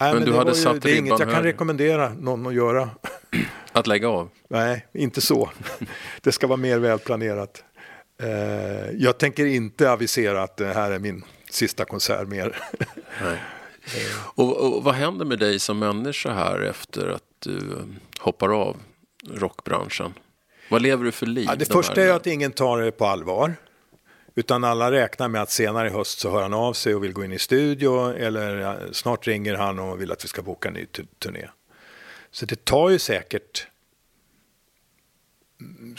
Nej, 0.00 0.14
Men 0.14 0.24
du 0.24 0.30
det 0.30 0.38
hade 0.38 0.50
ju, 0.50 0.56
satt 0.56 0.82
det 0.82 0.90
är 0.90 0.98
inget 0.98 1.18
jag 1.18 1.30
kan 1.30 1.42
rekommendera 1.42 2.08
någon 2.08 2.46
att 2.46 2.54
göra. 2.54 2.90
Att 3.72 3.86
lägga 3.86 4.08
av. 4.08 4.28
Nej, 4.48 4.86
inte 4.92 5.20
så. 5.20 5.50
Det 6.20 6.32
ska 6.32 6.46
vara 6.46 6.56
mer 6.56 6.78
välplanerat. 6.78 7.64
Eh, 8.22 8.90
Jag 8.98 9.18
tänker 9.18 9.46
inte 9.46 9.90
avisera 9.92 10.42
att 10.42 10.56
det 10.56 10.72
här 10.72 10.90
är 10.90 10.98
min 10.98 11.24
sista 11.50 11.84
konsert 11.84 12.28
mer. 12.28 12.56
Och, 14.34 14.56
och 14.56 14.84
vad 14.84 14.94
händer 14.94 15.24
med 15.24 15.38
dig 15.38 15.58
som 15.58 15.78
människa 15.78 16.32
här 16.32 16.60
efter 16.60 17.08
att 17.08 17.22
du 17.38 17.60
hoppar 18.18 18.48
av 18.62 18.76
rockbranschen? 19.28 20.14
Vad 20.68 20.82
lever 20.82 21.04
du 21.04 21.12
för 21.12 21.26
liv? 21.26 21.44
Ja, 21.48 21.56
det 21.56 21.64
de 21.68 21.72
första 21.74 22.00
här- 22.00 22.08
är 22.08 22.12
att 22.12 22.26
ingen 22.26 22.52
tar 22.52 22.80
det 22.80 22.90
på 22.92 23.06
allvar. 23.06 23.54
Utan 24.34 24.64
alla 24.64 24.90
räknar 24.92 25.28
med 25.28 25.42
att 25.42 25.50
senare 25.50 25.88
i 25.88 25.90
höst 25.90 26.18
så 26.18 26.30
hör 26.30 26.42
han 26.42 26.54
av 26.54 26.72
sig 26.72 26.94
och 26.94 27.04
vill 27.04 27.12
gå 27.12 27.24
in 27.24 27.32
i 27.32 27.38
studio 27.38 28.12
eller 28.12 28.78
snart 28.92 29.26
ringer 29.26 29.54
han 29.54 29.78
och 29.78 30.00
vill 30.00 30.12
att 30.12 30.24
vi 30.24 30.28
ska 30.28 30.42
boka 30.42 30.68
en 30.68 30.74
ny 30.74 30.86
tu- 30.86 31.06
turné. 31.18 31.48
Så 32.30 32.46
det 32.46 32.64
tar 32.64 32.90
ju 32.90 32.98
säkert 32.98 33.66
mm, 35.60 35.96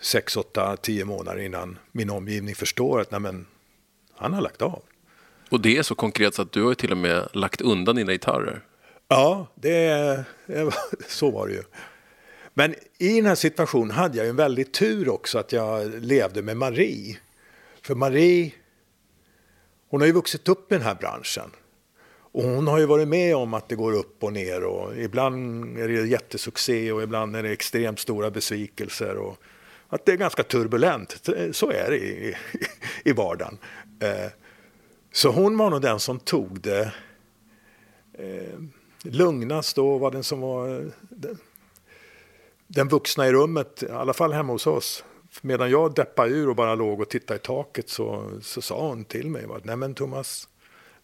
sex, 0.00 0.36
åtta, 0.36 0.76
tio 0.76 1.04
månader 1.04 1.40
innan 1.40 1.78
min 1.92 2.10
omgivning 2.10 2.54
förstår 2.54 3.00
att 3.00 3.10
nej 3.10 3.20
men, 3.20 3.46
han 4.16 4.32
har 4.34 4.40
lagt 4.40 4.62
av. 4.62 4.82
Och 5.48 5.60
det 5.60 5.76
är 5.78 5.82
så 5.82 5.94
konkret 5.94 6.34
så 6.34 6.42
att 6.42 6.52
du 6.52 6.62
har 6.62 6.74
till 6.74 6.90
och 6.92 6.98
med 6.98 7.28
lagt 7.32 7.60
undan 7.60 7.96
dina 7.96 8.12
gitarrer. 8.12 8.60
Ja, 9.08 9.46
det, 9.54 10.24
det, 10.46 10.74
så 11.08 11.30
var 11.30 11.46
det 11.46 11.54
ju. 11.54 11.62
Men 12.54 12.74
i 12.98 13.16
den 13.16 13.26
här 13.26 13.34
situationen 13.34 13.90
hade 13.90 14.16
jag 14.16 14.24
ju 14.24 14.30
en 14.30 14.36
väldig 14.36 14.72
tur 14.72 15.08
också 15.08 15.38
att 15.38 15.52
jag 15.52 15.94
levde 16.04 16.42
med 16.42 16.56
Marie. 16.56 17.18
För 17.82 17.94
Marie, 17.94 18.52
hon 19.88 20.00
har 20.00 20.06
ju 20.06 20.12
vuxit 20.12 20.48
upp 20.48 20.72
i 20.72 20.74
den 20.74 20.84
här 20.84 20.94
branschen. 20.94 21.50
Och 22.34 22.42
hon 22.42 22.66
har 22.66 22.78
ju 22.78 22.86
varit 22.86 23.08
med 23.08 23.36
om 23.36 23.54
att 23.54 23.68
det 23.68 23.74
går 23.74 23.92
upp 23.92 24.24
och 24.24 24.32
ner 24.32 24.64
och 24.64 24.96
ibland 24.96 25.78
är 25.78 25.88
det 25.88 26.06
jättesuccé 26.06 26.92
och 26.92 27.02
ibland 27.02 27.36
är 27.36 27.42
det 27.42 27.50
extremt 27.50 27.98
stora 27.98 28.30
besvikelser. 28.30 29.16
Och 29.16 29.38
att 29.88 30.06
det 30.06 30.12
är 30.12 30.16
ganska 30.16 30.42
turbulent, 30.42 31.28
så 31.52 31.70
är 31.70 31.90
det 31.90 31.96
i, 31.96 32.36
i 33.04 33.12
vardagen. 33.12 33.58
Eh, 34.00 34.30
så 35.12 35.30
hon 35.30 35.56
var 35.56 35.70
nog 35.70 35.82
den 35.82 36.00
som 36.00 36.18
tog 36.18 36.60
det 36.60 36.92
eh, 38.12 38.58
lugnast 39.04 39.78
och 39.78 40.00
var 40.00 40.10
den 40.10 40.24
som 40.24 40.40
var 40.40 40.68
eh, 40.68 40.86
den, 41.08 41.38
den 42.66 42.88
vuxna 42.88 43.28
i 43.28 43.32
rummet, 43.32 43.82
i 43.82 43.90
alla 43.90 44.12
fall 44.12 44.32
hemma 44.32 44.52
hos 44.52 44.66
oss. 44.66 45.04
Medan 45.42 45.70
jag 45.70 45.94
deppade 45.94 46.30
ur 46.30 46.48
och 46.48 46.56
bara 46.56 46.74
låg 46.74 47.00
och 47.00 47.08
tittade 47.08 47.40
i 47.40 47.42
taket 47.42 47.88
så, 47.88 48.30
så 48.42 48.62
sa 48.62 48.88
hon 48.88 49.04
till 49.04 49.30
mig 49.30 49.46
att 49.56 49.64
nej 49.64 49.76
men 49.76 49.94
Thomas, 49.94 50.48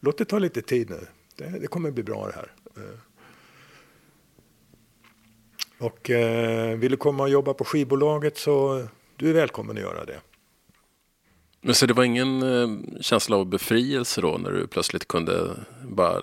låt 0.01 0.19
det 0.19 0.25
ta 0.25 0.39
lite 0.39 0.63
tid 0.63 0.91
nu. 0.91 1.07
Det, 1.37 1.59
det 1.59 1.67
kommer 1.67 1.91
bli 1.91 2.03
bra 2.03 2.27
det 2.27 2.33
här. 2.33 2.53
Eh. 2.77 2.99
Och 5.79 6.11
eh, 6.11 6.77
vill 6.79 6.91
du 6.91 6.97
komma 6.97 7.23
och 7.23 7.29
jobba 7.29 7.55
på 7.55 7.65
skivbolaget 7.65 8.39
så 8.39 8.87
du 9.17 9.31
är 9.31 9.35
välkommen 9.35 9.77
att 9.77 9.83
göra 9.83 10.05
det. 10.05 10.21
Men 11.61 11.75
så 11.75 11.87
det 11.87 11.95
var 11.95 12.05
ingen 12.05 12.43
eh, 12.43 13.01
känsla 13.01 13.37
av 13.37 13.47
befrielse 13.47 14.21
då 14.21 14.39
när 14.39 14.51
du 14.51 14.67
plötsligt 14.67 15.09
kunde 15.09 15.57
bara 15.85 16.23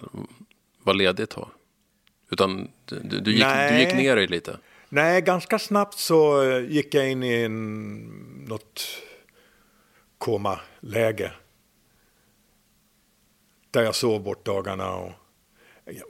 vara 0.84 0.96
ledig 0.96 1.24
ett 1.24 1.30
tag? 1.30 1.50
Utan 2.30 2.72
du, 2.86 3.00
du, 3.00 3.32
gick, 3.32 3.46
du 3.70 3.80
gick 3.80 3.94
ner 3.94 4.16
dig 4.16 4.28
lite? 4.28 4.60
Nej, 4.90 5.22
ganska 5.22 5.60
snabbt 5.60 5.98
så 5.98 6.44
eh, 6.44 6.72
gick 6.72 6.94
jag 6.94 7.12
in 7.12 7.24
i 7.24 7.34
en, 7.34 8.06
något 8.48 8.88
komaläge. 10.18 11.32
Där 13.72 13.84
jag 13.84 13.96
sov 13.96 14.24
bort 14.24 14.46
dagarna 14.46 14.96
och 14.96 15.12
jag, 15.86 16.04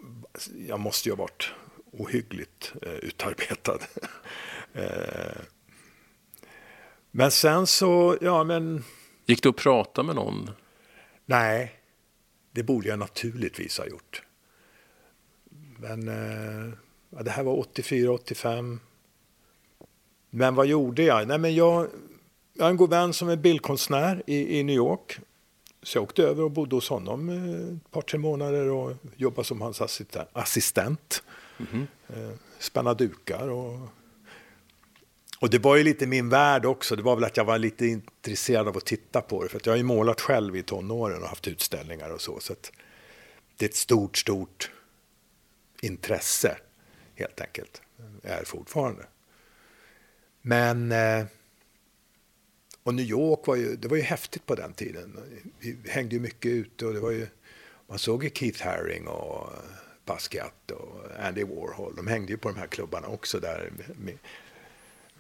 jag 0.68 0.80
måste 0.80 1.10
ju 1.10 1.16
ha 1.16 1.24
varit 1.24 1.52
ohyggligt 1.92 2.74
eh, 2.82 2.92
utarbetad. 2.92 3.80
eh, 4.74 5.42
men 7.12 7.32
sen 7.32 7.68
så, 7.68 8.18
ja 8.22 8.44
men 8.44 8.84
Gick 9.26 9.44
du 9.44 9.50
och 9.50 9.58
pratade 9.58 10.06
med 10.06 10.16
någon? 10.16 10.52
nej, 11.26 11.80
det 12.52 12.64
borde 12.64 12.88
jag 12.88 13.00
naturligtvis 13.00 13.78
ha 13.78 13.88
gjort. 13.88 14.27
Men 15.80 16.08
eh, 16.08 16.74
ja, 17.10 17.24
det 17.24 17.32
här 17.32 17.44
var 17.44 17.54
84, 17.60 18.12
85. 18.12 18.80
Men 20.30 20.56
vad 20.56 20.68
gjorde 20.68 21.04
jag? 21.04 21.28
Nej, 21.28 21.38
men 21.38 21.56
jag, 21.56 21.88
jag 22.54 22.64
har 22.64 22.70
en 22.70 22.78
god 22.78 22.90
vän 22.90 23.14
som 23.14 23.30
är 23.30 23.36
bildkonstnär 23.36 24.24
i, 24.28 24.60
i 24.60 24.64
New 24.64 24.76
York. 24.76 25.20
Så 25.84 25.98
jag 25.98 26.04
åkte 26.04 26.24
över 26.24 26.44
och 26.44 26.52
bodde 26.52 26.76
hos 26.76 26.90
honom 26.90 27.30
eh, 27.30 27.76
ett 27.76 27.92
par, 27.92 28.02
tre 28.02 28.20
månader 28.20 28.68
och 28.70 28.94
jobbade 29.16 29.48
som 29.48 29.62
hans 29.62 29.82
assisten- 29.82 30.28
assistent. 30.34 31.24
Eh, 32.10 32.30
Spänna 32.60 32.94
dukar 32.94 33.48
och... 33.48 33.80
Och 35.40 35.50
det 35.50 35.60
var 35.60 35.76
ju 35.76 35.84
lite 35.84 36.08
min 36.08 36.30
värld 36.30 36.66
också. 36.66 36.96
Det 36.96 37.02
var 37.04 37.16
väl 37.16 37.24
att 37.24 37.38
jag 37.38 37.46
var 37.46 37.58
lite 37.58 37.86
intresserad 37.88 38.68
av 38.68 38.78
att 38.78 38.86
titta 38.86 39.22
på 39.22 39.44
det. 39.44 39.50
För 39.50 39.62
jag 39.64 39.72
har 39.72 39.78
ju 39.78 39.84
målat 39.84 40.22
själv 40.22 40.56
i 40.56 40.64
tonåren 40.64 41.22
och 41.24 41.30
haft 41.30 41.48
utställningar 41.48 42.10
och 42.10 42.22
så. 42.22 42.40
Så 42.40 42.56
det 43.58 43.66
är 43.66 43.70
ett 43.70 43.76
stort, 43.76 44.18
stort 44.18 44.72
intresse 45.82 46.58
helt 47.16 47.42
enkelt. 47.42 47.82
Är 48.24 48.44
fortfarande. 48.44 49.06
Men 50.42 50.92
eh, 50.92 51.26
och 52.84 52.94
New 52.94 53.06
York 53.06 53.48
var 53.48 53.56
ju, 53.56 53.76
det 53.76 53.88
var 53.88 53.98
ju 53.98 54.04
häftigt 54.04 54.46
på 54.46 54.56
den 54.56 54.74
tiden. 54.74 55.20
Vi 55.60 55.78
hängde 55.90 56.16
ju 56.16 56.22
mycket 56.22 56.50
ute 56.50 56.86
och 56.86 56.94
det 56.94 57.00
var 57.00 57.12
ju, 57.12 57.28
man 57.88 58.00
såg 58.00 58.24
ju 58.24 58.30
Keith 58.30 58.64
Haring 58.64 59.08
och 59.08 59.50
Basquiat 60.06 60.72
och 60.72 61.02
Andy 61.20 61.44
Warhol. 61.44 61.96
De 61.96 62.08
hängde 62.08 62.32
ju 62.32 62.38
på 62.38 62.50
de 62.50 62.58
här 62.58 62.68
klubbarna 62.68 63.08
också 63.08 63.40
där. 63.40 63.72
Med, 63.96 64.18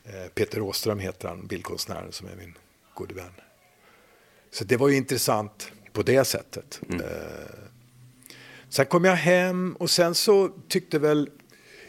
eh, 0.03 0.27
Peter 0.27 0.61
Åström 0.61 0.99
heter 0.99 1.27
han, 1.27 1.47
bildkonstnären 1.47 2.11
som 2.11 2.27
är 2.27 2.35
min 2.35 2.57
gode 2.93 3.13
vän. 3.13 3.33
Så 4.51 4.63
det 4.63 4.77
var 4.77 4.89
ju 4.89 4.95
intressant 4.95 5.71
på 5.93 6.03
det 6.03 6.25
sättet. 6.25 6.81
Eh, 6.89 6.99
Sen 8.69 8.85
kom 8.85 9.05
jag 9.05 9.15
hem 9.15 9.75
och 9.79 9.89
sen 9.89 10.15
så 10.15 10.49
tyckte 10.67 10.99
väl 10.99 11.29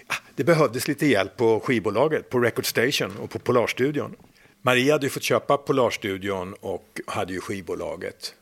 ah, 0.06 0.14
det 0.36 0.44
behövdes 0.44 0.88
lite 0.88 1.06
hjälp 1.06 1.36
på 1.36 1.60
skivbolaget, 1.60 2.30
på 2.30 2.38
Record 2.40 2.66
Station 2.66 3.16
och 3.16 3.30
på 3.30 3.38
Polarstudion. 3.38 4.16
Maria 4.62 4.94
hade 4.94 5.06
ju 5.06 5.10
fått 5.10 5.22
köpa 5.22 5.56
Polarstudion 5.56 6.54
och 6.60 7.00
hade 7.06 7.32
ju 7.32 7.40
skivbolaget. 7.40 8.34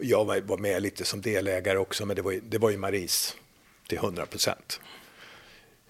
Jag 0.00 0.24
var, 0.24 0.58
med 0.58 0.82
lite 0.82 1.04
som 1.04 1.20
delägare 1.20 1.78
också, 1.78 2.06
men 2.06 2.16
det 2.16 2.22
var, 2.22 2.32
ju- 2.32 2.40
det 2.40 2.58
var 2.58 2.70
ju 2.70 2.76
Maries 2.76 3.36
till 3.88 3.98
100 3.98 4.26
procent. 4.26 4.80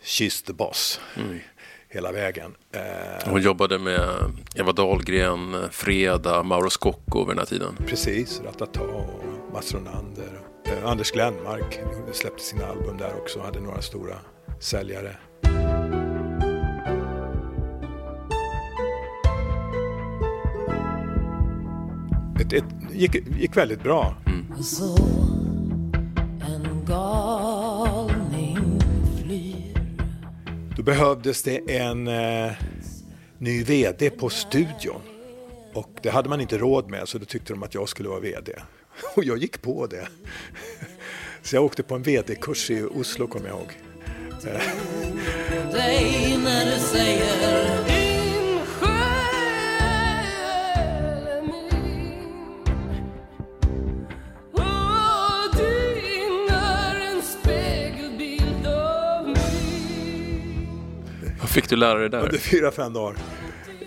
She's 0.03 0.47
the 0.47 0.53
boss, 0.53 1.01
hela 1.89 2.13
vägen. 2.13 2.55
Eh, 2.73 2.81
Hon 3.31 3.43
jobbade 3.43 3.79
med 3.79 4.01
Eva 4.55 4.73
Dahlgren, 4.73 5.57
Freda, 5.71 6.43
Mauro 6.43 6.71
Scocco 6.71 7.19
vid 7.19 7.29
den 7.29 7.39
här 7.39 7.45
tiden. 7.47 7.77
Precis, 7.87 8.41
Ratata 8.45 8.81
och 8.81 9.25
Mats 9.53 9.75
Ronander. 9.75 10.41
Eh, 10.71 10.85
Anders 10.85 11.11
Glenmark 11.11 11.81
släppte 12.13 12.43
sina 12.43 12.67
album 12.67 12.97
där 12.97 13.15
också, 13.23 13.41
hade 13.41 13.61
några 13.61 13.83
stora 13.83 14.15
säljare. 14.61 15.17
Det 22.51 22.65
gick, 22.93 23.15
gick 23.15 23.57
väldigt 23.57 23.83
bra. 23.83 24.17
Flyr 29.23 29.75
Då 30.77 30.83
behövdes 30.83 31.43
det 31.43 31.77
en 31.77 32.09
eh, 32.09 32.53
ny 33.39 33.65
vd 33.65 34.11
på 34.11 34.29
studion. 34.29 35.01
Och 35.75 35.91
det 36.03 36.11
hade 36.11 36.29
man 36.29 36.41
inte 36.41 36.59
råd 36.59 36.91
med, 36.91 37.09
så 37.09 37.19
då 37.19 37.25
tyckte 37.25 37.53
de 37.53 37.63
att 37.63 37.75
jag 37.75 37.89
skulle 37.89 38.09
vara 38.09 38.21
vd. 38.21 38.53
Och 39.15 39.25
jag 39.25 39.39
gick 39.39 39.63
på 39.63 39.87
det. 39.87 40.09
Så 41.43 41.57
jag 41.57 41.65
åkte 41.65 41.83
på 41.83 41.95
en 41.95 42.03
vd-kurs 42.03 42.71
i 42.71 42.83
Oslo, 42.83 43.27
kommer 43.27 43.49
jag 43.49 43.59
ihåg. 43.59 43.79
Vad 61.41 61.51
fick 61.51 61.69
du 61.69 61.77
lära 61.77 61.99
dig 61.99 62.11
där? 62.11 62.25
Under 62.25 62.39
fyra, 62.39 62.71
fem 62.71 62.93
dagar. 62.93 63.17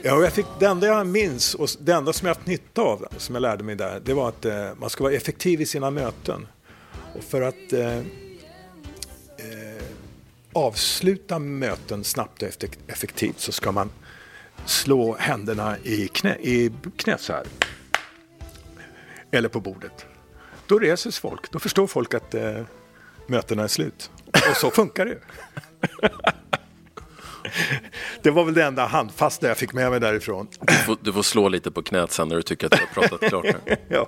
Ja, 0.03 0.23
jag 0.23 0.33
fick, 0.33 0.45
det 0.59 0.65
enda 0.65 0.87
jag 0.87 1.07
minns 1.07 1.55
och 1.55 1.69
det 1.79 1.91
enda 1.91 2.13
som 2.13 2.27
jag 2.27 2.35
haft 2.35 2.47
nytta 2.47 2.81
av, 2.81 3.07
som 3.17 3.35
jag 3.35 3.41
lärde 3.41 3.63
mig 3.63 3.75
där, 3.75 4.01
det 4.05 4.13
var 4.13 4.29
att 4.29 4.45
eh, 4.45 4.69
man 4.77 4.89
ska 4.89 5.03
vara 5.03 5.13
effektiv 5.13 5.61
i 5.61 5.65
sina 5.65 5.91
möten. 5.91 6.47
Och 7.15 7.23
för 7.23 7.41
att 7.41 7.73
eh, 7.73 7.97
eh, 7.97 9.83
avsluta 10.53 11.39
möten 11.39 12.03
snabbt 12.03 12.43
och 12.43 12.49
effektivt 12.87 13.39
så 13.39 13.51
ska 13.51 13.71
man 13.71 13.89
slå 14.65 15.15
händerna 15.19 15.77
i, 15.83 16.07
knä, 16.07 16.37
i 16.39 16.71
knät 16.97 17.21
så 17.21 17.33
här. 17.33 17.45
Eller 19.31 19.49
på 19.49 19.59
bordet. 19.59 20.05
Då 20.67 20.79
reser 20.79 21.11
sig 21.11 21.21
folk, 21.21 21.51
då 21.51 21.59
förstår 21.59 21.87
folk 21.87 22.13
att 22.13 22.33
eh, 22.33 22.63
mötena 23.27 23.63
är 23.63 23.67
slut. 23.67 24.11
Och 24.25 24.57
så 24.57 24.71
funkar 24.71 25.05
det 25.05 25.11
ju. 25.11 25.19
Det 28.21 28.31
var 28.31 28.45
väl 28.45 28.53
det 28.53 28.63
enda 28.63 28.85
handfasta 28.85 29.47
jag 29.47 29.57
fick 29.57 29.73
med 29.73 29.91
mig 29.91 29.99
därifrån. 29.99 30.47
Du 30.59 30.73
får, 30.73 30.97
du 31.01 31.13
får 31.13 31.23
slå 31.23 31.49
lite 31.49 31.71
på 31.71 31.83
knät 31.83 32.11
sen 32.11 32.27
när 32.27 32.35
du 32.35 32.41
tycker 32.41 32.65
att 32.65 32.71
du 32.71 32.77
har 32.77 33.07
pratat 33.07 33.29
klart. 33.29 33.45
ja. 33.87 34.07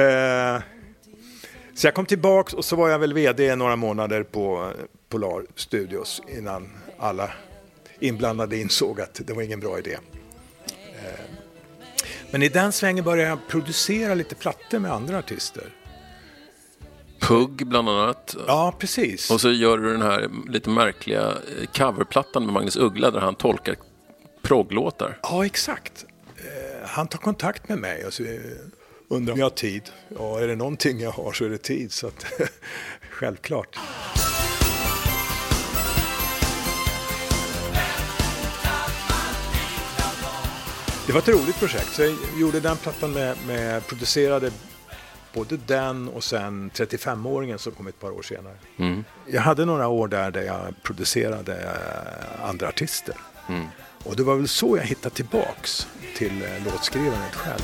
Eh, 0.00 0.62
så 1.74 1.86
jag 1.86 1.94
kom 1.94 2.06
tillbaks 2.06 2.52
och 2.52 2.64
så 2.64 2.76
var 2.76 2.88
jag 2.88 2.98
väl 2.98 3.12
vd 3.14 3.56
några 3.56 3.76
månader 3.76 4.22
på 4.22 4.72
eh, 4.78 4.84
Polar 5.08 5.42
Studios 5.54 6.22
innan 6.28 6.70
alla 6.98 7.30
inblandade 8.00 8.56
insåg 8.56 9.00
att 9.00 9.20
det 9.26 9.32
var 9.32 9.42
ingen 9.42 9.60
bra 9.60 9.78
idé. 9.78 9.96
Eh, 11.02 11.20
men 12.30 12.42
i 12.42 12.48
den 12.48 12.72
svängen 12.72 13.04
började 13.04 13.28
jag 13.28 13.38
producera 13.48 14.14
lite 14.14 14.34
plattor 14.34 14.78
med 14.78 14.92
andra 14.92 15.18
artister. 15.18 15.64
Pugg 17.20 17.66
bland 17.66 17.88
annat. 17.88 18.36
Ja, 18.46 18.74
precis. 18.78 19.30
Och 19.30 19.40
så 19.40 19.50
gör 19.50 19.78
du 19.78 19.92
den 19.92 20.02
här 20.02 20.30
lite 20.48 20.70
märkliga 20.70 21.28
eh, 21.28 21.66
coverplattan 21.74 22.44
med 22.44 22.52
Magnus 22.52 22.76
Uggla 22.76 23.10
där 23.10 23.20
han 23.20 23.34
tolkar 23.34 23.76
progglåtar. 24.42 25.18
Ja, 25.22 25.46
exakt. 25.46 26.04
Eh, 26.36 26.88
han 26.88 27.08
tar 27.08 27.18
kontakt 27.18 27.68
med 27.68 27.78
mig 27.78 28.06
och 28.06 28.12
så, 28.12 28.22
eh, 28.22 28.40
Undrar 29.12 29.32
om 29.32 29.38
jag 29.38 29.46
har 29.46 29.50
tid? 29.50 29.82
Ja, 30.18 30.40
är 30.40 30.48
det 30.48 30.56
någonting 30.56 31.00
jag 31.00 31.10
har 31.10 31.32
så 31.32 31.44
är 31.44 31.48
det 31.48 31.58
tid. 31.58 31.92
Så 31.92 32.06
att, 32.06 32.26
självklart. 33.10 33.78
Det 41.06 41.12
var 41.12 41.20
ett 41.20 41.28
roligt 41.28 41.58
projekt. 41.58 41.94
Så 41.94 42.02
jag 42.02 42.14
gjorde 42.38 42.60
den 42.60 42.76
plattan 42.76 43.12
med, 43.12 43.36
med 43.46 43.86
producerade 43.86 44.50
både 45.34 45.56
den 45.56 46.08
och 46.08 46.24
sen 46.24 46.70
35-åringen 46.70 47.56
som 47.56 47.72
kom 47.72 47.86
ett 47.86 48.00
par 48.00 48.10
år 48.10 48.22
senare. 48.22 48.54
Jag 49.26 49.42
hade 49.42 49.64
några 49.64 49.88
år 49.88 50.08
där, 50.08 50.30
där 50.30 50.42
jag 50.42 50.74
producerade 50.82 51.54
eh, 51.54 52.48
andra 52.48 52.68
artister. 52.68 53.14
Och 54.04 54.16
det 54.16 54.22
var 54.22 54.36
väl 54.36 54.48
så 54.48 54.76
jag 54.76 54.84
hittade 54.84 55.14
tillbaks 55.14 55.88
till 56.16 56.42
eh, 56.42 56.64
låtskrivandet 56.64 57.34
själv. 57.34 57.62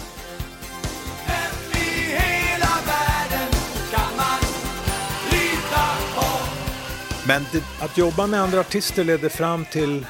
Men 7.26 7.46
det, 7.52 7.62
att 7.80 7.98
jobba 7.98 8.26
med 8.26 8.40
andra 8.40 8.60
artister 8.60 9.04
ledde 9.04 9.28
fram 9.28 9.64
till 9.64 10.06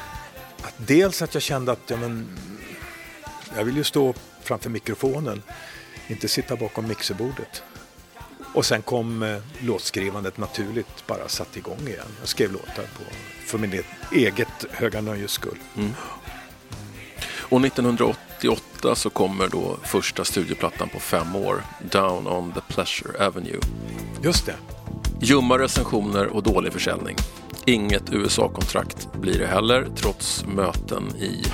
att 0.62 0.74
dels 0.76 1.22
att 1.22 1.34
jag 1.34 1.42
kände 1.42 1.72
att 1.72 1.90
ja, 1.90 1.96
men, 1.96 2.26
jag 3.56 3.64
vill 3.64 3.76
ju 3.76 3.84
stå 3.84 4.14
framför 4.42 4.70
mikrofonen, 4.70 5.42
inte 6.08 6.28
sitta 6.28 6.56
bakom 6.56 6.88
mixerbordet. 6.88 7.62
Och 8.54 8.66
sen 8.66 8.82
kom 8.82 9.22
eh, 9.22 9.38
låtskrivandet 9.60 10.38
naturligt, 10.38 11.06
bara 11.06 11.28
satt 11.28 11.56
igång 11.56 11.88
igen. 11.88 12.06
Jag 12.20 12.28
skrev 12.28 12.52
låtar 12.52 12.82
på, 12.82 13.02
för 13.46 13.58
min 13.58 13.82
eget 14.12 14.64
höga 14.70 15.00
nöjes 15.00 15.30
skull. 15.30 15.58
Och 17.48 17.64
1988 17.64 18.94
så 18.94 19.10
kommer 19.10 19.48
då 19.48 19.76
första 19.82 20.24
studioplattan 20.24 20.88
på 20.88 21.00
fem 21.00 21.36
år, 21.36 21.62
Down 21.90 22.26
on 22.26 22.52
the 22.52 22.60
Pleasure 22.74 23.26
Avenue. 23.26 23.60
Just 24.22 24.46
det. 24.46 24.56
Ljumma 25.20 25.58
recensioner 25.58 26.26
och 26.26 26.42
dålig 26.42 26.72
försäljning. 26.72 27.16
Inget 27.64 28.12
USA-kontrakt 28.12 29.08
blir 29.12 29.38
det 29.38 29.46
heller, 29.46 29.88
trots 29.96 30.44
möten 30.46 31.16
i 31.16 31.44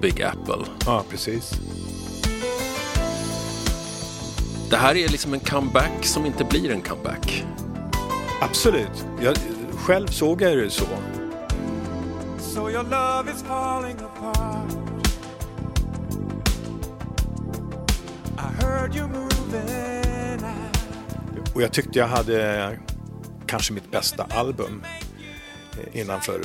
Big 0.00 0.22
Apple. 0.22 0.64
Ja, 0.86 1.04
precis. 1.10 1.52
Det 4.70 4.76
här 4.76 4.96
är 4.96 5.08
liksom 5.08 5.34
en 5.34 5.40
comeback 5.40 6.04
som 6.04 6.26
inte 6.26 6.44
blir 6.44 6.70
en 6.70 6.80
comeback. 6.80 7.44
Absolut. 8.40 9.06
Jag, 9.22 9.36
själv 9.74 10.06
såg 10.06 10.42
jag 10.42 10.58
det 10.58 10.70
så. 10.70 10.84
So 12.38 12.70
your 12.70 12.82
love 12.82 13.30
is 13.30 13.42
falling 13.42 13.96
apart. 13.96 14.72
I 18.38 18.62
heard 18.62 18.96
you 18.96 19.08
moving 19.08 20.44
out. 20.44 21.54
Och 21.54 21.62
jag 21.62 21.72
tyckte 21.72 21.98
jag 21.98 22.06
hade 22.06 22.78
kanske 23.46 23.72
mitt 23.72 23.90
bästa 23.90 24.26
album 24.30 24.84
eh, 25.72 26.00
innanför 26.00 26.40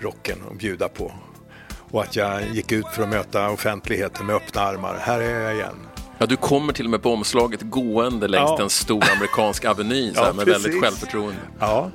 rocken 0.00 0.38
att 0.50 0.58
bjuda 0.58 0.88
på. 0.88 1.12
Och 1.90 2.02
att 2.02 2.16
jag 2.16 2.48
gick 2.48 2.72
ut 2.72 2.86
för 2.86 3.02
att 3.02 3.08
möta 3.08 3.50
offentligheten 3.50 4.26
med 4.26 4.36
öppna 4.36 4.60
armar. 4.60 4.98
Här 5.00 5.20
är 5.20 5.40
jag 5.40 5.54
igen. 5.54 5.76
Ja, 6.22 6.26
du 6.26 6.36
kommer 6.36 6.72
till 6.72 6.84
och 6.84 6.90
med 6.90 7.02
på 7.02 7.12
omslaget 7.12 7.60
gående 7.62 8.28
längs 8.28 8.50
Ja. 8.58 8.62
en 8.62 8.70
stor 8.70 9.04
amerikansk 9.16 9.64
aveny 9.64 10.14
så 10.14 10.20
Ja, 10.24 10.32
med 10.32 10.46
väldigt 10.46 10.82
självförtroende. 10.82 11.40
Ja. 11.60 11.90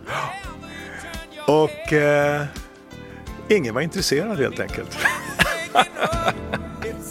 Och 1.47 1.93
eh, 1.93 2.45
ingen 3.49 3.73
var 3.73 3.81
intresserad 3.81 4.39
helt 4.39 4.59
enkelt. 4.59 4.97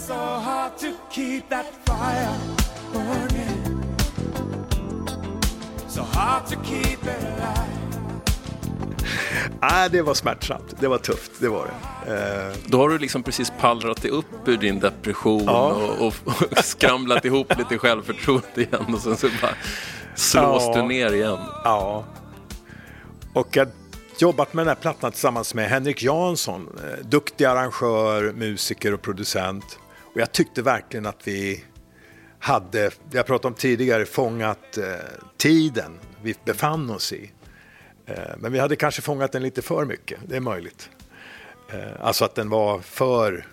So 5.87 6.01
hard 6.01 6.47
to 6.47 6.55
keep 6.65 7.03
it 7.03 7.23
alive. 7.23 7.86
Nej, 9.61 9.89
det 9.91 10.01
var 10.01 10.13
smärtsamt. 10.13 10.75
Det 10.79 10.87
var 10.87 10.97
tufft, 10.97 11.31
det 11.39 11.49
var 11.49 11.65
det. 12.05 12.15
Eh, 12.15 12.57
Då 12.65 12.77
har 12.79 12.89
du 12.89 12.97
liksom 12.97 13.23
precis 13.23 13.51
pallrat 13.59 14.01
dig 14.01 14.11
upp 14.11 14.25
ur 14.47 14.57
din 14.57 14.79
depression 14.79 15.43
Ja. 15.45 15.67
och, 15.71 16.07
och, 16.07 16.13
och 16.25 16.57
skramlat 16.63 17.25
ihop 17.25 17.57
lite 17.57 17.77
självförtroende 17.77 18.47
igen 18.55 18.93
och 18.93 19.01
sen 19.01 19.17
så 19.17 19.27
bara 19.41 19.53
slås 20.15 20.63
Ja. 20.65 20.73
du 20.75 20.81
ner 20.87 21.13
igen. 21.13 21.37
Ja. 21.63 22.05
Och 23.33 23.47
jag 23.55 23.65
har 23.65 23.71
jobbat 24.19 24.53
med 24.53 24.65
den 24.65 24.67
här 24.75 24.81
plattan 24.81 25.11
tillsammans 25.11 25.53
med 25.53 25.69
Henrik 25.69 26.03
Jansson, 26.03 26.67
eh, 26.83 27.05
duktig 27.05 27.45
arrangör, 27.45 28.33
musiker 28.35 28.93
och 28.93 29.01
producent. 29.01 29.79
Och 30.13 30.21
jag 30.21 30.31
tyckte 30.31 30.61
verkligen 30.61 31.05
att 31.05 31.21
vi 31.27 31.63
hade, 32.39 32.91
jag 33.11 33.25
pratade 33.25 33.47
om 33.47 33.53
tidigare, 33.53 34.05
fångat 34.05 34.77
eh, 34.77 34.83
tiden 35.37 35.99
vi 36.21 36.35
befann 36.45 36.89
oss 36.89 37.13
i. 37.13 37.31
Eh, 38.07 38.37
men 38.37 38.51
vi 38.51 38.59
hade 38.59 38.75
kanske 38.75 39.01
fångat 39.01 39.31
den 39.31 39.41
lite 39.41 39.61
för 39.61 39.85
mycket, 39.85 40.19
det 40.27 40.35
är 40.35 40.39
möjligt. 40.39 40.89
Eh, 41.73 41.79
alltså 41.99 42.25
att 42.25 42.35
den 42.35 42.49
var 42.49 42.79
för... 42.79 43.45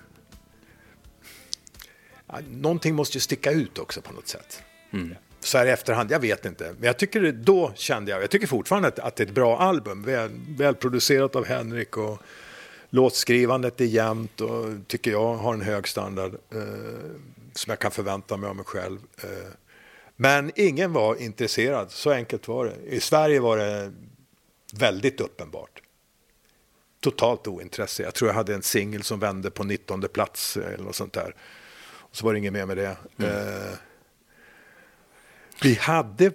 Någonting 2.48 2.94
måste 2.94 3.16
ju 3.16 3.20
sticka 3.20 3.50
ut 3.50 3.78
också 3.78 4.00
på 4.00 4.12
något 4.12 4.28
sätt. 4.28 4.62
Så 5.40 5.58
här 5.58 5.66
i 5.66 5.70
efterhand, 5.70 6.10
jag 6.10 6.20
vet 6.20 6.44
inte. 6.44 6.74
Men 6.78 6.86
jag 6.86 6.98
tycker 6.98 7.32
då 7.32 7.72
kände 7.74 8.10
jag, 8.10 8.22
jag 8.22 8.30
tycker 8.30 8.46
fortfarande 8.46 8.88
att, 8.88 8.98
att 8.98 9.16
det 9.16 9.22
är 9.22 9.26
ett 9.26 9.34
bra 9.34 9.58
album. 9.58 10.02
Väl, 10.02 10.30
välproducerat 10.48 11.36
av 11.36 11.46
Henrik 11.46 11.96
och 11.96 12.18
låtskrivandet 12.90 13.80
är 13.80 13.84
jämnt 13.84 14.40
och 14.40 14.66
tycker 14.86 15.10
jag 15.10 15.34
har 15.34 15.54
en 15.54 15.60
hög 15.60 15.88
standard 15.88 16.34
eh, 16.34 16.60
som 17.52 17.70
jag 17.70 17.78
kan 17.78 17.90
förvänta 17.90 18.36
mig 18.36 18.48
av 18.48 18.56
mig 18.56 18.64
själv. 18.64 18.98
Eh, 19.22 19.52
men 20.16 20.52
ingen 20.54 20.92
var 20.92 21.16
intresserad, 21.16 21.90
så 21.90 22.10
enkelt 22.10 22.48
var 22.48 22.64
det. 22.64 22.94
I 22.94 23.00
Sverige 23.00 23.40
var 23.40 23.56
det 23.56 23.92
väldigt 24.78 25.20
uppenbart. 25.20 25.82
Totalt 27.00 27.46
ointresse. 27.46 28.02
Jag 28.02 28.14
tror 28.14 28.28
jag 28.28 28.34
hade 28.34 28.54
en 28.54 28.62
singel 28.62 29.02
som 29.02 29.18
vände 29.18 29.50
på 29.50 29.64
19 29.64 30.04
plats 30.12 30.56
eller 30.56 30.84
något 30.84 30.96
sånt 30.96 31.12
där. 31.12 31.34
Och 31.92 32.16
så 32.16 32.24
var 32.24 32.32
det 32.32 32.38
inget 32.38 32.52
mer 32.52 32.66
med 32.66 32.76
det. 32.76 32.96
Eh, 33.18 33.78
vi 35.62 35.74
hade 35.74 36.32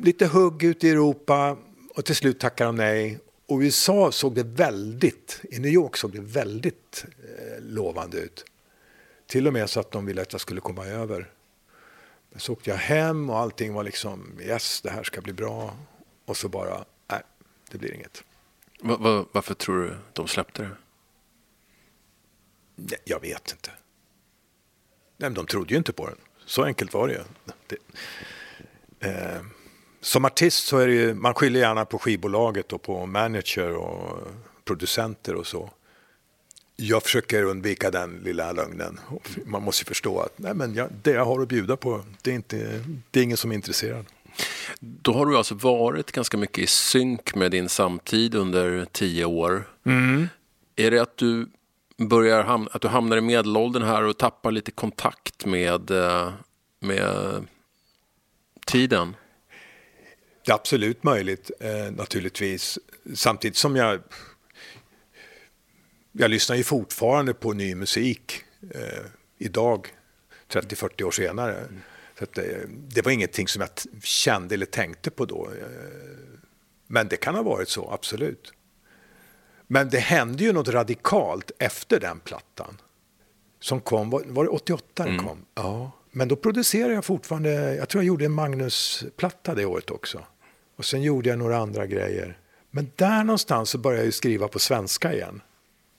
lite 0.00 0.26
hugg 0.26 0.62
ute 0.62 0.86
i 0.86 0.90
Europa 0.90 1.56
och 1.94 2.04
till 2.04 2.16
slut 2.16 2.40
tackade 2.40 2.68
de 2.68 2.76
nej. 2.76 3.18
Och 3.46 3.58
USA 3.58 4.12
såg 4.12 4.34
det 4.34 4.42
väldigt, 4.42 5.40
i 5.50 5.58
New 5.58 5.72
York 5.72 5.96
såg 5.96 6.12
det 6.12 6.20
väldigt 6.20 7.04
eh, 7.04 7.62
lovande 7.62 8.18
ut. 8.18 8.44
Till 9.26 9.46
och 9.46 9.52
med 9.52 9.70
så 9.70 9.80
att 9.80 9.90
de 9.90 10.06
ville 10.06 10.22
att 10.22 10.32
jag 10.32 10.40
skulle 10.40 10.60
komma 10.60 10.86
över. 10.86 11.30
Men 12.30 12.40
så 12.40 12.52
åkte 12.52 12.70
jag 12.70 12.76
hem 12.76 13.30
och 13.30 13.38
allting 13.38 13.72
var 13.72 13.84
liksom, 13.84 14.40
yes 14.40 14.80
det 14.80 14.90
här 14.90 15.02
ska 15.02 15.20
bli 15.20 15.32
bra. 15.32 15.76
Och 16.24 16.36
så 16.36 16.48
bara, 16.48 16.84
det 17.74 17.78
blir 17.78 17.94
inget. 17.94 18.24
Va, 18.80 18.96
va, 18.96 19.26
varför 19.32 19.54
tror 19.54 19.82
du 19.82 19.96
de 20.12 20.28
släppte 20.28 20.70
det? 22.76 22.96
Jag 23.04 23.20
vet 23.20 23.52
inte. 23.52 23.70
Nej, 25.16 25.30
de 25.30 25.46
trodde 25.46 25.74
ju 25.74 25.78
inte 25.78 25.92
på 25.92 26.06
den. 26.06 26.16
Så 26.46 26.64
enkelt 26.64 26.94
var 26.94 27.08
det 27.08 27.14
ju. 27.14 27.20
Det, 27.66 27.78
eh, 29.08 29.42
som 30.00 30.24
artist 30.24 30.66
så 30.66 30.78
är 30.78 30.86
det 30.86 30.94
ju, 30.94 31.14
man 31.14 31.34
skyller 31.34 31.60
gärna 31.60 31.84
på 31.84 31.98
skivbolaget 31.98 32.72
och 32.72 32.82
på 32.82 33.06
manager 33.06 33.76
och 33.76 34.28
producenter 34.64 35.34
och 35.34 35.46
så. 35.46 35.70
Jag 36.76 37.02
försöker 37.02 37.42
undvika 37.42 37.90
den 37.90 38.20
lilla 38.24 38.52
lögnen. 38.52 39.00
Man 39.44 39.62
måste 39.62 39.84
förstå 39.84 40.20
att 40.20 40.38
nej, 40.38 40.54
men 40.54 40.74
jag, 40.74 40.88
det 41.02 41.10
jag 41.10 41.24
har 41.24 41.40
att 41.42 41.48
bjuda 41.48 41.76
på, 41.76 42.04
det 42.22 42.30
är, 42.30 42.34
inte, 42.34 42.84
det 43.10 43.20
är 43.20 43.24
ingen 43.24 43.36
som 43.36 43.50
är 43.50 43.54
intresserad. 43.54 44.06
Då 44.80 45.12
har 45.12 45.26
du 45.26 45.36
alltså 45.36 45.54
varit 45.54 46.12
ganska 46.12 46.36
mycket 46.36 46.58
i 46.58 46.66
synk 46.66 47.34
med 47.34 47.50
din 47.50 47.68
samtid 47.68 48.34
under 48.34 48.84
tio 48.92 49.24
år. 49.24 49.68
Är 50.76 50.90
det 50.90 50.98
att 50.98 51.16
du 51.16 51.48
börjar 51.96 52.44
hamna, 52.44 52.70
att 52.72 52.82
du 52.82 52.88
hamnar 52.88 53.16
i 53.16 53.20
medelåldern 53.20 53.82
här 53.82 54.02
och 54.02 54.18
tappar 54.18 54.50
lite 54.50 54.70
kontakt 54.70 55.46
med, 55.46 55.90
eh, 55.90 56.32
med 56.80 57.46
tiden? 58.66 59.16
Det 60.44 60.50
är 60.50 60.54
absolut 60.54 61.02
möjligt, 61.02 61.50
eh, 61.60 61.92
naturligtvis. 61.92 62.78
Samtidigt 63.14 63.56
som 63.56 63.76
jag... 63.76 64.00
Jag 66.12 66.30
lyssnar 66.30 66.56
ju 66.56 66.64
fortfarande 66.64 67.34
på 67.34 67.52
ny 67.52 67.74
musik 67.74 68.42
eh, 68.74 69.04
idag, 69.38 69.88
30-40 70.48 71.02
år 71.02 71.10
senare. 71.10 71.64
Så 71.64 71.74
att, 72.24 72.38
eh, 72.38 72.44
det 72.68 73.02
var 73.04 73.12
ingenting 73.12 73.48
som 73.48 73.60
jag 73.60 73.70
kände 74.02 74.54
eller 74.54 74.66
tänkte 74.66 75.10
på 75.10 75.24
då. 75.24 75.48
Eh, 75.60 75.66
men 76.86 77.08
det 77.08 77.16
kan 77.16 77.34
ha 77.34 77.42
varit 77.42 77.68
så, 77.68 77.90
absolut. 77.90 78.52
Men 79.66 79.88
det 79.88 79.98
hände 79.98 80.44
ju 80.44 80.52
något 80.52 80.68
radikalt 80.68 81.50
efter 81.58 82.00
den 82.00 82.20
plattan. 82.20 82.80
Som 83.60 83.80
kom, 83.80 84.10
var, 84.10 84.22
var 84.26 84.44
det 84.44 84.50
88 84.50 85.04
den 85.04 85.18
kom? 85.18 85.44
Ja. 85.54 85.90
Men 86.10 86.28
då 86.28 86.36
producerade 86.36 86.94
jag 86.94 87.04
fortfarande, 87.04 87.74
jag 87.74 87.88
tror 87.88 88.02
jag 88.02 88.06
gjorde 88.06 88.24
en 88.24 88.32
Magnus-platta 88.32 89.54
det 89.54 89.64
året 89.64 89.90
också. 89.90 90.24
Och 90.76 90.84
sen 90.84 91.02
gjorde 91.02 91.28
jag 91.28 91.38
några 91.38 91.56
andra 91.56 91.86
grejer. 91.86 92.38
Men 92.70 92.90
där 92.96 93.24
någonstans 93.24 93.70
så 93.70 93.78
började 93.78 94.00
jag 94.00 94.06
ju 94.06 94.12
skriva 94.12 94.48
på 94.48 94.58
svenska 94.58 95.12
igen. 95.12 95.42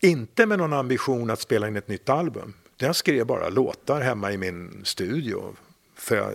Inte 0.01 0.45
med 0.45 0.57
någon 0.57 0.73
ambition 0.73 1.30
att 1.30 1.39
spela 1.39 1.67
in 1.67 1.76
ett 1.76 1.88
nytt 1.88 2.09
album. 2.09 2.53
Jag 2.78 2.95
skrev 2.95 3.26
bara 3.26 3.49
låtar 3.49 4.01
hemma 4.01 4.32
i 4.32 4.38
min 4.38 4.82
studio. 4.84 5.55
För 5.96 6.16
jag 6.16 6.34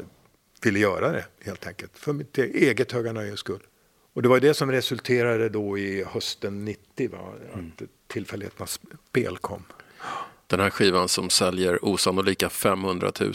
ville 0.62 0.78
göra 0.78 1.12
det 1.12 1.24
helt 1.44 1.66
enkelt. 1.66 1.98
För 1.98 2.12
mitt 2.12 2.38
eget 2.38 2.92
höga 2.92 3.12
nöjes 3.12 3.40
skull. 3.40 3.60
Och 4.12 4.22
det 4.22 4.28
var 4.28 4.40
det 4.40 4.54
som 4.54 4.70
resulterade 4.72 5.48
då 5.48 5.78
i 5.78 6.04
hösten 6.04 6.64
90, 6.64 7.10
va? 7.10 7.18
att 7.52 7.82
tillfälligheternas 8.06 8.80
spel 9.10 9.38
kom. 9.38 9.62
Den 10.46 10.60
här 10.60 10.70
skivan 10.70 11.08
som 11.08 11.30
säljer 11.30 11.84
osannolika 11.84 12.48
500 12.48 13.12
000 13.20 13.32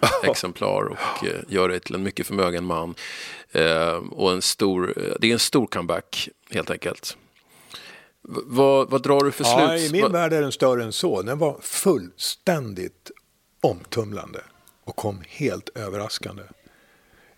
exemplar 0.22 0.82
och 0.84 1.24
eh, 1.26 1.40
gör 1.48 1.68
dig 1.68 1.80
till 1.80 1.94
en 1.94 2.02
mycket 2.02 2.26
förmögen 2.26 2.64
man. 2.64 2.94
Eh, 3.52 3.94
och 3.96 4.32
en 4.32 4.42
stor, 4.42 4.94
eh, 4.98 5.14
det 5.20 5.28
är 5.28 5.32
en 5.32 5.38
stor 5.38 5.66
comeback 5.66 6.28
helt 6.50 6.70
enkelt. 6.70 7.16
Vad, 8.44 8.90
vad 8.90 9.02
drar 9.02 9.20
du 9.20 9.30
för 9.32 9.44
Ja, 9.44 9.68
sluts? 9.68 9.84
I 9.90 9.92
min 9.92 10.02
vad- 10.02 10.12
värld 10.12 10.32
är 10.32 10.42
den 10.42 10.52
större 10.52 10.84
än 10.84 10.92
så. 10.92 11.22
Den 11.22 11.38
var 11.38 11.58
fullständigt 11.62 13.10
omtumlande 13.60 14.40
och 14.84 14.96
kom 14.96 15.22
helt 15.28 15.68
överraskande. 15.74 16.42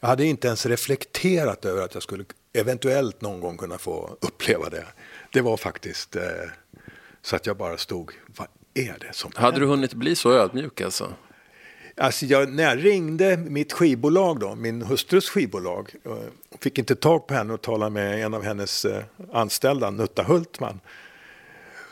Jag 0.00 0.08
hade 0.08 0.24
inte 0.26 0.46
ens 0.46 0.66
reflekterat 0.66 1.64
över 1.64 1.82
att 1.82 1.94
jag 1.94 2.02
skulle 2.02 2.24
eventuellt 2.52 3.20
någon 3.20 3.40
gång 3.40 3.56
kunna 3.56 3.78
få 3.78 4.16
uppleva 4.20 4.68
det. 4.68 4.86
Det 5.32 5.40
var 5.40 5.56
faktiskt 5.56 6.16
eh, 6.16 6.22
så 7.22 7.36
att 7.36 7.46
jag 7.46 7.56
bara 7.56 7.76
stod, 7.76 8.12
vad 8.26 8.48
är 8.74 8.96
det 9.00 9.12
som 9.12 9.32
Hade 9.34 9.60
du 9.60 9.66
hunnit 9.66 9.94
bli 9.94 10.16
så 10.16 10.32
ödmjuk 10.32 10.80
alltså? 10.80 11.12
Alltså 11.96 12.26
jag, 12.26 12.52
när 12.52 12.64
jag 12.64 12.84
ringde 12.84 13.36
mitt 13.36 13.72
skivbolag, 13.72 14.40
då, 14.40 14.54
min 14.54 14.82
hustrus 14.82 15.28
skivbolag, 15.28 15.94
eh, 16.04 16.12
fick 16.60 16.78
inte 16.78 16.96
tag 16.96 17.26
på 17.26 17.34
henne 17.34 17.54
och 17.54 17.62
tala 17.62 17.90
med 17.90 18.24
en 18.24 18.34
av 18.34 18.42
hennes 18.42 18.84
eh, 18.84 19.04
anställda, 19.32 19.90
Nutta 19.90 20.22
Hultman. 20.22 20.80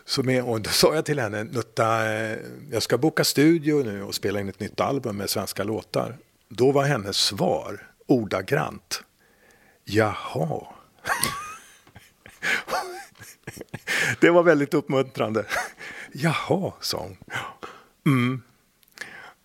Som 0.04 0.28
är, 0.28 0.48
och 0.48 0.60
då 0.60 0.70
sa 0.70 0.94
jag 0.94 1.04
till 1.04 1.18
henne, 1.18 1.44
Nutta, 1.44 2.12
eh, 2.12 2.38
jag 2.70 2.82
ska 2.82 2.98
boka 2.98 3.24
studio 3.24 3.82
nu 3.82 4.02
och 4.02 4.14
spela 4.14 4.40
in 4.40 4.48
ett 4.48 4.60
nytt 4.60 4.80
album 4.80 5.16
med 5.16 5.30
svenska 5.30 5.64
låtar. 5.64 6.16
Då 6.48 6.72
var 6.72 6.84
hennes 6.84 7.16
svar 7.16 7.86
ordagrant, 8.06 9.02
jaha. 9.84 10.66
Det 14.20 14.30
var 14.30 14.42
väldigt 14.42 14.74
uppmuntrande. 14.74 15.44
Jaha, 16.12 16.72
sa 16.80 16.98
hon. 16.98 17.16
Mm. 18.06 18.42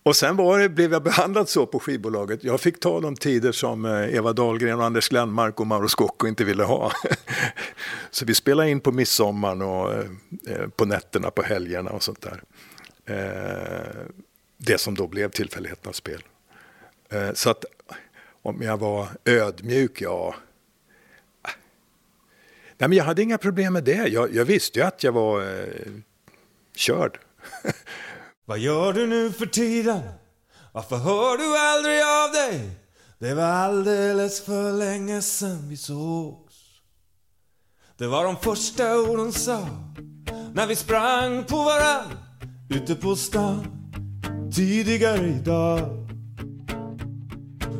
Och 0.07 0.15
sen 0.15 0.35
var 0.35 0.59
det, 0.59 0.69
blev 0.69 0.91
jag 0.91 1.03
behandlad 1.03 1.49
så 1.49 1.65
på 1.65 1.79
skivbolaget. 1.79 2.43
Jag 2.43 2.61
fick 2.61 2.79
ta 2.79 2.99
de 2.99 3.15
tider 3.15 3.51
som 3.51 3.85
eh, 3.85 4.15
Eva 4.15 4.33
Dahlgren, 4.33 4.79
och 4.79 4.85
Anders 4.85 5.09
Glenmark 5.09 5.59
och 5.59 5.67
Mauro 5.67 5.87
Scocco 5.87 6.27
inte 6.27 6.43
ville 6.43 6.63
ha. 6.63 6.91
Så 8.11 8.25
vi 8.25 8.35
spelade 8.35 8.69
in 8.69 8.79
på 8.79 8.91
midsommaren 8.91 9.61
och 9.61 9.93
eh, 9.93 10.05
eh, 10.47 10.67
på 10.67 10.85
nätterna 10.85 11.31
på 11.31 11.41
helgerna 11.41 11.89
och 11.89 12.03
sånt 12.03 12.21
där. 12.21 12.41
Det 14.57 14.77
som 14.77 14.95
då 14.95 15.07
blev 15.07 15.29
tillfälligheternas 15.29 15.95
spel. 15.95 16.23
Så 17.33 17.49
att 17.49 17.65
om 18.41 18.61
jag 18.61 18.77
var 18.77 19.07
ödmjuk, 19.25 20.01
ja. 20.01 20.35
Nej, 22.77 22.89
men 22.89 22.93
jag 22.93 23.03
hade 23.03 23.21
inga 23.21 23.37
problem 23.37 23.73
med 23.73 23.83
det. 23.83 24.07
Jag, 24.07 24.35
jag 24.35 24.45
visste 24.45 24.79
ju 24.79 24.85
att 24.85 25.03
jag 25.03 25.11
var 25.11 25.41
eh, 25.41 25.91
körd. 26.75 27.19
Vad 28.49 28.59
gör 28.59 28.93
du 28.93 29.07
nu 29.07 29.31
för 29.31 29.45
tiden? 29.45 30.01
Varför 30.71 30.97
hör 30.97 31.37
du 31.37 31.57
aldrig 31.57 32.01
av 32.01 32.31
dig? 32.31 32.69
Det 33.19 33.33
var 33.33 33.43
alldeles 33.43 34.45
för 34.45 34.71
länge 34.71 35.21
sen 35.21 35.69
vi 35.69 35.77
sågs. 35.77 36.55
Det 37.97 38.07
var 38.07 38.23
de 38.23 38.37
första 38.37 38.97
orden 38.99 39.33
sa 39.33 39.67
när 40.53 40.67
vi 40.67 40.75
sprang 40.75 41.43
på 41.43 41.55
varann 41.55 42.17
ute 42.69 42.95
på 42.95 43.15
stan 43.15 43.67
tidigare 44.55 45.27
idag. 45.27 45.79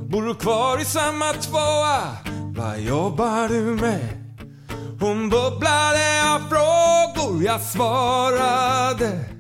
Bor 0.10 0.24
du 0.24 0.36
kvar 0.36 0.82
i 0.82 0.86
samma 0.86 1.34
tvåa? 1.34 2.18
Vad 2.58 2.80
jobbar 2.80 3.48
du 3.48 3.62
med? 3.62 4.10
Hon 5.00 5.30
bubblade 5.30 6.34
av 6.34 6.40
frågor, 6.40 7.44
jag 7.44 7.62
svarade. 7.62 9.37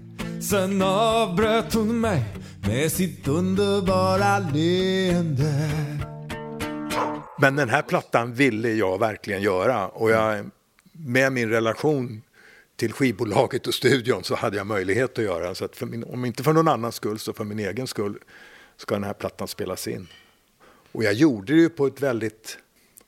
Sen 0.49 0.81
avbröt 0.81 1.73
hon 1.73 2.01
mig 2.01 2.23
med 2.67 2.91
sitt 2.91 3.27
underbara 3.27 4.39
leende. 4.39 5.69
Men 7.39 7.55
den 7.55 7.69
här 7.69 7.81
plattan 7.81 8.33
ville 8.33 8.69
jag 8.69 8.99
verkligen 8.99 9.41
göra 9.41 9.87
och 9.87 10.11
jag, 10.11 10.49
med 10.91 11.33
min 11.33 11.49
relation 11.49 12.21
till 12.75 12.93
skivbolaget 12.93 13.67
och 13.67 13.73
studion 13.73 14.23
så 14.23 14.35
hade 14.35 14.57
jag 14.57 14.67
möjlighet 14.67 15.17
att 15.17 15.23
göra 15.23 15.45
den. 15.45 15.55
Så 15.55 15.65
att 15.65 15.75
för 15.75 15.85
min, 15.85 16.03
om 16.03 16.25
inte 16.25 16.43
för 16.43 16.53
någon 16.53 16.67
annans 16.67 16.95
skull 16.95 17.19
så 17.19 17.33
för 17.33 17.43
min 17.43 17.59
egen 17.59 17.87
skull 17.87 18.19
ska 18.77 18.95
den 18.95 19.03
här 19.03 19.13
plattan 19.13 19.47
spelas 19.47 19.87
in. 19.87 20.07
Och 20.91 21.03
jag 21.03 21.13
gjorde 21.13 21.53
det 21.53 21.59
ju 21.59 21.69
på 21.69 21.87
ett 21.87 22.01
väldigt 22.01 22.57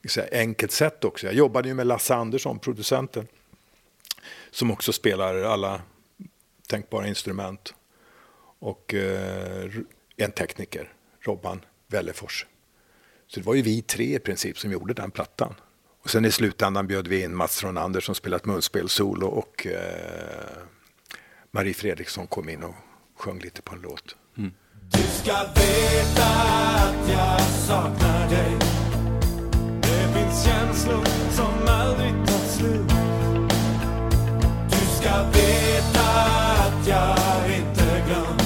säga, 0.10 0.28
enkelt 0.32 0.72
sätt 0.72 1.04
också. 1.04 1.26
Jag 1.26 1.36
jobbade 1.36 1.68
ju 1.68 1.74
med 1.74 1.88
Lasse 1.88 2.16
Andersson, 2.16 2.60
producenten, 2.60 3.28
som 4.52 4.72
också 4.72 4.94
spelar 4.94 5.36
alla 5.44 5.82
tänkbara 6.70 7.08
instrument. 7.08 7.74
Och 8.60 8.94
eh, 8.94 9.72
en 10.18 10.32
tekniker, 10.32 10.94
Robban 11.22 11.66
Wellefors. 11.88 12.46
Så 13.28 13.40
det 13.40 13.46
var 13.46 13.54
ju 13.54 13.62
vi 13.62 13.82
tre 13.82 14.16
i 14.16 14.20
princip 14.20 14.58
som 14.58 14.72
gjorde 14.72 14.94
den 14.94 15.12
plattan. 15.12 15.56
Och 16.04 16.10
sen 16.10 16.26
i 16.26 16.32
slutändan 16.32 16.88
bjöd 16.88 17.08
vi 17.08 17.24
in 17.24 17.36
Mats 17.36 17.64
Ronander 17.64 18.00
som 18.00 18.16
spelat 18.16 18.46
munspel 18.46 18.90
solo 18.90 19.28
och 19.28 19.68
eh, 19.68 20.64
Marie 21.52 21.74
Fredriksson 21.74 22.28
kom 22.28 22.50
in 22.50 22.64
och 22.64 22.76
sjöng 23.16 23.40
lite 23.40 23.62
på 23.62 23.76
en 23.76 23.82
låt. 23.82 24.16
Du 24.92 25.04
ska 25.04 25.34
veta 25.34 26.26
att 26.76 27.10
jag 27.10 27.42
saknar 27.42 28.30
dig. 28.30 28.58
Det 29.82 30.14
finns 30.14 30.46
känslor 30.46 31.06
som 31.32 31.68
aldrig 31.68 32.12
tar 32.28 32.48
slut. 32.58 32.90
Du 34.70 34.86
ska 35.02 35.24
veta 35.24 36.09
jag 36.90 37.58
inte 37.58 38.04
glömt. 38.08 38.44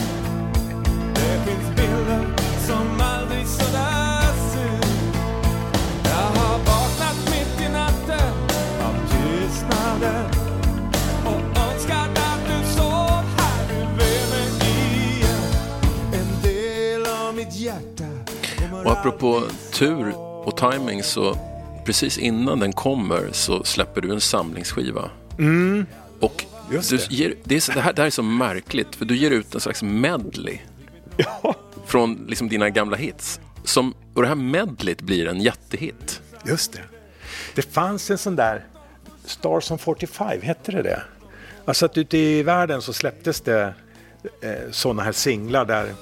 Det 1.15 1.45
finns 1.45 1.75
bilder 1.75 2.35
som 2.67 3.01
aldrig 3.01 3.47
sådär 3.47 4.33
ut. 4.65 5.15
Jag 6.03 6.39
har 6.39 6.57
vaknat 6.57 7.17
mitt 7.25 7.67
i 7.67 7.69
natten 7.71 8.33
av 8.81 8.95
tystnaden 9.11 10.25
och 11.25 11.57
önskat 11.61 12.09
att 12.09 12.47
du 12.47 12.67
sov 12.71 13.23
här 13.37 13.67
bredvid 13.95 14.59
mig 14.59 15.15
igen. 15.15 15.43
En 16.13 16.41
del 16.43 17.05
av 17.05 17.35
mitt 17.35 17.55
hjärta 17.55 18.03
kommer 18.57 18.85
Och 18.85 18.91
apropå 18.91 19.43
tur 19.71 20.13
och 20.45 20.57
timing 20.57 21.03
så 21.03 21.37
precis 21.85 22.17
innan 22.17 22.59
den 22.59 22.73
kommer 22.73 23.29
så 23.31 23.63
släpper 23.63 24.01
du 24.01 24.13
en 24.13 24.21
samlingsskiva. 24.21 25.01
Och 25.01 25.39
Mm. 25.39 25.85
Just 26.72 26.89
du 26.89 26.97
det. 26.97 27.11
Ger, 27.11 27.36
det, 27.43 27.55
är, 27.55 27.59
så- 27.59 27.72
det, 27.72 27.82
här, 27.82 27.93
det 27.93 28.01
här 28.01 28.07
är 28.07 28.11
så 28.11 28.24
märkligt 28.24 28.95
för 28.95 29.05
du 29.05 29.16
ger 29.18 29.32
ut 29.32 29.55
en 29.55 29.61
slags 29.61 29.84
medley 29.84 30.59
Ja, 31.18 31.55
från 31.86 32.26
liksom 32.28 32.49
dina 32.49 32.70
gamla 32.70 32.97
hits. 32.97 33.39
Som, 33.64 33.93
och 34.14 34.22
det 34.22 34.28
här 34.28 34.36
medleyt 34.36 35.01
blir 35.01 35.28
en 35.28 35.41
jättehit. 35.41 36.22
just 36.45 36.74
det. 36.74 36.80
Det 37.55 37.74
fanns 37.74 38.11
en 38.11 38.18
sån 38.18 38.36
där 38.36 38.66
Stars 39.26 39.72
on 39.72 39.78
45, 39.80 40.41
hette 40.41 40.72
det 40.72 40.82
det? 40.82 41.01
Alltså 41.66 41.86
att 41.86 41.97
ute 41.97 42.18
i 42.18 42.43
världen 42.43 42.82
så 42.82 42.93
släpptes 42.93 43.41
det 43.41 43.74
eh, 44.41 44.51
sådana 44.72 45.03
här 45.03 45.11
singlar 45.11 45.66
där 45.66 45.93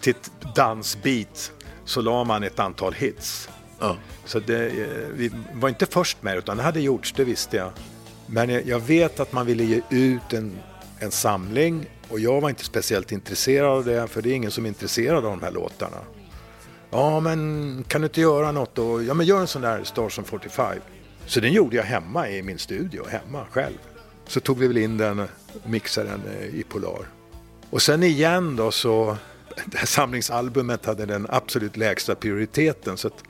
till 0.00 0.10
ett 0.10 0.30
dansbeat 0.56 1.52
så 1.84 2.00
la 2.00 2.24
man 2.24 2.42
ett 2.42 2.58
antal 2.58 2.92
hits. 2.92 3.48
Ja. 3.80 3.96
Så 4.24 4.40
det, 4.40 4.66
eh, 4.66 4.86
vi 5.14 5.30
var 5.54 5.68
inte 5.68 5.86
först 5.86 6.22
med 6.22 6.36
utan 6.38 6.56
det 6.56 6.62
hade 6.62 6.80
gjorts, 6.80 7.12
det 7.16 7.24
visste 7.24 7.56
jag. 7.56 7.70
Men 8.26 8.66
jag, 8.66 8.80
vet 8.80 9.20
att 9.20 9.32
man 9.32 9.46
ville 9.46 9.64
ge 9.64 9.80
ut 9.90 10.32
en, 10.32 10.58
en 10.98 11.10
samling 11.10 11.86
och 12.08 12.20
jag 12.20 12.40
var 12.40 12.48
inte 12.48 12.64
speciellt 12.64 13.12
intresserad 13.12 13.70
av 13.70 13.84
det, 13.84 14.06
för 14.06 14.22
det 14.22 14.30
är 14.30 14.34
ingen 14.34 14.50
som 14.50 14.64
är 14.64 14.68
intresserad 14.68 15.16
av 15.16 15.22
de 15.22 15.42
här 15.42 15.50
låtarna. 15.50 15.98
Ja, 16.90 17.20
men 17.20 17.84
kan 17.88 18.00
du 18.00 18.06
inte 18.06 18.20
göra 18.20 18.52
något 18.52 18.74
då? 18.74 19.02
Ja, 19.02 19.14
men 19.14 19.26
gör 19.26 19.40
en 19.40 19.46
sån 19.46 19.62
där 19.62 19.84
Stars 19.84 20.18
on 20.18 20.24
45. 20.24 20.78
Så 21.26 21.40
den 21.40 21.52
gjorde 21.52 21.76
jag 21.76 21.84
hemma 21.84 22.28
i 22.28 22.42
min 22.42 22.58
studio, 22.58 23.06
hemma 23.08 23.46
själv. 23.50 23.78
Så 24.26 24.40
tog 24.40 24.58
vi 24.58 24.66
väl 24.66 24.78
in 24.78 24.98
den 24.98 25.18
och 25.20 25.28
mixade 25.64 26.08
den 26.08 26.22
eh, 26.40 26.54
i 26.54 26.62
Polar. 26.62 27.06
Och 27.70 27.82
sen 27.82 28.02
igen 28.02 28.56
då 28.56 28.70
så, 28.70 29.16
det 29.66 29.78
här 29.78 29.86
samlingsalbumet 29.86 30.86
hade 30.86 31.06
den 31.06 31.26
absolut 31.30 31.76
lägsta 31.76 32.14
prioriteten. 32.14 32.96
Så 32.96 33.08
att 33.08 33.24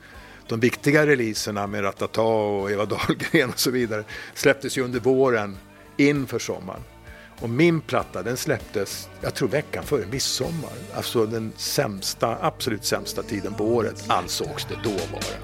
de 0.49 0.61
viktiga 0.61 1.07
releaserna 1.07 1.66
med 1.66 1.84
Ratata 1.84 2.22
och 2.22 2.70
Eva 2.70 2.84
Dahlgren 2.84 3.51
och 3.51 3.59
så 3.59 3.70
vidare 3.70 4.05
släpptes 4.34 4.78
ju 4.78 4.84
under 4.84 5.01
våren 5.01 5.59
inför 5.97 6.38
sommaren. 6.38 6.82
Och 7.40 7.51
min 7.51 7.80
platta 7.80 8.22
den 8.22 8.36
släpptes, 8.36 9.09
jag 9.20 9.34
tror 9.34 9.49
veckan 9.49 9.84
före 9.84 10.07
midsommar. 10.07 10.72
Alltså 10.95 11.26
den 11.26 11.53
sämsta, 11.57 12.38
absolut 12.40 12.84
sämsta 12.84 13.22
tiden 13.22 13.55
på 13.55 13.64
året 13.64 14.05
alltså 14.09 14.45
ansågs 14.45 14.64
det 14.64 14.76
då 14.84 14.90
vara. 14.90 15.38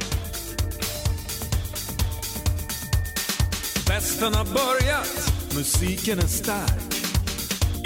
Festen 3.86 4.34
har 4.34 4.44
börjat, 4.44 5.32
musiken 5.54 6.18
är 6.18 6.22
stark. 6.22 7.02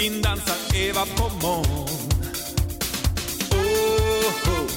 Indansar 0.01 0.75
Eva 0.75 1.05
på 1.17 1.47
moln. 1.47 1.87
Oh, 3.51 4.49
oh. 4.49 4.69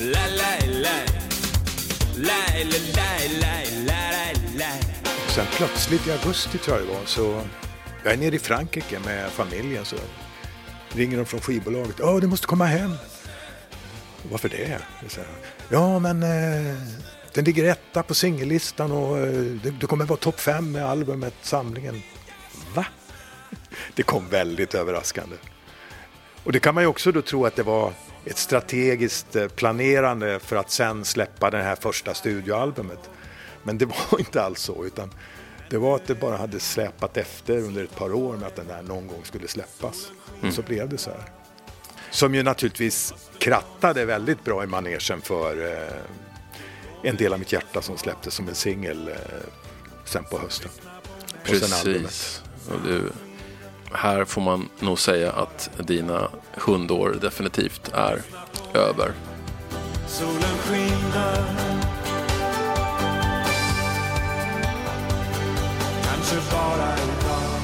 La 0.00 0.26
la 0.28 0.80
la. 0.80 1.29
Sen 5.34 5.46
plötsligt 5.52 6.06
i 6.06 6.12
augusti 6.12 6.58
tror 6.58 6.78
jag 6.78 6.86
det 6.86 6.94
var 6.94 7.04
så 7.04 7.42
jag 8.04 8.12
är 8.12 8.16
nere 8.16 8.34
i 8.34 8.38
Frankrike 8.38 8.98
med 9.04 9.30
familjen 9.30 9.84
så 9.84 9.96
ringer 10.88 11.16
de 11.16 11.26
från 11.26 11.40
skivbolaget. 11.40 11.96
Ja, 11.98 12.20
du 12.20 12.26
måste 12.26 12.46
komma 12.46 12.64
hem. 12.64 12.94
Varför 14.30 14.48
det? 14.48 14.78
Ja, 15.68 15.98
men 15.98 16.22
eh, 16.22 16.76
den 17.32 17.44
ligger 17.44 17.64
etta 17.64 18.02
på 18.02 18.14
singellistan 18.14 18.92
och 18.92 19.18
eh, 19.18 19.32
det, 19.32 19.70
det 19.70 19.86
kommer 19.86 20.04
vara 20.04 20.18
topp 20.18 20.40
fem 20.40 20.72
med 20.72 20.84
albumet, 20.86 21.34
samlingen. 21.42 22.02
Va? 22.74 22.86
Det 23.94 24.02
kom 24.02 24.28
väldigt 24.28 24.74
överraskande. 24.74 25.36
Och 26.44 26.52
det 26.52 26.60
kan 26.60 26.74
man 26.74 26.84
ju 26.84 26.88
också 26.88 27.12
då 27.12 27.22
tro 27.22 27.46
att 27.46 27.56
det 27.56 27.62
var 27.62 27.92
ett 28.24 28.38
strategiskt 28.38 29.36
eh, 29.36 29.48
planerande 29.48 30.38
för 30.38 30.56
att 30.56 30.70
sen 30.70 31.04
släppa 31.04 31.50
det 31.50 31.62
här 31.62 31.76
första 31.76 32.14
studioalbumet. 32.14 33.10
Men 33.62 33.78
det 33.78 33.84
var 34.10 34.18
inte 34.18 34.42
alls 34.42 34.60
så, 34.60 34.84
utan 34.84 35.10
det 35.70 35.78
var 35.78 35.96
att 35.96 36.06
det 36.06 36.14
bara 36.14 36.36
hade 36.36 36.60
släpat 36.60 37.16
efter 37.16 37.56
under 37.56 37.84
ett 37.84 37.96
par 37.96 38.14
år 38.14 38.36
med 38.36 38.46
att 38.46 38.56
den 38.56 38.66
där 38.66 38.82
någon 38.82 39.06
gång 39.06 39.20
skulle 39.24 39.48
släppas. 39.48 40.10
Och 40.42 40.52
så 40.52 40.62
blev 40.62 40.88
det 40.88 40.98
så 40.98 41.10
här. 41.10 41.24
Som 42.10 42.34
ju 42.34 42.42
naturligtvis 42.42 43.14
krattade 43.38 44.04
väldigt 44.04 44.44
bra 44.44 44.64
i 44.64 44.66
manegen 44.66 45.20
för 45.22 45.72
eh, 45.72 47.10
en 47.10 47.16
del 47.16 47.32
av 47.32 47.38
mitt 47.38 47.52
hjärta 47.52 47.82
som 47.82 47.98
släpptes 47.98 48.34
som 48.34 48.48
en 48.48 48.54
singel 48.54 49.08
eh, 49.08 49.14
sen 50.04 50.24
på 50.24 50.38
hösten. 50.38 50.70
Och 51.40 51.56
sen 51.56 51.72
albumet. 51.72 52.02
Precis. 52.02 52.42
Och 52.68 52.80
du, 52.84 53.12
här 53.92 54.24
får 54.24 54.40
man 54.40 54.68
nog 54.80 54.98
säga 54.98 55.32
att 55.32 55.70
dina 55.86 56.28
hundår 56.54 57.18
definitivt 57.20 57.90
är 57.94 58.22
över. 58.74 59.12
Solen 60.06 60.56
skiner. 60.58 61.44
Kanske 66.04 66.36
bara 66.52 66.94
idag. 66.94 67.60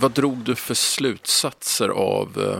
Vad 0.00 0.12
drog 0.12 0.38
du 0.38 0.54
för 0.54 0.74
slutsatser 0.74 1.88
av 1.88 2.28
eh, 2.40 2.58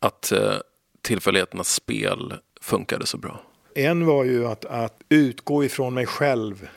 att 0.00 0.32
eh, 0.32 0.54
tillfälligheternas 1.02 1.74
spel 1.74 2.34
funkade 2.60 3.06
så 3.06 3.16
bra? 3.16 3.40
En 3.74 4.06
var 4.06 4.24
ju 4.24 4.46
att, 4.46 4.64
att 4.64 5.00
utgå 5.08 5.64
ifrån 5.64 5.94
mig 5.94 6.06
själv 6.06 6.68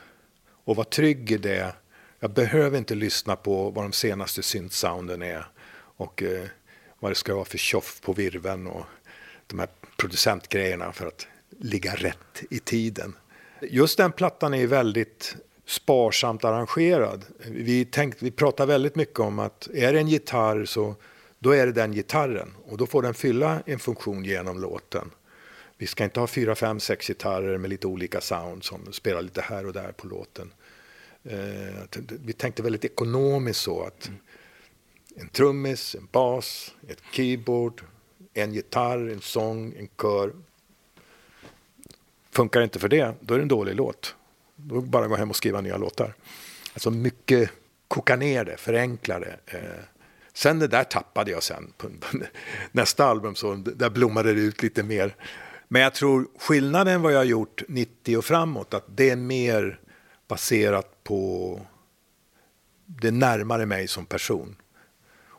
och 0.66 0.76
vara 0.76 0.86
trygg 0.86 1.32
i 1.32 1.38
det. 1.38 1.76
Jag 2.24 2.32
behöver 2.32 2.78
inte 2.78 2.96
lyssna 2.96 3.36
på 3.36 3.70
vad 3.70 3.86
de 3.86 3.92
senaste 3.92 4.44
syntsounden 4.44 5.22
är 5.22 5.46
och 5.98 6.24
eh, 6.24 6.44
vad 7.00 7.12
det 7.12 7.16
ska 7.16 7.36
vara 7.36 7.46
för 7.46 7.58
tjoff 7.58 8.02
på 8.02 8.14
virven 8.14 8.68
och 8.68 8.86
de 9.48 9.60
här 9.60 9.68
producentgrejerna 9.98 10.92
för 10.92 11.08
att 11.08 11.28
ligga 11.60 11.96
rätt 11.96 12.44
i 12.50 12.60
tiden. 12.60 13.16
Just 13.62 13.98
den 13.98 14.12
plattan 14.12 14.54
är 14.54 14.68
väldigt 14.68 15.36
sparsamt 15.66 16.44
arrangerad. 16.44 17.26
Vi, 17.48 17.86
tänkt, 17.86 18.22
vi 18.22 18.32
pratar 18.32 18.66
väldigt 18.66 18.96
mycket 18.96 19.20
om 19.20 19.40
att 19.40 19.68
är 19.74 19.94
det 19.94 20.00
en 20.00 20.08
gitarr 20.08 20.66
så 20.66 20.96
då 21.40 21.52
är 21.52 21.66
det 21.66 21.72
den 21.72 21.92
gitarren 21.92 22.56
och 22.66 22.78
då 22.78 22.86
får 22.86 23.02
den 23.02 23.14
fylla 23.14 23.62
en 23.66 23.80
funktion 23.80 24.26
genom 24.26 24.62
låten. 24.62 25.12
Vi 25.78 25.88
ska 25.88 26.04
inte 26.04 26.20
ha 26.20 26.28
fyra, 26.28 26.56
fem, 26.56 26.80
sex 26.80 27.08
gitarrer 27.08 27.58
med 27.58 27.70
lite 27.70 27.88
olika 27.88 28.22
sound 28.22 28.64
som 28.64 28.94
spelar 28.94 29.22
lite 29.22 29.42
här 29.42 29.66
och 29.66 29.74
där 29.74 29.92
på 29.92 30.08
låten. 30.08 30.52
Eh, 31.24 31.84
vi 32.08 32.34
tänkte 32.34 32.64
väldigt 32.64 32.86
ekonomiskt 32.86 33.60
så 33.60 33.84
att 33.84 34.12
en 35.16 35.30
trummis, 35.30 35.96
en 35.96 36.08
bas, 36.12 36.76
ett 36.88 37.02
keyboard, 37.12 37.82
en 38.34 38.54
gitarr, 38.54 39.10
en 39.10 39.22
sång, 39.22 39.74
en 39.78 39.88
kör. 40.02 40.34
Funkar 42.32 42.62
inte 42.62 42.80
för 42.80 42.90
det, 42.90 43.16
då 43.20 43.34
är 43.34 43.38
det 43.38 43.44
en 43.44 43.48
dålig 43.48 43.76
låt. 43.76 44.16
Då 44.56 44.78
är 44.78 44.82
det 44.82 44.88
bara 44.88 45.04
att 45.04 45.10
gå 45.10 45.16
hem 45.16 45.30
och 45.30 45.36
skriva 45.36 45.62
nya 45.62 45.78
låtar. 45.78 46.14
Alltså 46.74 46.92
mycket 46.92 47.50
koka 47.88 48.16
ner 48.16 48.46
det, 48.46 48.58
förenkla 48.58 49.20
det. 49.20 49.40
Eh, 49.46 49.84
sen 50.34 50.60
det 50.60 50.68
där 50.68 50.84
tappade 50.84 51.32
jag 51.32 51.44
sen. 51.44 51.74
På 51.78 51.88
nästa 52.72 53.06
album 53.06 53.36
så 53.36 53.56
där 53.56 53.90
blommade 53.90 54.34
det 54.34 54.42
ut 54.42 54.64
lite 54.64 54.84
mer. 54.84 55.16
Men 55.68 55.82
jag 55.82 55.94
tror 55.94 56.28
skillnaden 56.40 57.02
vad 57.02 57.14
jag 57.14 57.18
har 57.18 57.24
gjort 57.24 57.64
90 57.68 58.18
och 58.18 58.26
framåt, 58.26 58.74
att 58.74 58.86
det 58.88 59.10
är 59.10 59.16
mer 59.16 59.80
baserat 60.28 60.93
på 61.04 61.60
det 62.86 63.08
är 63.08 63.12
närmare 63.12 63.66
mig 63.66 63.88
som 63.88 64.06
person. 64.06 64.56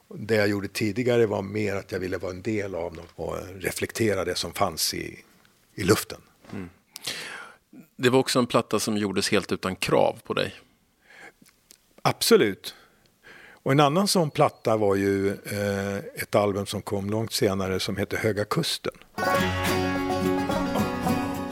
Det 0.08 0.34
jag 0.34 0.48
gjorde 0.48 0.68
tidigare 0.68 1.26
var 1.26 1.42
mer 1.42 1.76
att 1.76 1.92
jag 1.92 1.98
ville 1.98 2.18
vara 2.18 2.32
en 2.32 2.42
del 2.42 2.74
av 2.74 2.94
något 2.94 3.10
och 3.14 3.36
reflektera 3.54 4.24
det 4.24 4.34
som 4.34 4.52
fanns 4.52 4.94
i, 4.94 5.24
i 5.74 5.84
luften. 5.84 6.20
Det 7.96 8.10
var 8.10 8.18
också 8.18 8.38
en 8.38 8.46
platta 8.46 8.80
som 8.80 8.96
gjordes 8.96 9.30
helt 9.30 9.52
utan 9.52 9.76
krav 9.76 10.20
på 10.24 10.34
dig. 10.34 10.54
Absolut. 12.02 12.74
Och 13.52 13.72
en 13.72 13.80
annan 13.80 14.08
sån 14.08 14.30
platta 14.30 14.76
var 14.76 14.94
ju 14.94 15.28
eh, 15.28 15.96
ett 15.96 16.34
album 16.34 16.66
som 16.66 16.82
kom 16.82 17.10
långt 17.10 17.32
senare 17.32 17.80
som 17.80 17.96
heter 17.96 18.16
Höga 18.16 18.44
Kusten. 18.44 18.94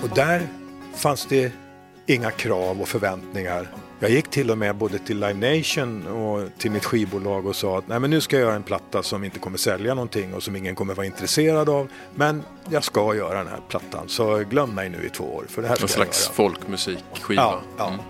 Och 0.02 0.08
där 0.14 0.48
fanns 0.94 1.26
det 1.26 1.52
inga 2.06 2.30
krav 2.30 2.80
och 2.80 2.88
förväntningar. 2.88 3.68
Jag 4.02 4.10
gick 4.10 4.30
till 4.30 4.50
och 4.50 4.58
med 4.58 4.76
både 4.76 4.98
till 4.98 5.20
Live 5.20 5.56
Nation 5.58 6.06
och 6.06 6.48
till 6.58 6.70
mitt 6.70 6.84
skivbolag 6.84 7.46
och 7.46 7.56
sa 7.56 7.78
att 7.78 7.88
Nej, 7.88 8.00
men 8.00 8.10
nu 8.10 8.20
ska 8.20 8.36
jag 8.36 8.42
göra 8.46 8.54
en 8.54 8.62
platta 8.62 9.02
som 9.02 9.24
inte 9.24 9.38
kommer 9.38 9.58
sälja 9.58 9.94
någonting 9.94 10.34
och 10.34 10.42
som 10.42 10.56
ingen 10.56 10.74
kommer 10.74 10.94
vara 10.94 11.06
intresserad 11.06 11.68
av. 11.68 11.88
Men 12.14 12.42
jag 12.70 12.84
ska 12.84 13.14
göra 13.14 13.38
den 13.38 13.46
här 13.46 13.60
plattan, 13.68 14.08
så 14.08 14.38
glöm 14.38 14.74
mig 14.74 14.88
nu 14.90 15.06
i 15.06 15.10
två 15.10 15.24
år. 15.24 15.44
För 15.48 15.62
det 15.62 15.68
här 15.68 15.74
ska 15.74 15.84
En 15.84 15.88
slags 15.88 16.30
jag 16.36 16.44
göra. 16.44 16.50
folkmusikskiva. 16.50 17.42
Ja, 17.42 17.60
ja. 17.78 17.88
Mm. 17.88 18.00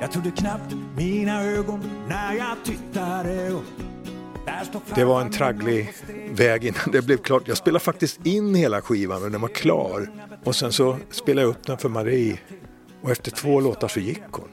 Jag 0.00 0.12
trodde 0.12 0.30
knappt 0.30 0.74
mina 0.96 1.42
ögon 1.44 1.90
när 2.08 2.34
jag 2.34 2.56
tittade 2.64 3.48
upp. 3.48 3.64
Det 4.94 5.04
var 5.04 5.20
en 5.20 5.30
tragglig 5.30 5.92
väg 6.30 6.64
innan 6.64 6.90
det 6.92 7.02
blev 7.02 7.16
klart. 7.16 7.42
Jag 7.48 7.56
spelade 7.56 7.84
faktiskt 7.84 8.26
in 8.26 8.54
hela 8.54 8.80
skivan 8.82 9.22
och 9.24 9.30
den 9.30 9.40
var 9.40 9.48
klar. 9.48 10.10
Och 10.44 10.56
sen 10.56 10.72
så 10.72 10.98
spelade 11.10 11.42
jag 11.46 11.50
upp 11.50 11.66
den 11.66 11.78
för 11.78 11.88
Marie. 11.88 12.38
Och 13.02 13.10
efter 13.10 13.30
två 13.30 13.60
låtar 13.60 13.88
så 13.88 14.00
gick 14.00 14.22
hon. 14.30 14.48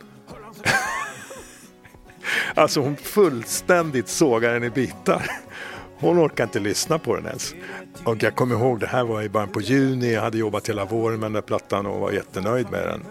alltså 2.56 2.80
hon 2.80 2.96
fullständigt 2.96 4.08
sågade 4.08 4.54
den 4.54 4.64
i 4.64 4.70
bitar. 4.70 5.32
Hon 5.98 6.20
orkade 6.20 6.44
inte 6.44 6.60
lyssna 6.60 7.00
på 7.00 7.16
den 7.16 7.26
ens. 7.26 7.54
Och 8.04 8.24
jag 8.24 8.36
kommer 8.36 8.56
ihåg, 8.56 8.80
det 8.80 8.88
här 8.88 9.04
var 9.04 9.22
i 9.22 9.30
början 9.30 9.50
på 9.50 9.62
juni. 9.62 10.14
Jag 10.14 10.22
hade 10.22 10.38
jobbat 10.38 10.70
hela 10.70 10.86
våren 10.86 11.20
med 11.20 11.26
den 11.26 11.34
där 11.34 11.42
plattan 11.42 11.86
och 11.86 12.00
var 12.00 12.12
jättenöjd 12.12 12.72
med 12.72 12.88
den. 12.88 13.06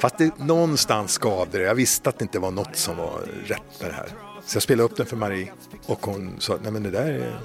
Fast 0.00 0.18
det, 0.18 0.38
någonstans 0.38 1.18
gav 1.18 1.48
det. 1.50 1.62
Jag 1.62 1.74
visste 1.74 2.08
att 2.08 2.18
det 2.18 2.22
inte 2.22 2.38
var 2.38 2.50
något 2.50 2.76
som 2.76 2.96
var 2.96 3.20
rätt 3.44 3.80
med 3.80 3.90
det 3.90 3.94
här. 3.94 4.08
Så 4.46 4.56
jag 4.56 4.62
spelade 4.62 4.84
upp 4.84 4.96
den 4.96 5.06
för 5.06 5.16
Marie 5.16 5.52
och 5.86 6.06
hon 6.06 6.36
sa, 6.38 6.58
nej 6.62 6.72
men 6.72 6.82
det 6.82 6.90
där 6.90 7.12
är 7.12 7.38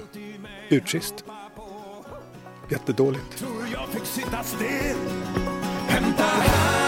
urtrist. 0.69 1.25
Jättedåligt. 2.69 3.37
tror 3.37 3.67
jag 3.73 3.89
fick 3.89 4.05
sitta 4.05 4.43
still. 4.43 4.97
Hämta 5.87 6.23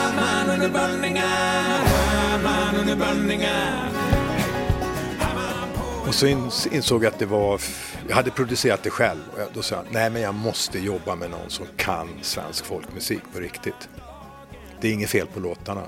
hammaren 0.10 0.49
under 0.49 0.70
bönningar, 0.70 1.86
hammaren 1.86 2.76
under 2.76 2.95
bönningar. 2.95 3.89
Och 6.07 6.16
så 6.16 6.28
insåg 6.72 7.03
jag 7.03 7.14
att 7.14 7.20
det 7.20 7.26
var, 7.26 7.62
jag 8.07 8.16
hade 8.16 8.32
producerat 8.32 8.84
det 8.84 8.89
själv. 8.89 9.20
Och 9.34 9.39
då 9.53 9.62
sa 9.62 9.76
jag, 9.76 9.86
nej 9.91 10.10
men 10.10 10.22
jag 10.22 10.36
måste 10.36 10.80
jobba 10.80 11.16
med 11.16 11.30
någon 11.32 11.49
som 11.49 11.66
kan 11.78 12.07
svensk 12.22 12.66
folkmusik 12.66 13.22
på 13.34 13.39
riktigt. 13.39 13.89
Det 14.82 14.88
är 14.88 14.93
inget 14.93 15.10
fel 15.10 15.28
på 15.28 15.39
låtarna. 15.39 15.84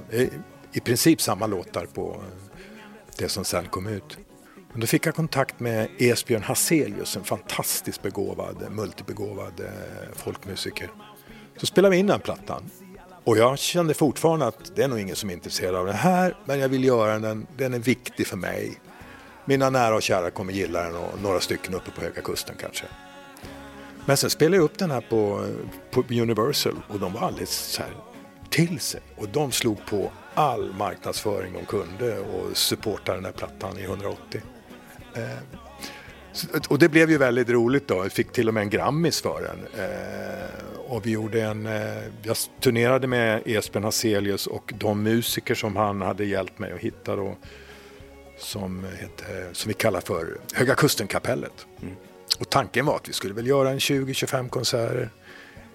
I 0.74 0.80
princip 0.80 1.22
samma 1.22 1.48
låtar 1.48 1.86
på 1.86 2.12
eh, 2.12 2.62
det 3.18 3.30
som 3.30 3.46
sen 3.46 3.66
kom 3.66 3.88
ut. 3.88 4.18
Men 4.72 4.82
då 4.82 4.88
fick 4.88 5.06
jag 5.06 5.16
kontakt 5.16 5.60
med 5.60 5.88
Esbjörn 5.98 6.44
Hazelius, 6.44 7.18
en 7.18 7.24
fantastiskt 7.24 8.02
begåvad, 8.02 8.72
multibegåvad 8.72 9.60
eh, 9.60 10.16
folkmusiker. 10.16 10.92
Så 11.58 11.66
spelade 11.66 11.92
vi 11.92 12.00
in 12.00 12.08
den 12.08 12.20
plattan. 12.20 12.64
Och 13.24 13.38
jag 13.38 13.60
kände 13.60 13.94
fortfarande 13.94 14.48
att 14.48 14.76
det 14.76 14.84
är 14.84 14.88
nog 14.88 15.00
ingen 15.00 15.16
som 15.16 15.30
är 15.30 15.34
intresserad 15.34 15.76
av 15.76 15.86
den 15.86 15.96
här, 15.96 16.36
men 16.46 16.60
jag 16.60 16.70
vill 16.70 16.84
göra 16.84 17.20
den, 17.20 17.48
den 17.58 17.74
är 17.74 17.80
viktig 17.80 18.28
för 18.28 18.38
mig. 18.38 18.80
Mina 19.46 19.70
nära 19.70 19.96
och 19.96 20.02
kära 20.02 20.32
kommer 20.32 20.54
gilla 20.54 20.84
den 20.84 20.96
och 20.96 21.22
några 21.22 21.40
stycken 21.40 21.74
uppe 21.74 21.92
på 21.92 22.02
Höga 22.02 22.22
Kusten 22.22 22.56
kanske. 22.60 22.86
Men 24.06 24.18
sen 24.18 24.30
spelade 24.30 24.58
jag 24.58 24.64
upp 24.64 24.78
den 24.78 24.92
här 24.92 25.02
på, 25.02 25.46
på 25.92 26.04
Universal 26.10 26.76
och 26.88 27.00
de 27.00 27.14
var 27.14 27.22
alldeles 27.22 27.50
så 27.50 27.82
här 27.82 27.92
till 28.50 28.80
sig. 28.80 29.02
Och 29.16 29.30
de 29.30 29.52
slog 29.52 29.86
på 29.86 30.12
all 30.34 30.74
marknadsföring 30.74 31.54
de 31.54 31.66
kunde 31.66 32.20
och 32.20 32.58
supportade 32.58 33.18
den 33.18 33.26
här 33.26 33.32
plattan 33.32 33.80
i 33.80 33.84
180. 33.84 34.42
Eh, 35.16 35.24
och 36.68 36.80
det 36.80 36.90
blev 36.90 37.12
ju 37.12 37.18
väldigt 37.18 37.50
roligt 37.50 37.88
då. 37.88 37.96
Jag 37.96 38.12
fick 38.12 38.32
till 38.32 38.48
och 38.48 38.54
med 38.54 38.62
en 38.62 38.70
Grammis 38.70 39.22
för 39.22 39.42
den. 39.42 39.86
Eh, 39.86 40.92
och 40.92 41.06
vi 41.06 41.12
gjorde 41.12 41.42
en, 41.42 41.66
eh, 41.66 42.04
jag 42.24 42.38
turnerade 42.60 43.08
med 43.08 43.42
Espen 43.46 43.84
Hazelius 43.84 44.48
och 44.48 44.74
de 44.78 45.04
musiker 45.04 45.56
som 45.56 45.76
han 45.76 46.02
hade 46.02 46.26
hjälpt 46.26 46.60
mig 46.60 46.72
att 46.72 46.80
hitta 46.80 47.16
då. 47.16 47.36
Som, 48.38 48.84
hette, 49.00 49.50
som 49.52 49.68
vi 49.68 49.74
kallar 49.74 50.02
för 50.02 50.38
Höga 50.54 50.76
Kusten-kapellet. 50.76 51.68
Och 52.40 52.50
tanken 52.50 52.86
var 52.86 52.96
att 52.96 53.10
vi 53.10 53.14
skulle 53.14 53.34
väl 53.34 53.48
göra 53.48 53.70
en 53.70 53.80
20-25 53.80 54.50
konserter. 54.50 55.10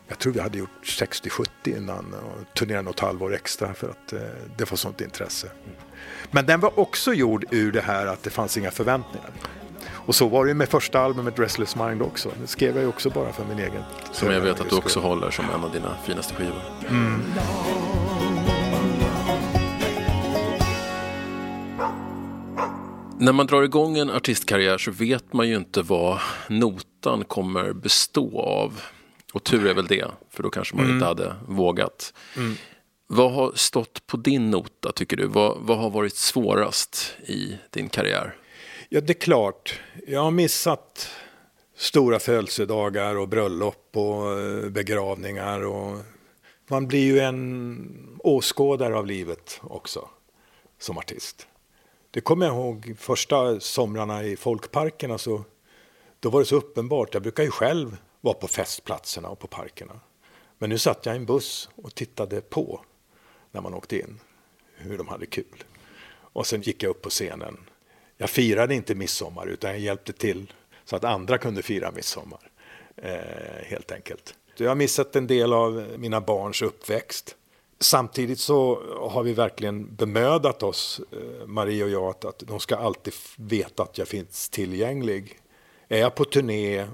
Jag 0.08 0.18
tror 0.18 0.32
vi 0.32 0.40
hade 0.40 0.58
gjort 0.58 0.82
60-70 0.82 1.48
innan 1.64 2.14
och 2.14 2.54
turnerade 2.54 2.82
något 2.82 3.00
halvår 3.00 3.34
extra 3.34 3.74
för 3.74 3.88
att 3.88 4.12
eh, 4.12 4.20
det 4.56 4.70
var 4.70 4.76
sånt 4.76 5.00
intresse. 5.00 5.50
Men 6.30 6.46
den 6.46 6.60
var 6.60 6.78
också 6.78 7.14
gjord 7.14 7.44
ur 7.50 7.72
det 7.72 7.80
här 7.80 8.06
att 8.06 8.22
det 8.22 8.30
fanns 8.30 8.56
inga 8.56 8.70
förväntningar. 8.70 9.30
Och 10.06 10.14
så 10.14 10.28
var 10.28 10.44
det 10.44 10.48
ju 10.48 10.54
med 10.54 10.68
första 10.68 11.00
albumet 11.00 11.38
Restless 11.38 11.76
Mind 11.76 12.02
också. 12.02 12.30
Det 12.40 12.46
skrev 12.46 12.74
jag 12.74 12.82
ju 12.82 12.88
också 12.88 13.10
bara 13.10 13.32
för 13.32 13.44
min 13.44 13.58
egen. 13.58 13.82
Som 14.12 14.30
jag 14.30 14.40
vet 14.40 14.60
att 14.60 14.70
du 14.70 14.76
också 14.76 15.00
håller 15.00 15.30
som 15.30 15.44
en 15.54 15.64
av 15.64 15.72
dina 15.72 15.96
finaste 16.04 16.34
skivor. 16.34 16.62
När 23.18 23.32
man 23.32 23.46
drar 23.46 23.62
igång 23.62 23.98
en 23.98 24.10
artistkarriär 24.10 24.78
så 24.78 24.90
vet 24.90 25.32
man 25.32 25.48
ju 25.48 25.56
inte 25.56 25.82
vad 25.82 26.18
notan 26.48 27.24
kommer 27.24 27.72
bestå 27.72 28.40
av. 28.40 28.80
Och 29.32 29.44
tur 29.44 29.66
är 29.66 29.74
väl 29.74 29.86
det, 29.86 30.06
för 30.30 30.42
då 30.42 30.50
kanske 30.50 30.76
man 30.76 30.90
inte 30.90 31.06
hade 31.06 31.34
vågat. 31.48 32.12
Vad 33.06 33.32
har 33.32 33.52
stått 33.54 34.06
på 34.06 34.16
din 34.16 34.50
nota 34.50 34.92
tycker 34.92 35.16
du? 35.16 35.26
Vad, 35.26 35.56
vad 35.60 35.78
har 35.78 35.90
varit 35.90 36.16
svårast 36.16 37.14
i 37.26 37.58
din 37.70 37.88
karriär? 37.88 38.34
Ja, 38.88 39.00
det 39.00 39.12
är 39.12 39.20
klart. 39.20 39.80
Jag 40.06 40.20
har 40.20 40.30
missat 40.30 41.10
stora 41.74 42.18
födelsedagar 42.18 43.16
och 43.16 43.28
bröllop 43.28 43.90
och 43.92 44.40
eh, 44.40 44.70
begravningar. 44.70 45.66
Och 45.66 45.98
man 46.68 46.86
blir 46.86 47.04
ju 47.04 47.18
en 47.18 48.18
åskådare 48.18 48.96
av 48.96 49.06
livet 49.06 49.60
också 49.62 50.08
som 50.78 50.98
artist. 50.98 51.46
Det 52.10 52.20
kommer 52.20 52.46
jag 52.46 52.54
ihåg 52.54 52.94
första 52.98 53.60
somrarna 53.60 54.24
i 54.24 54.36
folkparkerna. 54.36 55.18
Så, 55.18 55.44
då 56.20 56.30
var 56.30 56.40
det 56.40 56.46
så 56.46 56.56
uppenbart. 56.56 57.14
Jag 57.14 57.22
brukar 57.22 57.42
ju 57.42 57.50
själv 57.50 57.96
vara 58.20 58.34
på 58.34 58.48
festplatserna 58.48 59.28
och 59.28 59.38
på 59.38 59.46
parkerna. 59.46 60.00
Men 60.58 60.70
nu 60.70 60.78
satt 60.78 61.06
jag 61.06 61.14
i 61.14 61.18
en 61.18 61.26
buss 61.26 61.68
och 61.76 61.94
tittade 61.94 62.40
på 62.40 62.80
när 63.52 63.60
man 63.60 63.74
åkte 63.74 63.98
in. 63.98 64.20
Hur 64.76 64.98
de 64.98 65.08
hade 65.08 65.26
kul. 65.26 65.64
Och 66.08 66.46
sen 66.46 66.60
gick 66.60 66.82
jag 66.82 66.90
upp 66.90 67.02
på 67.02 67.10
scenen. 67.10 67.56
Jag 68.16 68.30
firade 68.30 68.74
inte 68.74 68.94
midsommar 68.94 69.46
utan 69.46 69.70
jag 69.70 69.80
hjälpte 69.80 70.12
till 70.12 70.52
så 70.84 70.96
att 70.96 71.04
andra 71.04 71.38
kunde 71.38 71.62
fira 71.62 71.90
midsommar. 71.90 72.50
Eh, 72.96 73.64
helt 73.64 73.92
enkelt. 73.92 74.34
Jag 74.56 74.68
har 74.70 74.74
missat 74.74 75.16
en 75.16 75.26
del 75.26 75.52
av 75.52 75.86
mina 75.98 76.20
barns 76.20 76.62
uppväxt. 76.62 77.36
Samtidigt 77.78 78.38
så 78.38 78.82
har 79.10 79.22
vi 79.22 79.32
verkligen 79.32 79.94
bemödat 79.94 80.62
oss, 80.62 81.00
eh, 81.12 81.46
Marie 81.46 81.84
och 81.84 81.90
jag, 81.90 82.04
att, 82.04 82.24
att 82.24 82.38
de 82.38 82.60
ska 82.60 82.76
alltid 82.76 83.14
veta 83.36 83.82
att 83.82 83.98
jag 83.98 84.08
finns 84.08 84.48
tillgänglig. 84.48 85.40
Är 85.88 85.98
jag 85.98 86.14
på 86.14 86.24
turné 86.24 86.86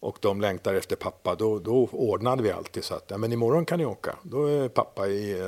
och 0.00 0.18
de 0.20 0.40
längtar 0.40 0.74
efter 0.74 0.96
pappa, 0.96 1.34
då, 1.34 1.58
då 1.58 1.88
ordnade 1.92 2.42
vi 2.42 2.50
alltid 2.50 2.84
så 2.84 2.94
att 2.94 3.04
ja, 3.08 3.18
men 3.18 3.32
imorgon 3.32 3.64
kan 3.64 3.78
ni 3.78 3.84
åka. 3.84 4.16
Då 4.22 4.46
är 4.46 4.68
pappa 4.68 5.08
i 5.08 5.40
eh, 5.40 5.46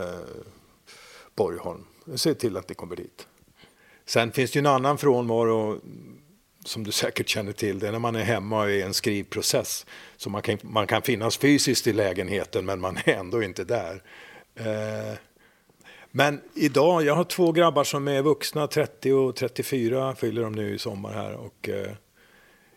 Borgholm. 1.35 1.85
Se 2.17 2.35
till 2.35 2.57
att 2.57 2.69
ni 2.69 2.75
kommer 2.75 2.97
dit. 2.97 3.27
Sen 4.07 4.33
finns 4.33 4.51
det 4.51 4.57
ju 4.57 4.61
en 4.61 4.67
annan 4.67 4.99
frånvaro 4.99 5.81
som 6.65 6.85
du 6.85 6.93
säkert 6.93 7.29
känner 7.29 7.53
till. 7.53 7.79
Det 7.79 7.89
är 7.89 7.93
när 7.93 7.99
man 7.99 8.17
är 8.17 8.25
hemma 8.25 8.69
i 8.69 8.83
en 8.83 8.95
skrivprocess. 8.95 9.87
Så 10.17 10.31
man 10.31 10.43
kan, 10.43 10.59
man 10.63 10.87
kan 10.87 11.03
finnas 11.03 11.37
fysiskt 11.37 11.87
i 11.87 11.93
lägenheten 11.93 12.65
men 12.65 12.81
man 12.81 12.97
är 13.05 13.15
ändå 13.15 13.43
inte 13.43 13.65
där. 13.65 14.03
Eh, 14.55 15.19
men 16.11 16.41
idag, 16.55 17.03
jag 17.03 17.15
har 17.15 17.25
två 17.25 17.53
grabbar 17.53 17.85
som 17.85 18.09
är 18.09 18.23
vuxna, 18.23 18.67
30 18.67 19.13
och 19.13 19.37
34 19.37 20.15
fyller 20.15 20.43
de 20.43 20.53
nu 20.53 20.75
i 20.75 20.79
sommar 20.79 21.13
här. 21.13 21.33
Och 21.35 21.69
eh, 21.69 21.91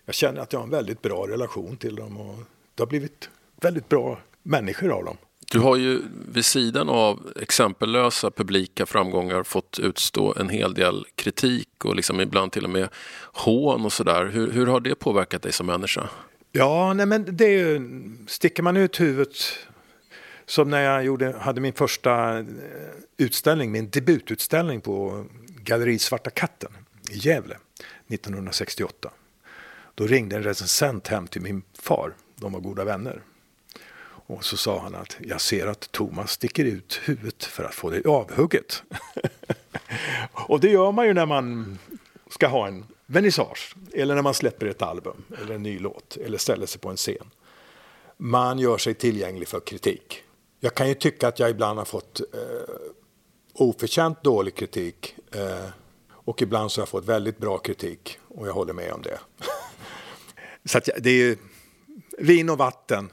jag 0.06 0.16
känner 0.16 0.42
att 0.42 0.54
jag 0.54 0.60
har 0.60 0.64
en 0.64 0.70
väldigt 0.70 1.02
bra 1.02 1.28
relation 1.28 1.78
till 1.78 1.96
dem. 1.96 2.18
Och 2.18 2.38
det 2.76 2.82
har 2.82 2.88
blivit 2.88 3.30
väldigt 3.62 3.90
bra 3.90 4.20
människor 4.44 4.92
av 4.92 5.06
dem. 5.06 5.18
Du 5.52 5.60
har 5.60 5.76
ju 5.76 6.02
vid 6.28 6.46
sidan 6.46 6.89
av 6.89 7.32
exempellösa 7.41 8.32
publika 8.32 8.86
framgångar 8.86 9.43
fått 9.43 9.80
utstå 9.80 10.34
en 10.39 10.50
hel 10.50 10.74
del 10.74 11.06
kritik 11.16 11.86
och 11.86 11.96
liksom 11.96 12.22
ibland 12.22 12.52
till 12.52 12.64
och 12.64 12.70
med 12.70 12.89
hån 13.22 13.86
och 13.86 13.93
sådär. 13.93 14.26
Hur, 14.26 14.52
hur 14.52 14.68
har 14.68 14.80
det 14.80 14.96
påverkat 14.96 15.41
dig 15.41 15.52
som 15.52 15.66
människa? 15.66 16.10
Ja, 16.52 16.93
nej 16.93 17.06
men 17.06 17.38
det 17.38 17.46
är 17.46 17.58
ju, 17.58 17.82
sticker 18.28 18.64
man 18.64 18.78
ut 18.78 19.00
huvudet 19.00 19.36
som 20.46 20.70
när 20.70 20.82
jag 20.82 21.06
gjorde, 21.06 21.38
hade 21.39 21.62
min 21.62 21.74
första 21.74 22.39
eh, 22.39 22.46
utställning, 23.18 23.72
min 23.72 23.89
debututställning 23.89 24.82
på 24.82 25.26
Galleri 25.48 26.00
Svarta 26.00 26.30
katten 26.30 26.72
i 27.12 27.18
Gävle 27.18 27.58
1968. 28.08 29.10
Då 29.96 30.08
ringde 30.08 30.36
en 30.36 30.43
recensent 30.43 31.08
hem 31.08 31.28
till 31.28 31.41
min 31.41 31.62
far, 31.80 32.14
de 32.36 32.54
var 32.54 32.60
goda 32.60 32.84
vänner. 32.84 33.22
Och 34.28 34.46
så 34.46 34.58
sa 34.58 34.80
han 34.80 34.96
att 34.96 35.18
jag 35.20 35.42
ser 35.42 35.68
att 35.68 35.92
Thomas 35.92 36.32
sticker 36.32 36.66
ut 36.66 37.02
huvudet 37.04 37.44
för 37.44 37.64
att 37.64 37.76
få 37.76 37.90
det 37.90 38.06
avhugget. 38.06 38.84
och 40.32 40.60
det 40.60 40.70
gör 40.70 40.92
man 40.92 41.06
ju 41.08 41.14
när 41.14 41.26
man 41.26 41.80
ska 42.30 42.48
ha 42.48 42.68
en 42.68 42.86
vernissage 43.06 43.76
eller 43.94 44.16
när 44.16 44.22
man 44.22 44.34
släpper 44.34 44.66
ett 44.66 44.82
album 44.82 45.24
eller 45.42 45.56
en 45.56 45.64
ny 45.64 45.80
låt 45.80 46.18
eller 46.18 46.38
ställer 46.38 46.66
sig 46.66 46.82
på 46.82 46.90
en 46.90 46.98
scen. 46.98 47.30
Man 48.18 48.60
gör 48.60 48.78
sig 48.78 48.94
tillgänglig 48.94 49.48
för 49.48 49.60
kritik. 49.60 50.24
Jag 50.60 50.76
kan 50.76 50.88
ju 50.88 50.94
tycka 50.94 51.28
att 51.28 51.40
jag 51.40 51.50
ibland 51.50 51.80
har 51.80 51.86
fått 51.86 52.20
eh, 52.20 52.76
oförtjänt 53.54 54.24
dålig 54.24 54.56
kritik 54.56 55.16
eh, 55.32 55.70
och 56.12 56.42
ibland 56.42 56.72
så 56.72 56.82
har 56.82 56.84
jag 56.84 56.90
fått 56.90 57.06
väldigt 57.06 57.38
bra 57.38 57.58
kritik 57.58 58.18
och 58.28 58.48
jag 58.48 58.54
håller 58.54 58.74
med 58.74 58.92
om 58.92 59.02
det. 59.02 59.20
så 60.66 60.78
att 60.78 60.90
det 60.98 61.10
är 61.10 61.18
ju 61.18 61.38
vin 62.18 62.50
och 62.50 62.58
vatten. 62.58 63.10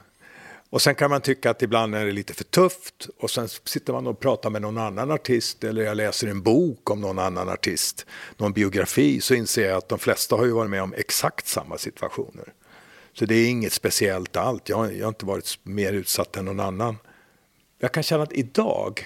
Och 0.73 0.81
sen 0.81 0.95
kan 0.95 1.09
man 1.09 1.21
tycka 1.21 1.49
att 1.49 1.61
ibland 1.61 1.95
är 1.95 2.05
det 2.05 2.11
lite 2.11 2.33
för 2.33 2.43
tufft 2.43 3.07
och 3.19 3.31
sen 3.31 3.47
sitter 3.49 3.93
man 3.93 4.07
och 4.07 4.19
pratar 4.19 4.49
med 4.49 4.61
någon 4.61 4.77
annan 4.77 5.11
artist 5.11 5.63
eller 5.63 5.83
jag 5.83 5.97
läser 5.97 6.27
en 6.27 6.41
bok 6.41 6.89
om 6.89 7.01
någon 7.01 7.19
annan 7.19 7.49
artist, 7.49 8.05
någon 8.37 8.53
biografi, 8.53 9.21
så 9.21 9.33
inser 9.33 9.67
jag 9.67 9.77
att 9.77 9.89
de 9.89 9.99
flesta 9.99 10.35
har 10.35 10.45
ju 10.45 10.51
varit 10.51 10.69
med 10.69 10.81
om 10.83 10.93
exakt 10.93 11.47
samma 11.47 11.77
situationer. 11.77 12.53
Så 13.13 13.25
det 13.25 13.35
är 13.35 13.49
inget 13.49 13.73
speciellt 13.73 14.35
allt, 14.35 14.69
jag, 14.69 14.77
har- 14.77 14.91
jag 14.91 15.05
har 15.05 15.09
inte 15.09 15.25
varit 15.25 15.59
mer 15.63 15.93
utsatt 15.93 16.37
än 16.37 16.45
någon 16.45 16.59
annan. 16.59 16.97
Jag 17.79 17.91
kan 17.91 18.03
känna 18.03 18.23
att 18.23 18.33
idag 18.33 19.05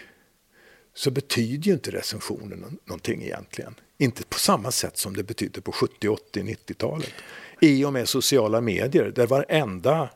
så 0.93 1.11
betyder 1.11 1.68
ju 1.68 1.74
inte 1.74 1.91
recensionen 1.91 2.80
någonting 2.86 3.24
egentligen. 3.24 3.76
Inte 3.97 4.24
på 4.24 4.39
samma 4.39 4.72
sätt 4.72 4.97
som 4.97 5.15
det 5.15 5.24
betydde 5.24 5.61
på 5.61 5.72
70, 5.72 6.07
80, 6.09 6.41
90-talet. 6.41 7.13
I 7.61 7.86
och 7.86 7.93
med 7.93 8.09
sociala 8.09 8.61
medier 8.61 9.11
där 9.15 9.28
varenda 9.28 10.09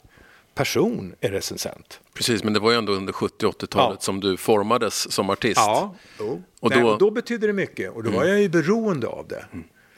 person 0.56 1.16
är 1.20 1.30
recensent. 1.32 1.99
Precis, 2.14 2.43
men 2.43 2.54
det 2.54 2.60
var 2.60 2.72
ju 2.72 2.78
ändå 2.78 2.93
under 2.93 3.14
70 3.14 3.45
80-talet 3.45 3.97
Ja. 3.99 4.04
som 4.04 4.20
du 4.20 4.38
formades 4.38 5.12
som 5.12 5.30
artist. 5.30 5.58
Ja, 5.58 5.95
jo. 6.20 6.43
Och 6.60 6.70
Nej, 6.70 6.82
då- 6.82 6.89
och 6.89 6.97
då 6.99 7.12
betyder 7.12 7.47
det 7.47 7.54
mycket 7.54 7.91
och 7.91 8.04
då 8.04 8.12
var 8.12 8.26
jag 8.26 8.41
ju 8.41 8.49
beroende 8.49 9.08
av 9.08 9.28
det. 9.28 9.45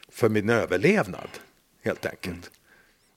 För 0.09 0.29
min 0.29 0.49
överlevnad, 0.49 1.29
helt 1.83 2.05
enkelt. 2.05 2.51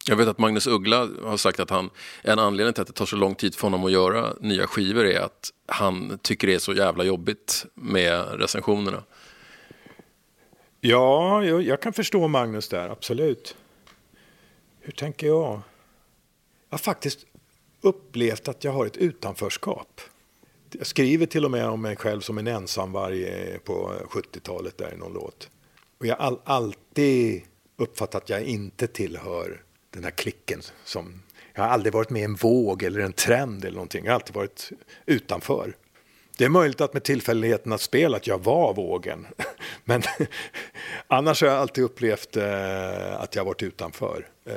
Jag 0.08 0.16
vet 0.16 0.28
att 0.28 0.38
Magnus 0.38 0.66
Uggla 0.66 1.08
har 1.24 1.36
sagt 1.36 1.60
att 1.60 1.70
han, 1.70 1.90
en 2.22 2.38
anledning 2.38 2.72
till 2.74 2.80
att 2.82 2.86
det 2.86 2.92
tar 2.92 3.06
så 3.06 3.16
lång 3.16 3.34
tid 3.34 3.54
för 3.54 3.62
honom 3.62 3.84
att 3.84 3.92
göra 3.92 4.32
nya 4.40 4.66
skivor 4.66 5.06
är 5.06 5.20
att 5.20 5.50
han 5.66 6.18
tycker 6.22 6.46
det 6.46 6.54
är 6.54 6.58
så 6.58 6.72
jävla 6.74 7.04
jobbigt 7.04 7.66
med 7.74 8.40
recensionerna. 8.40 9.02
Ja, 10.80 11.44
jag, 11.44 11.62
jag 11.62 11.82
kan 11.82 11.92
förstå 11.92 12.28
Magnus 12.28 12.68
där, 12.68 12.88
absolut. 12.88 13.56
Hur 14.80 14.92
tänker 14.92 15.26
jag? 15.26 15.60
Har 16.70 16.78
faktiskt 16.78 17.25
upplevt 17.86 18.48
att 18.48 18.64
jag 18.64 18.72
har 18.72 18.86
ett 18.86 18.96
utanförskap. 18.96 20.00
Jag 20.70 20.86
skriver 20.86 21.26
till 21.26 21.44
och 21.44 21.50
med 21.50 21.68
om 21.68 21.82
mig 21.82 21.96
själv 21.96 22.20
som 22.20 22.38
en 22.38 22.46
ensamvarg 22.46 23.58
på 23.64 23.92
70-talet 24.10 24.78
där 24.78 24.94
i 24.94 24.96
någon 24.96 25.12
låt. 25.12 25.50
Och 25.98 26.06
jag 26.06 26.16
har 26.16 26.26
all, 26.26 26.40
alltid 26.44 27.42
uppfattat 27.76 28.22
att 28.22 28.28
jag 28.28 28.42
inte 28.42 28.86
tillhör 28.86 29.62
den 29.90 30.04
här 30.04 30.10
klicken 30.10 30.60
som... 30.84 31.22
Jag 31.54 31.62
har 31.62 31.68
aldrig 31.68 31.92
varit 31.92 32.10
med 32.10 32.20
i 32.20 32.24
en 32.24 32.34
våg 32.34 32.82
eller 32.82 33.00
en 33.00 33.12
trend 33.12 33.64
eller 33.64 33.74
någonting. 33.74 34.04
Jag 34.04 34.12
har 34.12 34.14
alltid 34.14 34.34
varit 34.34 34.70
utanför. 35.06 35.76
Det 36.36 36.44
är 36.44 36.48
möjligt 36.48 36.80
att 36.80 36.92
med 36.92 37.02
tillfälligheternas 37.02 37.82
spel 37.82 38.14
att 38.14 38.26
jag 38.26 38.44
var 38.44 38.74
vågen. 38.74 39.26
Men 39.84 40.02
annars 41.06 41.42
har 41.42 41.48
jag 41.48 41.58
alltid 41.58 41.84
upplevt 41.84 42.36
eh, 42.36 43.20
att 43.20 43.34
jag 43.34 43.44
varit 43.44 43.62
utanför. 43.62 44.28
Eh, 44.44 44.54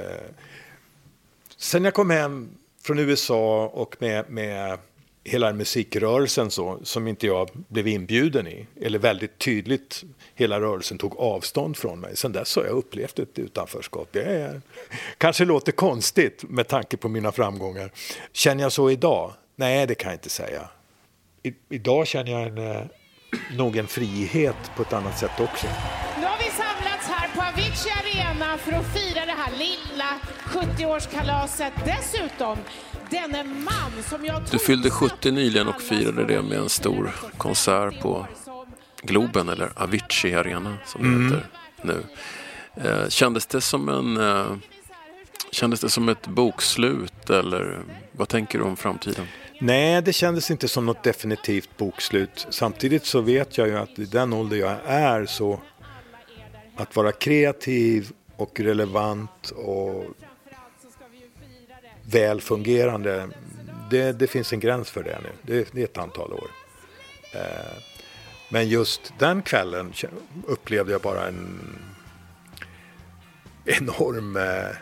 sen 1.57 1.83
jag 1.83 1.93
kom 1.93 2.09
hem 2.09 2.49
från 2.89 2.99
USA 2.99 3.65
och 3.65 3.95
med, 3.99 4.29
med 4.29 4.79
hela 5.23 5.53
musikrörelsen 5.53 6.51
så, 6.51 6.79
som 6.83 7.07
inte 7.07 7.27
jag 7.27 7.49
blev 7.67 7.87
inbjuden 7.87 8.47
i, 8.47 8.67
eller 8.81 8.99
väldigt 8.99 9.37
tydligt 9.37 10.03
hela 10.35 10.61
rörelsen 10.61 10.97
tog 10.97 11.19
avstånd 11.19 11.77
från 11.77 11.99
mig. 11.99 12.17
Sen 12.17 12.31
dess 12.31 12.55
har 12.55 12.63
jag 12.63 12.71
upplevt 12.71 13.19
ett 13.19 13.39
utanförskap. 13.39 14.07
Det 14.11 14.21
är, 14.21 14.61
kanske 15.17 15.45
låter 15.45 15.71
konstigt 15.71 16.43
med 16.43 16.67
tanke 16.67 16.97
på 16.97 17.09
mina 17.09 17.31
framgångar. 17.31 17.91
Känner 18.31 18.63
jag 18.63 18.71
så 18.71 18.89
idag? 18.89 19.33
Nej, 19.55 19.87
det 19.87 19.95
kan 19.95 20.09
jag 20.09 20.15
inte 20.15 20.29
säga. 20.29 20.69
I, 21.43 21.53
idag 21.69 22.07
känner 22.07 22.31
jag 22.31 22.41
en, 22.41 22.57
eh, 22.57 22.83
nog 23.57 23.77
en 23.77 23.87
frihet 23.87 24.71
på 24.75 24.81
ett 24.81 24.93
annat 24.93 25.19
sätt 25.19 25.39
också. 25.39 25.67
No! 26.21 26.28
Arena 28.49 28.57
för 28.57 28.71
att 28.71 28.93
fira 28.93 29.25
det 29.25 29.31
här 29.31 29.51
lilla 29.57 30.19
70-årskalaset. 30.45 31.71
Dessutom 31.85 32.57
denne 33.09 33.43
man 33.43 34.03
som 34.09 34.25
jag 34.25 34.41
Du 34.51 34.59
fyllde 34.59 34.89
70 34.89 35.31
nyligen 35.31 35.67
och 35.67 35.81
firade 35.81 36.25
det 36.25 36.41
med 36.41 36.57
en 36.57 36.69
stor 36.69 37.11
konsert 37.37 38.01
på 38.01 38.25
Globen, 39.01 39.49
eller 39.49 39.71
Avicii 39.75 40.35
Arena 40.35 40.77
som 40.85 41.01
det 41.01 41.07
Mm. 41.07 41.25
heter 41.25 41.45
nu. 41.81 42.03
Eh, 42.89 43.09
kändes 43.09 43.45
det 43.45 43.61
som 43.61 43.89
en... 43.89 44.17
Eh, 44.17 44.55
kändes 45.51 45.79
det 45.79 45.89
som 45.89 46.09
ett 46.09 46.27
bokslut 46.27 47.29
eller 47.29 47.79
vad 48.11 48.27
tänker 48.29 48.59
du 48.59 48.65
om 48.65 48.77
framtiden? 48.77 49.27
Nej, 49.61 50.01
det 50.01 50.13
kändes 50.13 50.51
inte 50.51 50.67
som 50.67 50.85
något 50.85 51.03
definitivt 51.03 51.77
bokslut. 51.77 52.47
Samtidigt 52.49 53.05
så 53.05 53.21
vet 53.21 53.57
jag 53.57 53.67
ju 53.67 53.77
att 53.77 53.99
i 53.99 54.05
den 54.05 54.33
ålder 54.33 54.57
jag 54.57 54.75
är 54.85 55.25
så 55.25 55.61
att 56.77 56.95
vara 56.95 57.11
kreativ 57.11 58.11
och 58.39 58.59
relevant 58.59 59.51
och 59.55 60.05
väl 62.03 62.41
fungerande, 62.41 63.29
det, 63.89 64.11
det 64.11 64.27
finns 64.27 64.53
en 64.53 64.59
gräns 64.59 64.89
för 64.89 65.03
det 65.03 65.19
nu. 65.23 65.29
Det, 65.41 65.73
det 65.73 65.81
är 65.81 65.85
ett 65.85 65.97
antal 65.97 66.33
år. 66.33 66.47
Eh, 67.33 67.77
men 68.49 68.69
just 68.69 69.13
den 69.19 69.41
kvällen 69.41 69.93
upplevde 70.47 70.91
jag 70.91 71.01
bara 71.01 71.27
en 71.27 71.59
enorm 73.65 74.37
eh, 74.37 74.75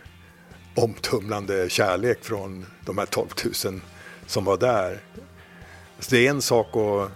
omtumlande 0.76 1.70
kärlek 1.70 2.24
från 2.24 2.66
de 2.86 2.98
här 2.98 3.06
12 3.06 3.28
000 3.66 3.82
som 4.26 4.46
var 4.46 4.58
där. 4.58 5.00
Så 6.00 6.16
det 6.16 6.28
är 6.28 6.30
en 6.30 6.42
sak 6.42 6.68
att 6.76 7.12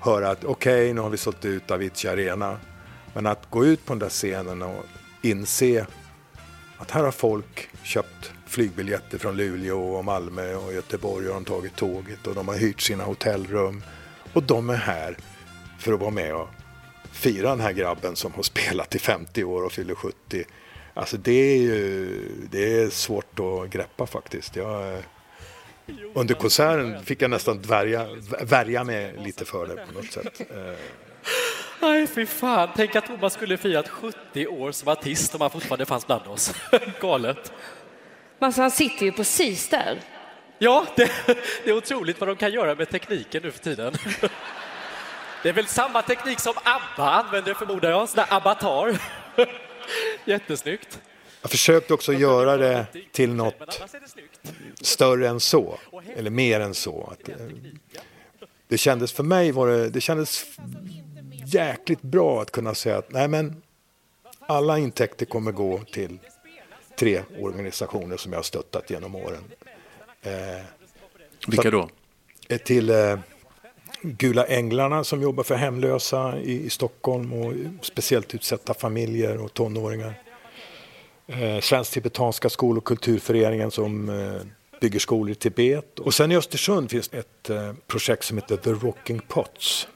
höra 0.00 0.30
att 0.30 0.44
okej, 0.44 0.92
nu 0.92 1.00
har 1.00 1.10
vi 1.10 1.16
sålt 1.16 1.44
ut 1.44 1.70
Avicii 1.70 2.10
Arena. 2.10 2.58
Men 3.14 3.26
att 3.26 3.50
gå 3.50 3.66
ut 3.66 3.84
på 3.86 3.92
den 3.92 3.98
där 3.98 4.08
scenen 4.08 4.62
och 4.62 4.84
inse 5.22 5.86
att 6.78 6.90
här 6.90 7.04
har 7.04 7.10
folk 7.10 7.68
köpt 7.82 8.32
flygbiljetter 8.46 9.18
från 9.18 9.36
Luleå 9.36 9.94
och 9.94 10.04
Malmö 10.04 10.54
och 10.54 10.72
Göteborg 10.72 11.28
och 11.28 11.34
de 11.34 11.38
har 11.38 11.44
tagit 11.44 11.76
tåget 11.76 12.26
och 12.26 12.34
de 12.34 12.48
har 12.48 12.54
hyrt 12.54 12.80
sina 12.80 13.04
hotellrum. 13.04 13.82
Och 14.32 14.42
de 14.42 14.70
är 14.70 14.76
här 14.76 15.16
för 15.78 15.92
att 15.92 16.00
vara 16.00 16.10
med 16.10 16.34
och 16.34 16.48
fira 17.12 17.50
den 17.50 17.60
här 17.60 17.72
grabben 17.72 18.16
som 18.16 18.32
har 18.32 18.42
spelat 18.42 18.94
i 18.94 18.98
50 18.98 19.44
år 19.44 19.64
och 19.64 19.72
fyller 19.72 19.94
70. 19.94 20.44
Alltså 20.94 21.16
det 21.16 21.32
är 21.32 21.56
ju 21.56 22.08
det 22.50 22.82
är 22.82 22.90
svårt 22.90 23.40
att 23.40 23.70
greppa 23.70 24.06
faktiskt. 24.06 24.56
Jag, 24.56 25.02
under 26.14 26.34
konserten 26.34 27.04
fick 27.04 27.22
jag 27.22 27.30
nästan 27.30 27.62
dvärja, 27.62 28.08
värja 28.42 28.84
mig 28.84 29.14
lite 29.24 29.44
för 29.44 29.66
det 29.66 29.86
på 29.86 29.92
något 29.92 30.12
sätt. 30.12 30.40
Eh, 30.50 30.74
Nej, 31.82 32.06
fy 32.06 32.26
fan. 32.26 32.68
Tänk 32.76 32.96
att 32.96 33.06
Thomas 33.06 33.32
skulle 33.32 33.56
firat 33.56 33.88
70 33.88 34.46
år 34.46 34.72
som 34.72 34.88
artist 34.88 35.34
om 35.34 35.40
han 35.40 35.50
fortfarande 35.50 35.86
fanns 35.86 36.06
bland 36.06 36.26
oss. 36.26 36.54
Galet. 37.00 37.52
Alltså 38.38 38.60
han 38.60 38.70
sitter 38.70 39.06
ju 39.06 39.12
precis 39.12 39.68
där. 39.68 40.00
Ja, 40.58 40.86
det, 40.96 41.10
det 41.64 41.70
är 41.70 41.76
otroligt 41.76 42.20
vad 42.20 42.28
de 42.28 42.36
kan 42.36 42.52
göra 42.52 42.74
med 42.74 42.90
tekniken 42.90 43.42
nu 43.42 43.50
för 43.50 43.58
tiden. 43.58 43.92
Det 45.42 45.48
är 45.48 45.52
väl 45.52 45.66
samma 45.66 46.02
teknik 46.02 46.40
som 46.40 46.54
ABBA 46.64 47.10
använder 47.10 47.54
förmodar 47.54 47.90
jag, 47.90 48.08
sån 48.08 48.16
där 48.16 48.36
avatar. 48.36 48.98
Jättesnyggt. 50.24 51.00
Jag 51.42 51.50
försökte 51.50 51.94
också 51.94 52.12
göra 52.12 52.56
det 52.56 52.86
till 53.12 53.32
något 53.32 53.82
större 54.80 55.28
än 55.28 55.40
så, 55.40 55.78
eller 56.16 56.30
mer 56.30 56.60
än 56.60 56.74
så. 56.74 57.12
Det 58.68 58.78
kändes 58.78 59.12
för 59.12 59.22
mig 59.22 59.52
var 59.52 59.68
det, 59.68 59.90
det 59.90 60.00
kändes 60.00 60.46
jäkligt 61.44 62.02
bra 62.02 62.42
att 62.42 62.50
kunna 62.50 62.74
säga 62.74 62.98
att 62.98 63.12
nej 63.12 63.28
men 63.28 63.62
alla 64.40 64.78
intäkter 64.78 65.26
kommer 65.26 65.52
gå 65.52 65.80
till 65.92 66.18
tre 66.98 67.22
organisationer 67.40 68.16
som 68.16 68.32
jag 68.32 68.38
har 68.38 68.42
stöttat 68.42 68.90
genom 68.90 69.16
åren. 69.16 69.44
Eh, 70.22 70.64
Vilka 71.48 71.70
då? 71.70 71.88
eh, 72.48 72.58
Till 72.58 72.90
eh, 72.90 73.18
Gula 74.02 74.46
Änglarna 74.46 75.04
som 75.04 75.22
jobbar 75.22 75.44
för 75.44 75.54
hemlösa 75.54 76.38
i, 76.38 76.64
i 76.66 76.70
Stockholm 76.70 77.32
och 77.32 77.52
speciellt 77.82 78.34
utsatta 78.34 78.74
familjer 78.74 79.38
och 79.44 79.54
tonåringar. 79.54 80.14
Eh, 81.26 81.60
Svensk-tibetanska 81.60 82.48
skol 82.50 82.78
och 82.78 82.84
kulturföreningen 82.84 83.70
som 83.70 84.08
eh, 84.08 84.40
bygger 84.80 84.98
skolor 84.98 85.30
i 85.30 85.34
Tibet. 85.34 85.98
Och 85.98 86.14
sen 86.14 86.32
i 86.32 86.36
Östersund 86.36 86.90
finns 86.90 87.10
ett 87.12 87.50
eh, 87.50 87.72
projekt 87.86 88.24
som 88.24 88.38
heter 88.38 88.56
The 88.56 88.70
Rocking 88.70 89.20
Pots. 89.28 89.88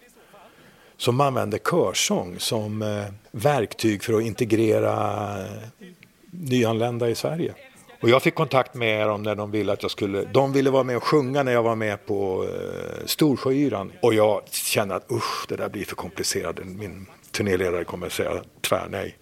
Som 0.97 1.21
använder 1.21 1.59
körsång 1.59 2.39
som 2.39 2.83
eh, 2.83 3.05
verktyg 3.31 4.03
för 4.03 4.15
att 4.15 4.23
integrera 4.23 4.95
eh, 5.41 5.87
nyanlända 6.31 7.09
i 7.09 7.15
Sverige. 7.15 7.55
Och 8.01 8.09
jag 8.09 8.23
fick 8.23 8.35
kontakt 8.35 8.75
med 8.75 9.09
dem 9.09 9.23
när 9.23 9.35
de 9.35 9.51
ville 9.51 9.73
att 9.73 9.83
jag 9.83 9.91
skulle, 9.91 10.25
de 10.25 10.53
ville 10.53 10.71
vara 10.71 10.83
med 10.83 10.97
och 10.97 11.05
sjunga 11.05 11.43
när 11.43 11.53
jag 11.53 11.63
var 11.63 11.75
med 11.75 12.07
på 12.07 12.45
eh, 12.45 13.07
Storsjöyran. 13.07 13.93
Och 14.03 14.15
jag 14.15 14.43
kände 14.51 14.95
att 14.95 15.11
usch, 15.11 15.47
det 15.49 15.57
där 15.57 15.69
blir 15.69 15.85
för 15.85 15.97
komplicerat. 15.97 16.57
Min 16.65 17.07
turnéledare 17.31 17.85
kommer 17.85 18.07
att 18.07 18.13
säga 18.13 18.43
tvärnej. 18.61 19.17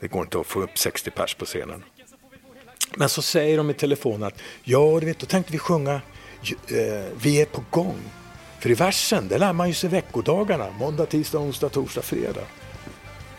Det 0.00 0.08
går 0.08 0.22
inte 0.22 0.40
att 0.40 0.46
få 0.46 0.62
upp 0.62 0.78
60 0.78 1.10
pers 1.10 1.34
på 1.34 1.44
scenen. 1.44 1.84
Men 2.96 3.08
så 3.08 3.22
säger 3.22 3.56
de 3.56 3.70
i 3.70 3.74
telefonen 3.74 4.22
att 4.22 4.40
ja, 4.64 4.98
du 5.00 5.06
vet, 5.06 5.18
då 5.18 5.26
tänkte 5.26 5.52
vi 5.52 5.58
sjunga 5.58 5.92
eh, 5.94 6.00
Vi 7.22 7.40
är 7.40 7.44
på 7.44 7.64
gång. 7.70 7.96
För 8.58 8.70
i 8.70 8.74
versen, 8.74 9.28
där 9.28 9.38
lär 9.38 9.52
man 9.52 9.68
ju 9.68 9.74
sig 9.74 9.90
veckodagarna. 9.90 10.66
Måndag, 10.78 11.06
tisdag, 11.06 11.38
onsdag, 11.38 11.68
torsdag, 11.68 12.02
fredag. 12.02 12.44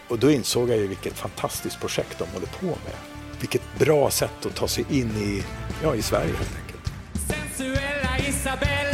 Och 0.08 0.20
då 0.20 0.32
insåg 0.32 0.70
jag 0.70 0.78
ju 0.78 0.88
vilket 0.88 1.14
fantastiskt 1.14 1.80
projekt 1.80 2.20
de 2.20 2.28
håller 2.34 2.48
på 2.48 2.66
med. 2.66 2.96
Vilket 3.40 3.62
bra 3.80 4.10
sätt 4.12 4.46
att 4.46 4.56
ta 4.56 4.68
sig 4.68 4.86
in 4.90 5.12
i, 5.18 5.44
ja, 5.84 5.96
i 5.96 6.02
Sverige 6.02 6.34
helt 6.34 6.58
enkelt. 6.62 6.94
Sensuella 7.28 8.18
Isabella 8.30 8.89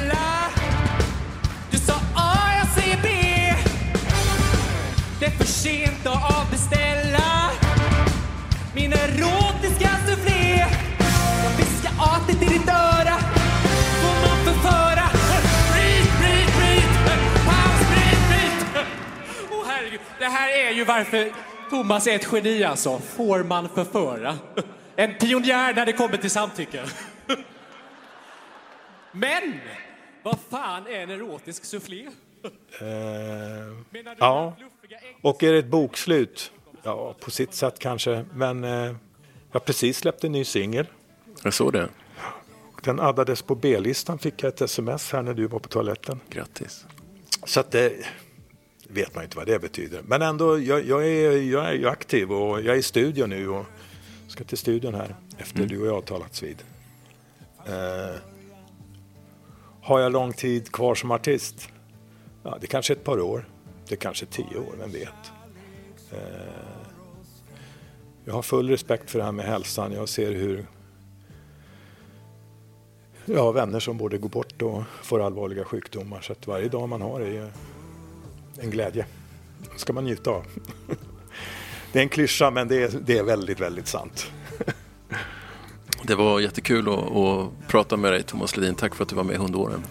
det 20.26 20.30
här 20.30 20.50
är 20.50 20.72
ju 20.72 20.84
varför 20.84 21.32
Thomas 21.70 22.08
är 22.08 22.16
ett 22.16 22.28
geni 22.34 22.64
alltså. 22.64 23.00
Får 23.00 23.44
man 23.44 23.70
förföra? 23.70 24.38
En 24.96 25.18
pionjär 25.18 25.74
när 25.74 25.86
det 25.86 25.94
kommer 25.94 26.18
till 26.18 26.30
samtycke. 26.30 26.86
Men, 29.12 29.60
vad 30.24 30.38
fan 30.50 30.88
är 30.88 31.00
en 31.00 31.10
erotisk 31.10 31.66
soufflé? 31.66 32.08
Eh, 32.80 32.88
ja, 34.18 34.56
och 35.22 35.44
är 35.44 35.54
det 35.54 35.60
ett 35.60 35.66
bokslut? 35.66 36.52
Ja, 36.84 37.16
på 37.20 37.32
sitt 37.32 37.54
sätt 37.54 37.80
kanske. 37.80 38.26
Men 38.34 38.64
eh, 38.64 38.70
jag 38.72 38.96
har 39.52 39.60
precis 39.60 39.98
släppt 39.98 40.24
en 40.24 40.32
ny 40.32 40.44
singel. 40.44 40.88
Jag 41.44 41.54
såg 41.54 41.74
det. 41.74 41.90
Den 42.84 43.00
addades 43.00 43.42
på 43.42 43.56
B-listan 43.56 44.20
fick 44.20 44.44
jag 44.44 44.50
ett 44.50 44.62
sms 44.62 45.12
här 45.12 45.22
när 45.22 45.34
du 45.34 45.48
var 45.48 45.60
på 45.60 45.70
toaletten. 45.70 46.20
Grattis. 46.30 46.86
Så 47.44 47.60
att 47.60 47.72
det 47.72 48.06
vet 48.90 49.16
man 49.16 49.24
inte 49.24 49.38
vad 49.38 49.48
det 49.48 49.60
betyder. 49.60 50.02
Men 50.08 50.22
ändå, 50.22 50.60
jag, 50.60 50.86
jag, 50.86 51.08
är, 51.08 51.32
jag 51.52 51.66
är 51.66 51.74
ju 51.74 51.88
aktiv 51.88 52.32
och 52.32 52.62
jag 52.62 52.76
är 52.76 52.80
i 52.80 52.84
studion 52.84 53.30
nu 53.30 53.50
och 53.50 53.66
ska 54.28 54.44
till 54.44 54.58
studion 54.58 54.94
här 54.94 55.16
efter 55.38 55.58
Mm. 55.58 55.70
du 55.70 55.82
och 55.82 55.88
jag 55.88 55.94
har 55.94 56.02
talats 56.02 56.44
vid. 56.44 56.64
Eh, 57.66 58.16
har 59.82 60.00
jag 60.00 60.12
lång 60.12 60.34
tid 60.34 60.72
kvar 60.72 60.96
som 60.96 61.12
artist? 61.12 61.70
Ja, 62.44 62.58
det 62.62 62.66
är 62.66 62.68
kanske 62.68 62.94
ett 62.94 63.04
par 63.04 63.20
år. 63.22 63.50
Det 63.88 63.96
är 63.96 64.00
kanske 64.00 64.26
tio 64.26 64.58
år, 64.58 64.76
vem 64.80 64.92
vet. 64.92 65.32
Eh, 66.12 66.20
jag 68.26 68.34
har 68.34 68.42
full 68.42 68.70
respekt 68.70 69.12
för 69.12 69.20
det 69.20 69.26
här 69.26 69.32
med 69.32 69.46
hälsan. 69.46 69.92
Jag 69.94 70.10
ser 70.10 70.32
hur 70.32 70.66
jag 73.26 73.44
har 73.44 73.54
vänner 73.54 73.80
som 73.80 73.98
både 73.98 74.18
går 74.18 74.30
bort 74.30 74.62
och 74.62 74.84
får 75.04 75.22
allvarliga 75.22 75.64
sjukdomar. 75.64 76.22
Så 76.22 76.32
att 76.32 76.48
varje 76.48 76.68
dag 76.70 76.90
man 76.90 77.02
har 77.02 77.22
är 77.22 77.32
ju 77.32 77.48
en 78.58 78.70
glädje. 78.70 79.06
Det 79.74 79.80
ska 79.80 79.94
man 79.94 80.04
njuta 80.04 80.30
av. 80.30 80.46
Det 81.92 82.00
är 82.00 82.04
en 82.04 82.10
klyscha 82.10 82.52
men 82.52 82.68
det 82.68 82.84
är, 82.84 82.92
det 83.06 83.18
är 83.18 83.24
väldigt, 83.24 83.60
väldigt 83.60 83.88
sant. 83.88 84.32
Det 86.04 86.16
var 86.16 86.40
jättekul 86.40 86.90
att, 86.90 87.16
att 87.16 87.68
prata 87.68 87.98
med 87.98 88.12
dig 88.12 88.24
Thomas 88.24 88.58
Ledin. 88.58 88.76
Tack 88.76 88.96
för 88.96 89.04
att 89.04 89.10
du 89.10 89.16
var 89.16 89.24
med 89.24 89.36
i 89.36 89.38
Hundåren. 89.38 89.84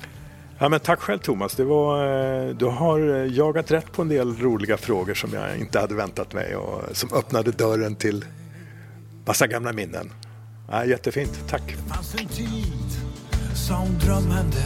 Ja, 0.59 0.69
men 0.69 0.81
tack 0.81 1.01
själv 1.01 1.19
Thomas. 1.19 1.55
Det 1.55 1.65
var, 1.65 2.07
eh, 2.47 2.55
du 2.55 2.67
har 2.67 3.15
eh, 3.15 3.33
jagat 3.33 3.71
rätt 3.71 3.93
på 3.93 4.03
en 4.03 4.09
del 4.09 4.37
roliga 4.37 4.77
frågor 4.77 5.15
som 5.15 5.33
jag 5.33 5.59
inte 5.59 5.81
hade 5.81 5.95
väntat 5.95 6.33
mig 6.33 6.57
och 6.57 6.97
som 6.97 7.13
öppnade 7.13 7.51
dörren 7.51 7.97
till 7.97 8.25
massa 9.27 9.47
gamla 9.47 9.73
minnen. 9.73 10.13
Ja, 10.71 10.85
jättefint, 10.85 11.45
tack. 11.49 11.77
fanns 11.89 12.15
en 12.15 12.29
tid 12.29 12.75
hon 13.71 13.99
drömmande 13.99 14.57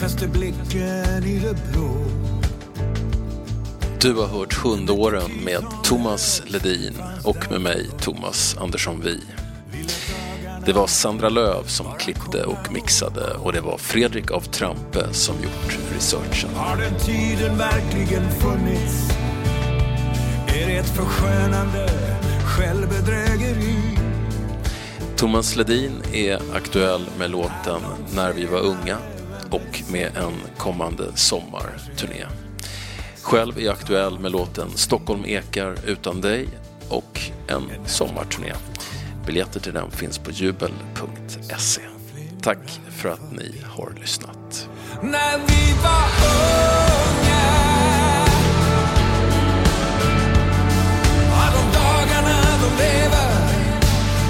Hon 0.00 0.08
fäste 0.08 0.28
blicken 0.28 1.24
i 1.24 1.38
det 1.38 1.72
blå 1.72 1.90
Du 4.00 4.14
har 4.14 4.26
hört 4.26 4.54
Hundåren 4.54 5.30
med 5.44 5.64
Thomas 5.84 6.42
Ledin 6.46 6.94
och 7.24 7.50
med 7.50 7.60
mig 7.60 7.86
Thomas 8.00 8.56
Andersson 8.60 9.00
Vi. 9.04 9.20
Det 10.66 10.72
var 10.72 10.86
Sandra 10.86 11.28
Löv 11.28 11.64
som 11.66 11.86
klippte 11.98 12.44
och 12.44 12.72
mixade 12.72 13.34
och 13.34 13.52
det 13.52 13.60
var 13.60 13.78
Fredrik 13.78 14.30
av 14.30 14.40
Trampe 14.40 15.12
som 15.12 15.34
gjort 15.42 15.78
researchen. 15.94 16.50
Har 16.54 16.76
den 16.76 16.98
tiden 16.98 17.58
verkligen 17.58 18.30
funnits? 18.30 19.10
Är 20.48 20.66
det 20.66 20.76
ett 20.76 20.96
förskönande 20.96 21.88
självbedrägeri? 22.44 23.98
Thomas 25.16 25.56
Ledin 25.56 26.02
är 26.12 26.40
aktuell 26.54 27.06
med 27.18 27.30
låten 27.30 27.80
När 28.14 28.32
vi 28.32 28.46
var 28.46 28.60
unga 28.60 28.98
och 29.50 29.82
med 29.92 30.16
en 30.16 30.32
kommande 30.56 31.16
sommarturné. 31.16 32.26
Själv 33.22 33.58
är 33.58 33.62
jag 33.62 33.72
aktuell 33.72 34.18
med 34.18 34.32
låten 34.32 34.70
Stockholm 34.74 35.24
ekar 35.24 35.76
utan 35.86 36.20
dig 36.20 36.48
och 36.88 37.20
en 37.46 37.70
sommarturné. 37.86 38.52
Biljetter 39.26 39.60
till 39.60 39.72
den 39.72 39.90
finns 39.90 40.18
på 40.18 40.30
jubel.se. 40.30 41.82
Tack 42.42 42.80
för 42.90 43.08
att 43.08 43.32
ni 43.32 43.54
har 43.64 43.92
lyssnat. 44.00 44.68
När 45.02 45.38
vi 45.38 45.72
var 45.82 46.06
unga 46.24 47.50
Ja, 51.30 51.52
de 51.54 51.78
dagarna 51.78 52.42
de 52.62 52.82
lever, 52.82 53.30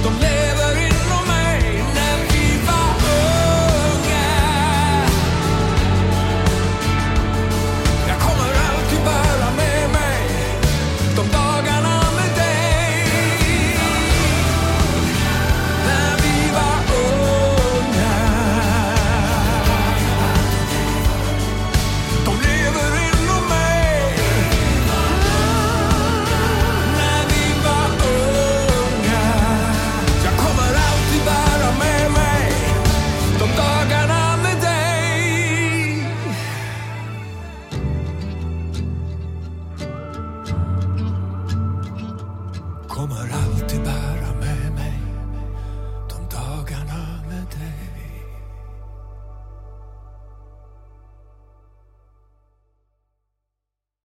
de 0.04 0.12
lever 0.20 0.39